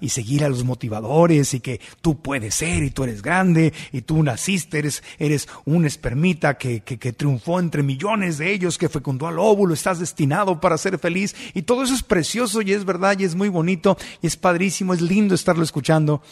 y 0.00 0.08
seguir 0.08 0.44
a 0.44 0.48
los 0.48 0.64
motivadores 0.64 1.54
y 1.54 1.60
que 1.60 1.80
tú 2.00 2.20
puedes 2.20 2.54
ser 2.54 2.82
y 2.82 2.90
tú 2.90 3.04
eres 3.04 3.22
grande 3.22 3.72
y 3.92 4.02
tú 4.02 4.22
naciste, 4.22 4.78
eres, 4.78 5.02
eres 5.18 5.48
un 5.64 5.84
espermita 5.84 6.56
que, 6.58 6.80
que, 6.80 6.98
que 6.98 7.12
triunfó 7.12 7.60
entre 7.60 7.82
millones 7.82 8.38
de 8.38 8.52
ellos, 8.52 8.78
que 8.78 8.88
fecundó 8.88 9.26
al 9.26 9.38
óvulo, 9.38 9.74
estás 9.74 9.98
destinado 9.98 10.60
para 10.60 10.78
ser 10.78 10.98
feliz. 10.98 11.34
Y 11.54 11.62
todo 11.62 11.82
eso 11.82 11.94
es 11.94 12.02
precioso 12.02 12.62
y 12.62 12.72
es 12.72 12.84
verdad 12.84 13.18
y 13.18 13.24
es 13.24 13.34
muy 13.34 13.48
bonito 13.48 13.96
y 14.22 14.26
es 14.26 14.36
padrísimo, 14.36 14.94
es 14.94 15.00
lindo 15.00 15.34
estarlo 15.34 15.64
escuchando. 15.64 16.22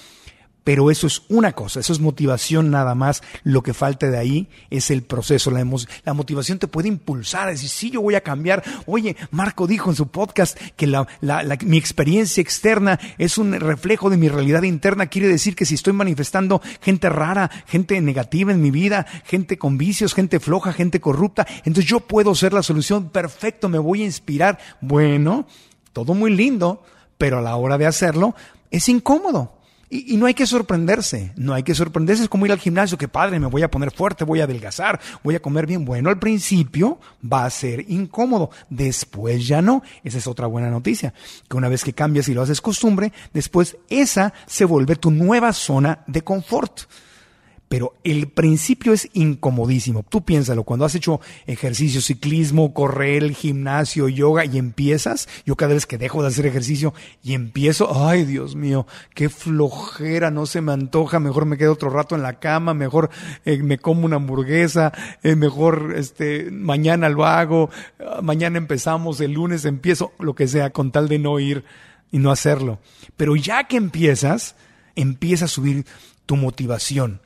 Pero 0.68 0.90
eso 0.90 1.06
es 1.06 1.22
una 1.30 1.52
cosa, 1.52 1.80
eso 1.80 1.94
es 1.94 1.98
motivación 1.98 2.70
nada 2.70 2.94
más. 2.94 3.22
Lo 3.42 3.62
que 3.62 3.72
falta 3.72 4.10
de 4.10 4.18
ahí 4.18 4.48
es 4.68 4.90
el 4.90 5.02
proceso. 5.02 5.50
La, 5.50 5.64
la, 6.04 6.12
motivación 6.12 6.58
te 6.58 6.68
puede 6.68 6.88
impulsar 6.88 7.48
a 7.48 7.52
decir, 7.52 7.70
sí, 7.70 7.90
yo 7.90 8.02
voy 8.02 8.16
a 8.16 8.20
cambiar. 8.20 8.62
Oye, 8.84 9.16
Marco 9.30 9.66
dijo 9.66 9.88
en 9.88 9.96
su 9.96 10.08
podcast 10.08 10.58
que 10.76 10.86
la, 10.86 11.06
mi 11.64 11.78
experiencia 11.78 12.42
externa 12.42 13.00
es 13.16 13.38
un 13.38 13.58
reflejo 13.58 14.10
de 14.10 14.18
mi 14.18 14.28
realidad 14.28 14.62
interna. 14.62 15.06
Quiere 15.06 15.28
decir 15.28 15.56
que 15.56 15.64
si 15.64 15.74
estoy 15.74 15.94
manifestando 15.94 16.60
gente 16.82 17.08
rara, 17.08 17.50
gente 17.66 17.98
negativa 18.02 18.52
en 18.52 18.60
mi 18.60 18.70
vida, 18.70 19.06
gente 19.24 19.56
con 19.56 19.78
vicios, 19.78 20.12
gente 20.12 20.38
floja, 20.38 20.74
gente 20.74 21.00
corrupta, 21.00 21.46
entonces 21.64 21.86
yo 21.86 22.00
puedo 22.00 22.34
ser 22.34 22.52
la 22.52 22.62
solución. 22.62 23.08
Perfecto, 23.08 23.70
me 23.70 23.78
voy 23.78 24.02
a 24.02 24.04
inspirar. 24.04 24.58
Bueno, 24.82 25.46
todo 25.94 26.12
muy 26.12 26.30
lindo, 26.30 26.82
pero 27.16 27.38
a 27.38 27.40
la 27.40 27.56
hora 27.56 27.78
de 27.78 27.86
hacerlo 27.86 28.34
es 28.70 28.90
incómodo 28.90 29.57
Y, 29.90 30.14
y, 30.14 30.16
no 30.16 30.26
hay 30.26 30.34
que 30.34 30.46
sorprenderse, 30.46 31.32
no 31.36 31.54
hay 31.54 31.62
que 31.62 31.74
sorprenderse. 31.74 32.22
Es 32.22 32.28
como 32.28 32.46
ir 32.46 32.52
al 32.52 32.58
gimnasio, 32.58 32.98
que 32.98 33.08
padre, 33.08 33.40
me 33.40 33.46
voy 33.46 33.62
a 33.62 33.70
poner 33.70 33.90
fuerte, 33.90 34.24
voy 34.24 34.40
a 34.40 34.44
adelgazar, 34.44 35.00
voy 35.22 35.34
a 35.34 35.42
comer 35.42 35.66
bien. 35.66 35.84
Bueno, 35.84 36.10
al 36.10 36.18
principio 36.18 36.98
va 37.20 37.44
a 37.44 37.50
ser 37.50 37.84
incómodo, 37.90 38.50
después 38.68 39.46
ya 39.46 39.62
no. 39.62 39.82
Esa 40.04 40.18
es 40.18 40.26
otra 40.26 40.46
buena 40.46 40.70
noticia, 40.70 41.14
que 41.48 41.56
una 41.56 41.68
vez 41.68 41.84
que 41.84 41.92
cambias 41.92 42.28
y 42.28 42.34
lo 42.34 42.42
haces 42.42 42.60
costumbre, 42.60 43.12
después 43.32 43.76
esa 43.88 44.34
se 44.46 44.64
vuelve 44.64 44.96
tu 44.96 45.10
nueva 45.10 45.52
zona 45.52 46.04
de 46.06 46.22
confort. 46.22 46.82
Pero 47.68 47.94
el 48.02 48.28
principio 48.28 48.94
es 48.94 49.08
incomodísimo. 49.12 50.04
Tú 50.08 50.22
piénsalo, 50.22 50.64
cuando 50.64 50.86
has 50.86 50.94
hecho 50.94 51.20
ejercicio, 51.46 52.00
ciclismo, 52.00 52.72
correr, 52.72 53.32
gimnasio, 53.32 54.08
yoga 54.08 54.46
y 54.46 54.56
empiezas, 54.56 55.28
yo 55.44 55.54
cada 55.54 55.74
vez 55.74 55.84
que 55.84 55.98
dejo 55.98 56.22
de 56.22 56.28
hacer 56.28 56.46
ejercicio 56.46 56.94
y 57.22 57.34
empiezo, 57.34 58.08
ay 58.08 58.24
Dios 58.24 58.56
mío, 58.56 58.86
qué 59.14 59.28
flojera, 59.28 60.30
no 60.30 60.46
se 60.46 60.62
me 60.62 60.72
antoja, 60.72 61.20
mejor 61.20 61.44
me 61.44 61.58
quedo 61.58 61.74
otro 61.74 61.90
rato 61.90 62.14
en 62.14 62.22
la 62.22 62.38
cama, 62.38 62.72
mejor 62.72 63.10
eh, 63.44 63.58
me 63.58 63.78
como 63.78 64.06
una 64.06 64.16
hamburguesa, 64.16 64.92
eh, 65.22 65.36
mejor 65.36 65.92
este 65.96 66.50
mañana 66.50 67.10
lo 67.10 67.26
hago, 67.26 67.70
mañana 68.22 68.56
empezamos, 68.56 69.20
el 69.20 69.32
lunes 69.32 69.66
empiezo, 69.66 70.12
lo 70.18 70.34
que 70.34 70.48
sea, 70.48 70.70
con 70.70 70.90
tal 70.90 71.08
de 71.08 71.18
no 71.18 71.38
ir 71.38 71.64
y 72.10 72.18
no 72.18 72.30
hacerlo. 72.30 72.78
Pero 73.16 73.36
ya 73.36 73.64
que 73.64 73.76
empiezas, 73.76 74.56
empieza 74.94 75.44
a 75.44 75.48
subir 75.48 75.84
tu 76.24 76.36
motivación 76.36 77.20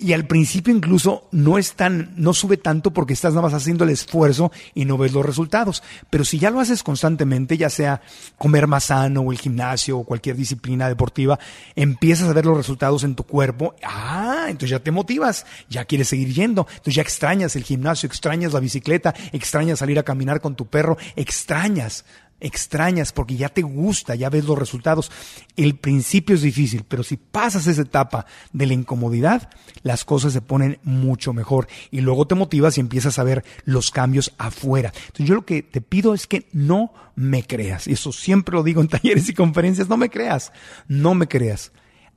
y 0.00 0.14
al 0.14 0.26
principio 0.26 0.74
incluso 0.74 1.28
no 1.30 1.58
es 1.58 1.74
tan, 1.74 2.14
no 2.16 2.32
sube 2.32 2.56
tanto 2.56 2.90
porque 2.90 3.12
estás 3.12 3.34
nada 3.34 3.42
más 3.42 3.54
haciendo 3.54 3.84
el 3.84 3.90
esfuerzo 3.90 4.50
y 4.74 4.86
no 4.86 4.96
ves 4.96 5.12
los 5.12 5.24
resultados. 5.24 5.82
Pero 6.08 6.24
si 6.24 6.38
ya 6.38 6.50
lo 6.50 6.58
haces 6.58 6.82
constantemente, 6.82 7.58
ya 7.58 7.68
sea 7.68 8.00
comer 8.38 8.66
más 8.66 8.84
sano 8.84 9.20
o 9.20 9.30
el 9.30 9.38
gimnasio 9.38 9.98
o 9.98 10.04
cualquier 10.04 10.36
disciplina 10.36 10.88
deportiva, 10.88 11.38
empiezas 11.76 12.30
a 12.30 12.32
ver 12.32 12.46
los 12.46 12.56
resultados 12.56 13.04
en 13.04 13.14
tu 13.14 13.24
cuerpo. 13.24 13.74
Ah, 13.84 14.46
entonces 14.48 14.70
ya 14.70 14.80
te 14.80 14.90
motivas, 14.90 15.44
ya 15.68 15.84
quieres 15.84 16.08
seguir 16.08 16.32
yendo. 16.32 16.66
Entonces 16.70 16.94
ya 16.94 17.02
extrañas 17.02 17.54
el 17.54 17.64
gimnasio, 17.64 18.06
extrañas 18.06 18.54
la 18.54 18.60
bicicleta, 18.60 19.14
extrañas 19.32 19.80
salir 19.80 19.98
a 19.98 20.02
caminar 20.02 20.40
con 20.40 20.56
tu 20.56 20.66
perro, 20.66 20.96
extrañas 21.14 22.06
extrañas 22.40 23.12
porque 23.12 23.36
ya 23.36 23.48
te 23.48 23.62
gusta, 23.62 24.14
ya 24.14 24.30
ves 24.30 24.44
los 24.44 24.58
resultados. 24.58 25.10
El 25.56 25.76
principio 25.76 26.34
es 26.34 26.42
difícil, 26.42 26.84
pero 26.88 27.02
si 27.02 27.16
pasas 27.16 27.66
esa 27.66 27.82
etapa 27.82 28.26
de 28.52 28.66
la 28.66 28.74
incomodidad, 28.74 29.50
las 29.82 30.04
cosas 30.04 30.32
se 30.32 30.40
ponen 30.40 30.78
mucho 30.82 31.32
mejor 31.32 31.68
y 31.90 32.00
luego 32.00 32.26
te 32.26 32.34
motivas 32.34 32.76
y 32.76 32.80
empiezas 32.80 33.18
a 33.18 33.24
ver 33.24 33.44
los 33.64 33.90
cambios 33.90 34.32
afuera. 34.38 34.92
Entonces 34.94 35.26
yo 35.26 35.34
lo 35.34 35.44
que 35.44 35.62
te 35.62 35.80
pido 35.80 36.14
es 36.14 36.26
que 36.26 36.48
no 36.52 36.92
me 37.14 37.44
creas. 37.44 37.86
Y 37.86 37.92
eso 37.92 38.12
siempre 38.12 38.54
lo 38.54 38.62
digo 38.62 38.80
en 38.80 38.88
talleres 38.88 39.28
y 39.28 39.34
conferencias, 39.34 39.88
no 39.88 39.96
me 39.96 40.10
creas, 40.10 40.52
no 40.88 41.14
me 41.14 41.28
creas. 41.28 41.72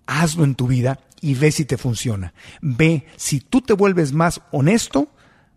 Hazlo 0.05 0.43
en 0.43 0.55
tu 0.55 0.67
vida 0.67 0.99
y 1.21 1.35
ve 1.35 1.51
si 1.51 1.65
te 1.65 1.77
funciona. 1.77 2.33
Ve 2.61 3.07
si 3.15 3.39
tú 3.39 3.61
te 3.61 3.73
vuelves 3.73 4.11
más 4.11 4.41
honesto, 4.51 5.09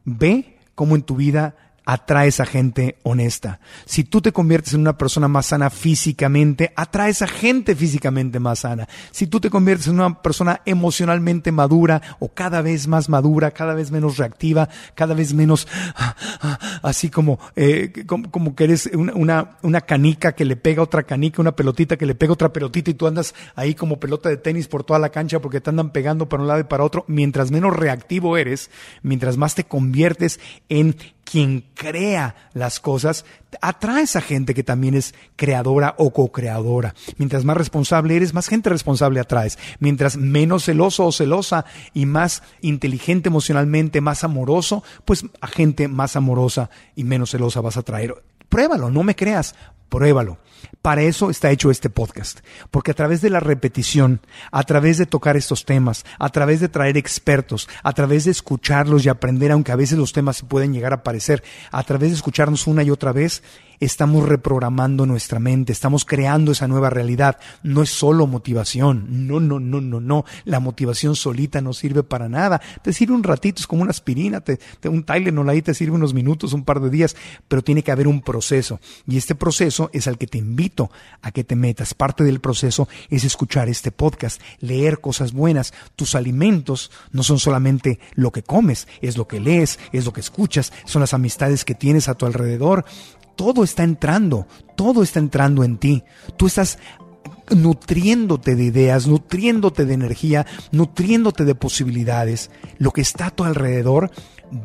ve 0.04 0.58
cómo 0.74 0.94
en 0.94 1.02
tu 1.02 1.16
vida 1.16 1.56
atraes 1.87 2.41
a 2.41 2.47
gente 2.47 2.99
honesta. 3.05 3.61
Si 3.87 4.05
tú 4.05 4.20
te 4.20 4.32
conviertes 4.32 4.74
en 4.74 4.80
una 4.80 4.99
persona 4.99 5.28
más 5.28 5.47
sana 5.47 5.70
físicamente, 5.70 6.72
atraes 6.76 7.22
a 7.22 7.28
gente 7.28 7.74
físicamente 7.76 8.41
más 8.41 8.59
sana. 8.59 8.89
Si 9.12 9.28
tú 9.28 9.41
te 9.41 9.49
conviertes 9.49 9.87
en 9.87 9.95
una 9.95 10.20
persona 10.20 10.61
emocionalmente 10.66 11.53
madura 11.53 12.03
o 12.18 12.28
cada 12.28 12.61
vez 12.61 12.89
más 12.89 13.09
madura, 13.09 13.53
cada 13.53 13.72
vez 13.74 13.93
menos 13.93 14.18
reactiva, 14.18 14.68
cada 14.95 15.14
vez 15.14 15.32
menos 15.32 15.68
así 16.82 17.09
como, 17.09 17.39
eh, 17.55 18.05
como, 18.07 18.55
que 18.57 18.64
eres 18.64 18.91
una, 18.93 19.57
una, 19.62 19.80
canica 19.80 20.32
que 20.32 20.45
le 20.45 20.57
pega 20.57 20.82
otra 20.82 21.05
canica, 21.05 21.41
una 21.41 21.55
pelotita 21.55 21.97
que 21.97 22.07
le 22.07 22.16
pega 22.16 22.32
otra 22.32 22.53
pelotita 22.53 22.91
y 22.91 22.95
tú 22.95 23.07
andas 23.07 23.34
ahí 23.55 23.74
como 23.74 24.01
pelota 24.01 24.28
de 24.28 24.37
tenis 24.37 24.66
por 24.66 24.82
toda 24.82 24.99
la 24.99 25.11
cancha 25.11 25.41
porque 25.41 25.61
te 25.61 25.70
andan 25.70 25.91
pegando 25.91 26.28
para 26.28 26.43
un 26.43 26.49
lado 26.49 26.61
y 26.61 26.64
para 26.64 26.82
otro. 26.82 27.05
Mientras 27.07 27.53
menos 27.53 27.76
reactivo 27.76 28.37
eres, 28.37 28.70
mientras 29.03 29.37
más 29.37 29.55
te 29.55 29.64
conviertes 29.64 30.41
en 30.68 30.97
quien 31.31 31.64
crea 31.74 32.37
las 32.55 32.79
cosas, 32.79 33.24
atraes 33.61 34.14
a 34.16 34.20
gente 34.20 34.55
que 34.55 34.62
también 34.62 34.95
es 34.95 35.14
creadora 35.35 35.95
o 35.99 36.12
co-creadora. 36.12 36.95
Mientras 37.18 37.45
más 37.45 37.57
responsable 37.57 38.16
eres, 38.16 38.33
más 38.33 38.49
gente 38.49 38.70
responsable 38.70 39.20
atraes. 39.20 39.59
Mientras 39.81 40.16
menos 40.16 40.64
celoso 40.64 41.05
o 41.05 41.12
celosa 41.12 41.64
y 41.93 42.07
más 42.07 42.43
inteligente 42.61 43.29
emocionalmente, 43.29 44.01
más 44.01 44.24
amoroso, 44.24 44.85
pues 45.05 45.27
a 45.41 45.49
gente 45.49 45.89
más 45.89 46.14
amorosa 46.14 46.70
y 46.95 47.05
menos 47.05 47.31
celosa 47.31 47.61
vas 47.61 47.77
a 47.77 47.81
atraer. 47.81 48.14
Pruébalo, 48.49 48.90
no 48.90 49.03
me 49.03 49.14
creas, 49.16 49.55
pruébalo. 49.88 50.38
Para 50.82 51.03
eso 51.03 51.30
está 51.30 51.51
hecho 51.51 51.70
este 51.70 51.90
podcast, 51.90 52.40
porque 52.70 52.92
a 52.92 52.94
través 52.94 53.20
de 53.20 53.30
la 53.30 53.40
repetición, 53.40 54.20
a 54.51 54.62
través 54.62 54.99
de 54.99 55.07
tocar 55.07 55.36
estos 55.36 55.64
temas, 55.64 56.05
a 56.18 56.28
través 56.28 56.61
de 56.61 56.68
traer 56.68 56.97
expertos, 56.97 57.68
a 57.82 57.92
través 57.92 58.24
de 58.24 58.30
escucharlos 58.30 59.05
y 59.05 59.09
aprender, 59.09 59.53
aunque 59.53 59.72
a 59.72 59.76
veces 59.76 59.99
los 59.99 60.12
temas 60.12 60.38
se 60.38 60.44
pueden 60.44 60.72
llegar 60.72 60.92
a 60.92 61.03
parecer, 61.03 61.42
a 61.72 61.82
través 61.82 62.11
de 62.11 62.16
escucharnos 62.16 62.66
una 62.66 62.82
y 62.82 62.90
otra 62.90 63.12
vez, 63.12 63.42
estamos 63.81 64.29
reprogramando 64.29 65.07
nuestra 65.07 65.39
mente, 65.39 65.72
estamos 65.72 66.05
creando 66.05 66.53
esa 66.53 66.68
nueva 66.68 66.91
realidad. 66.91 67.39
No 67.62 67.83
es 67.83 67.91
solo 67.91 68.27
motivación, 68.27 69.27
no, 69.27 69.41
no, 69.41 69.61
no, 69.61 69.81
no, 69.81 70.01
no. 70.01 70.24
La 70.45 70.61
motivación 70.61 71.16
solita 71.16 71.61
no 71.61 71.72
sirve 71.72 72.03
para 72.03 72.29
nada. 72.29 72.61
Te 72.83 72.93
sirve 72.93 73.14
un 73.14 73.22
ratito, 73.22 73.61
es 73.61 73.66
como 73.66 73.83
una 73.83 73.91
aspirina, 73.91 74.41
te, 74.41 74.59
un 74.89 75.05
Tylenol 75.05 75.49
ahí 75.49 75.62
te 75.62 75.74
sirve 75.74 75.97
unos 75.97 76.14
minutos, 76.14 76.53
un 76.53 76.64
par 76.64 76.81
de 76.81 76.91
días, 76.91 77.16
pero 77.49 77.62
tiene 77.62 77.83
que 77.83 77.93
haber 77.93 78.09
un 78.09 78.22
proceso. 78.22 78.81
Y 79.07 79.16
este 79.16 79.35
proceso 79.35 79.91
es 79.93 80.07
al 80.07 80.18
que 80.18 80.27
te 80.27 80.39
invito 80.39 80.91
a 81.22 81.31
que 81.31 81.45
te 81.45 81.57
metas. 81.57 81.95
Parte 81.95 82.24
del 82.24 82.41
proceso 82.41 82.89
es 83.11 83.24
escuchar 83.24 83.68
este 83.68 83.93
podcast, 83.93 84.41
leer 84.61 85.01
cosas 85.01 85.33
buenas. 85.33 85.72
Tus 85.97 86.14
alimentos 86.14 86.91
no 87.12 87.22
son 87.22 87.39
solamente 87.39 87.99
lo 88.14 88.33
que 88.33 88.43
comes, 88.43 88.89
es 89.01 89.16
lo 89.16 89.27
que 89.27 89.41
lees, 89.41 89.79
es 89.93 90.05
lo 90.05 90.12
que 90.12 90.20
escuchas, 90.20 90.72
son 90.85 91.01
las 91.01 91.14
amistades 91.14 91.64
que 91.64 91.74
tienes 91.74 92.09
a 92.09 92.14
tu 92.14 92.27
alrededor, 92.27 92.85
todo 93.37 93.62
está 93.64 93.84
entrando, 93.84 94.47
todo 94.74 95.03
está 95.03 95.18
entrando 95.18 95.62
en 95.62 95.78
ti. 95.78 96.03
Tú 96.37 96.47
estás 96.47 96.78
nutriéndote 97.55 98.57
de 98.57 98.64
ideas, 98.64 99.07
nutriéndote 99.07 99.84
de 99.84 99.95
energía, 99.95 100.47
nutriéndote 100.72 101.45
de 101.45 101.55
posibilidades. 101.55 102.51
Lo 102.78 102.91
que 102.91 103.03
está 103.03 103.26
a 103.26 103.30
tu 103.30 103.45
alrededor 103.45 104.11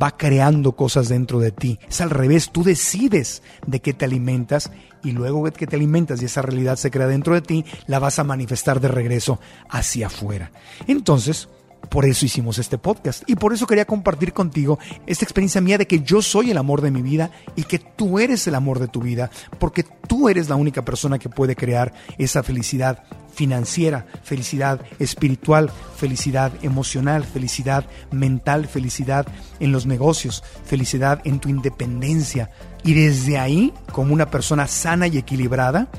va 0.02 0.18
creando 0.18 0.74
cosas 0.74 1.10
dentro 1.10 1.40
de 1.40 1.52
ti. 1.52 1.80
Es 1.90 2.02
al 2.02 2.10
revés, 2.10 2.52
tú 2.52 2.64
decides 2.64 3.42
de 3.66 3.82
qué 3.82 3.94
te 3.94 4.06
alimentas 4.06 4.72
y 5.04 5.12
luego 5.12 5.44
que 5.52 5.68
te 5.68 5.76
alimentas 5.76 6.22
y 6.22 6.26
esa 6.26 6.42
realidad 6.42 6.76
se 6.76 6.92
crea 6.92 7.08
dentro 7.08 7.34
de 7.34 7.42
ti, 7.42 7.66
la 7.88 8.00
vas 8.00 8.20
a 8.20 8.24
manifestar 8.24 8.80
de 8.80 8.88
regreso 8.88 9.40
hacia 9.70 10.08
afuera. 10.08 10.52
Entonces, 10.88 11.50
por 11.92 12.06
eso 12.06 12.26
hicimos 12.26 12.58
este 12.58 12.78
podcast 12.78 13.30
y 13.30 13.36
por 13.36 13.52
eso 13.52 13.68
quería 13.68 13.84
compartir 13.84 14.32
contigo 14.32 14.80
esta 15.06 15.26
experiencia 15.26 15.60
mía 15.60 15.78
de 15.78 15.88
que 15.88 16.00
yo 16.00 16.22
soy 16.22 16.50
el 16.50 16.58
amor 16.58 16.80
de 16.80 16.90
mi 16.90 17.02
vida 17.02 17.32
y 17.58 17.64
que 17.64 17.80
tú 17.80 18.18
eres 18.18 18.48
el 18.48 18.56
amor 18.56 18.80
de 18.80 18.88
tu 18.88 19.02
vida, 19.02 19.30
porque 19.60 19.84
tú 20.08 20.30
eres 20.30 20.48
la 20.48 20.56
única 20.56 20.86
persona 20.86 21.20
que 21.20 21.28
puede 21.28 21.54
crear 21.54 21.94
esa 22.18 22.44
felicidad 22.44 23.04
financiera, 23.34 24.06
felicidad 24.24 24.80
espiritual, 25.00 25.70
felicidad 25.98 26.54
emocional, 26.62 27.26
felicidad 27.26 27.86
mental, 28.10 28.68
felicidad 28.68 29.28
en 29.60 29.74
los 29.74 29.86
negocios, 29.86 30.46
felicidad 30.64 31.20
en 31.26 31.40
tu 31.40 31.50
independencia. 31.50 32.52
Y 32.86 32.94
desde 32.94 33.38
ahí, 33.38 33.74
como 33.92 34.14
una 34.14 34.30
persona 34.30 34.66
sana 34.66 35.08
y 35.08 35.18
equilibrada, 35.18 35.90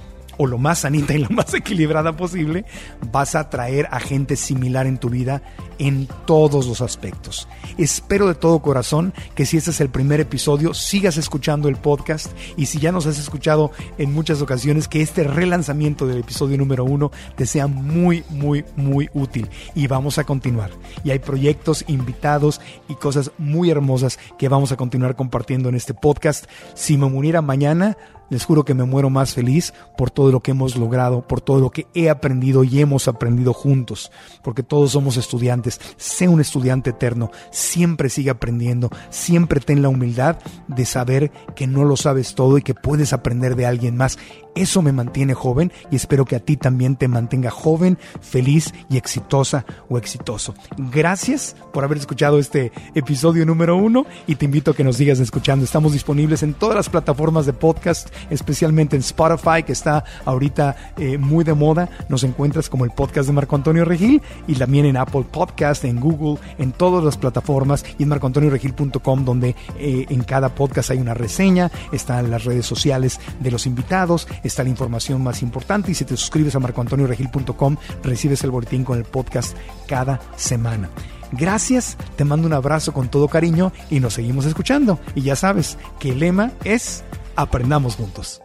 o 0.42 0.46
lo 0.46 0.58
más 0.58 0.80
sanita 0.80 1.14
y 1.14 1.18
lo 1.18 1.30
más 1.30 1.54
equilibrada 1.54 2.16
posible, 2.16 2.64
vas 3.12 3.36
a 3.36 3.48
traer 3.48 3.86
a 3.92 4.00
gente 4.00 4.34
similar 4.34 4.86
en 4.86 4.98
tu 4.98 5.08
vida 5.08 5.42
en 5.78 6.08
todos 6.26 6.66
los 6.66 6.80
aspectos. 6.80 7.48
Espero 7.78 8.26
de 8.26 8.34
todo 8.34 8.60
corazón 8.60 9.14
que 9.34 9.46
si 9.46 9.56
este 9.56 9.70
es 9.70 9.80
el 9.80 9.88
primer 9.88 10.20
episodio, 10.20 10.74
sigas 10.74 11.16
escuchando 11.16 11.68
el 11.68 11.76
podcast 11.76 12.32
y 12.56 12.66
si 12.66 12.78
ya 12.78 12.92
nos 12.92 13.06
has 13.06 13.18
escuchado 13.18 13.70
en 13.98 14.12
muchas 14.12 14.42
ocasiones, 14.42 14.88
que 14.88 15.00
este 15.00 15.24
relanzamiento 15.24 16.06
del 16.06 16.18
episodio 16.18 16.58
número 16.58 16.84
uno 16.84 17.12
te 17.36 17.46
sea 17.46 17.68
muy, 17.68 18.24
muy, 18.28 18.64
muy 18.76 19.08
útil. 19.14 19.48
Y 19.74 19.86
vamos 19.86 20.18
a 20.18 20.24
continuar. 20.24 20.70
Y 21.04 21.10
hay 21.10 21.20
proyectos, 21.20 21.84
invitados 21.86 22.60
y 22.88 22.94
cosas 22.96 23.30
muy 23.38 23.70
hermosas 23.70 24.18
que 24.38 24.48
vamos 24.48 24.72
a 24.72 24.76
continuar 24.76 25.14
compartiendo 25.14 25.68
en 25.68 25.76
este 25.76 25.94
podcast. 25.94 26.46
Si 26.74 26.96
me 26.96 27.08
muriera 27.08 27.42
mañana, 27.42 27.96
les 28.32 28.46
juro 28.46 28.64
que 28.64 28.72
me 28.72 28.84
muero 28.84 29.10
más 29.10 29.34
feliz 29.34 29.74
por 29.94 30.10
todo 30.10 30.32
lo 30.32 30.40
que 30.40 30.52
hemos 30.52 30.74
logrado, 30.74 31.20
por 31.28 31.42
todo 31.42 31.60
lo 31.60 31.68
que 31.68 31.86
he 31.92 32.08
aprendido 32.08 32.64
y 32.64 32.80
hemos 32.80 33.06
aprendido 33.06 33.52
juntos, 33.52 34.10
porque 34.42 34.62
todos 34.62 34.92
somos 34.92 35.18
estudiantes. 35.18 35.78
Sé 35.98 36.28
un 36.28 36.40
estudiante 36.40 36.90
eterno, 36.90 37.30
siempre 37.50 38.08
sigue 38.08 38.30
aprendiendo, 38.30 38.88
siempre 39.10 39.60
ten 39.60 39.82
la 39.82 39.90
humildad 39.90 40.38
de 40.66 40.86
saber 40.86 41.30
que 41.54 41.66
no 41.66 41.84
lo 41.84 41.98
sabes 41.98 42.34
todo 42.34 42.56
y 42.56 42.62
que 42.62 42.72
puedes 42.72 43.12
aprender 43.12 43.54
de 43.54 43.66
alguien 43.66 43.98
más. 43.98 44.16
Eso 44.54 44.82
me 44.82 44.92
mantiene 44.92 45.34
joven 45.34 45.72
y 45.90 45.96
espero 45.96 46.24
que 46.24 46.36
a 46.36 46.40
ti 46.40 46.56
también 46.56 46.96
te 46.96 47.08
mantenga 47.08 47.50
joven, 47.50 47.98
feliz 48.20 48.74
y 48.90 48.96
exitosa 48.96 49.64
o 49.88 49.96
exitoso. 49.96 50.54
Gracias 50.76 51.56
por 51.72 51.84
haber 51.84 51.98
escuchado 51.98 52.38
este 52.38 52.72
episodio 52.94 53.46
número 53.46 53.76
uno 53.76 54.04
y 54.26 54.34
te 54.34 54.44
invito 54.44 54.70
a 54.70 54.76
que 54.76 54.84
nos 54.84 54.96
sigas 54.96 55.20
escuchando. 55.20 55.64
Estamos 55.64 55.92
disponibles 55.92 56.42
en 56.42 56.54
todas 56.54 56.76
las 56.76 56.90
plataformas 56.90 57.46
de 57.46 57.52
podcast 57.52 58.08
especialmente 58.30 58.96
en 58.96 59.00
Spotify, 59.00 59.62
que 59.64 59.72
está 59.72 60.04
ahorita 60.24 60.76
eh, 60.98 61.18
muy 61.18 61.44
de 61.44 61.54
moda. 61.54 61.88
Nos 62.08 62.24
encuentras 62.24 62.68
como 62.68 62.84
el 62.84 62.90
podcast 62.90 63.26
de 63.28 63.32
Marco 63.32 63.56
Antonio 63.56 63.84
Regil 63.84 64.22
y 64.46 64.54
también 64.54 64.86
en 64.86 64.96
Apple 64.96 65.24
Podcast, 65.30 65.84
en 65.84 66.00
Google, 66.00 66.38
en 66.58 66.72
todas 66.72 67.04
las 67.04 67.16
plataformas 67.16 67.84
y 67.98 68.02
en 68.02 68.10
marcoantonioregil.com, 68.10 69.24
donde 69.24 69.54
eh, 69.78 70.06
en 70.08 70.22
cada 70.24 70.54
podcast 70.54 70.90
hay 70.90 70.98
una 70.98 71.14
reseña, 71.14 71.70
están 71.92 72.30
las 72.30 72.44
redes 72.44 72.66
sociales 72.66 73.20
de 73.40 73.50
los 73.50 73.66
invitados, 73.66 74.28
está 74.42 74.62
la 74.62 74.70
información 74.70 75.22
más 75.22 75.42
importante 75.42 75.90
y 75.90 75.94
si 75.94 76.04
te 76.04 76.16
suscribes 76.16 76.54
a 76.54 76.60
marcoantonioregil.com 76.60 77.76
recibes 78.02 78.44
el 78.44 78.50
boletín 78.50 78.84
con 78.84 78.98
el 78.98 79.04
podcast 79.04 79.56
cada 79.86 80.20
semana. 80.36 80.90
Gracias, 81.32 81.96
te 82.16 82.24
mando 82.24 82.46
un 82.46 82.52
abrazo 82.52 82.92
con 82.92 83.08
todo 83.08 83.28
cariño 83.28 83.72
y 83.90 84.00
nos 84.00 84.14
seguimos 84.14 84.44
escuchando. 84.44 84.98
Y 85.14 85.22
ya 85.22 85.36
sabes 85.36 85.78
que 85.98 86.10
el 86.10 86.18
lema 86.20 86.52
es 86.64 87.04
Aprendamos 87.34 87.96
juntos. 87.96 88.42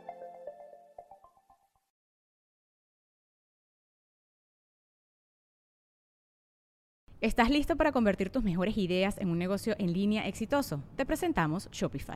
¿Estás 7.20 7.50
listo 7.50 7.76
para 7.76 7.92
convertir 7.92 8.30
tus 8.30 8.44
mejores 8.44 8.78
ideas 8.78 9.18
en 9.18 9.30
un 9.30 9.40
negocio 9.40 9.76
en 9.80 9.92
línea 9.92 10.28
exitoso? 10.28 10.84
Te 10.96 11.06
presentamos 11.06 11.68
Shopify. 11.72 12.16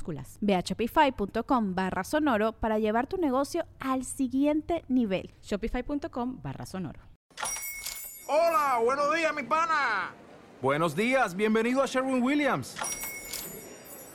minúsculas 0.00 0.38
Ve 0.40 0.54
a 0.54 0.60
shopify.com 0.60 1.74
barra 1.74 2.04
sonoro 2.04 2.52
para 2.52 2.78
llevar 2.78 3.06
tu 3.06 3.16
negocio 3.16 3.64
al 3.78 4.04
siguiente 4.04 4.84
nivel. 4.88 5.30
Shopify.com 5.42 6.40
barra 6.42 6.66
sonoro. 6.66 7.00
Hola, 8.28 8.78
buenos 8.82 9.14
días, 9.14 9.34
mi 9.34 9.42
pana. 9.42 10.12
Buenos 10.62 10.94
días, 10.94 11.34
bienvenido 11.34 11.82
a 11.82 11.86
Sherwin 11.86 12.22
Williams. 12.22 12.76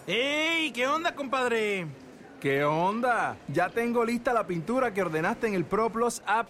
¡Ey! 0.08 0.72
¿Qué 0.72 0.88
onda, 0.88 1.14
compadre? 1.16 1.88
¿Qué 2.40 2.64
onda? 2.64 3.38
Ya 3.48 3.70
tengo 3.70 4.06
lista 4.06 4.32
la 4.32 4.46
pintura 4.46 4.94
que 4.94 5.02
ordenaste 5.02 5.48
en 5.48 5.56
el 5.56 5.66
ProPlus 5.66 6.22
app. 6.26 6.50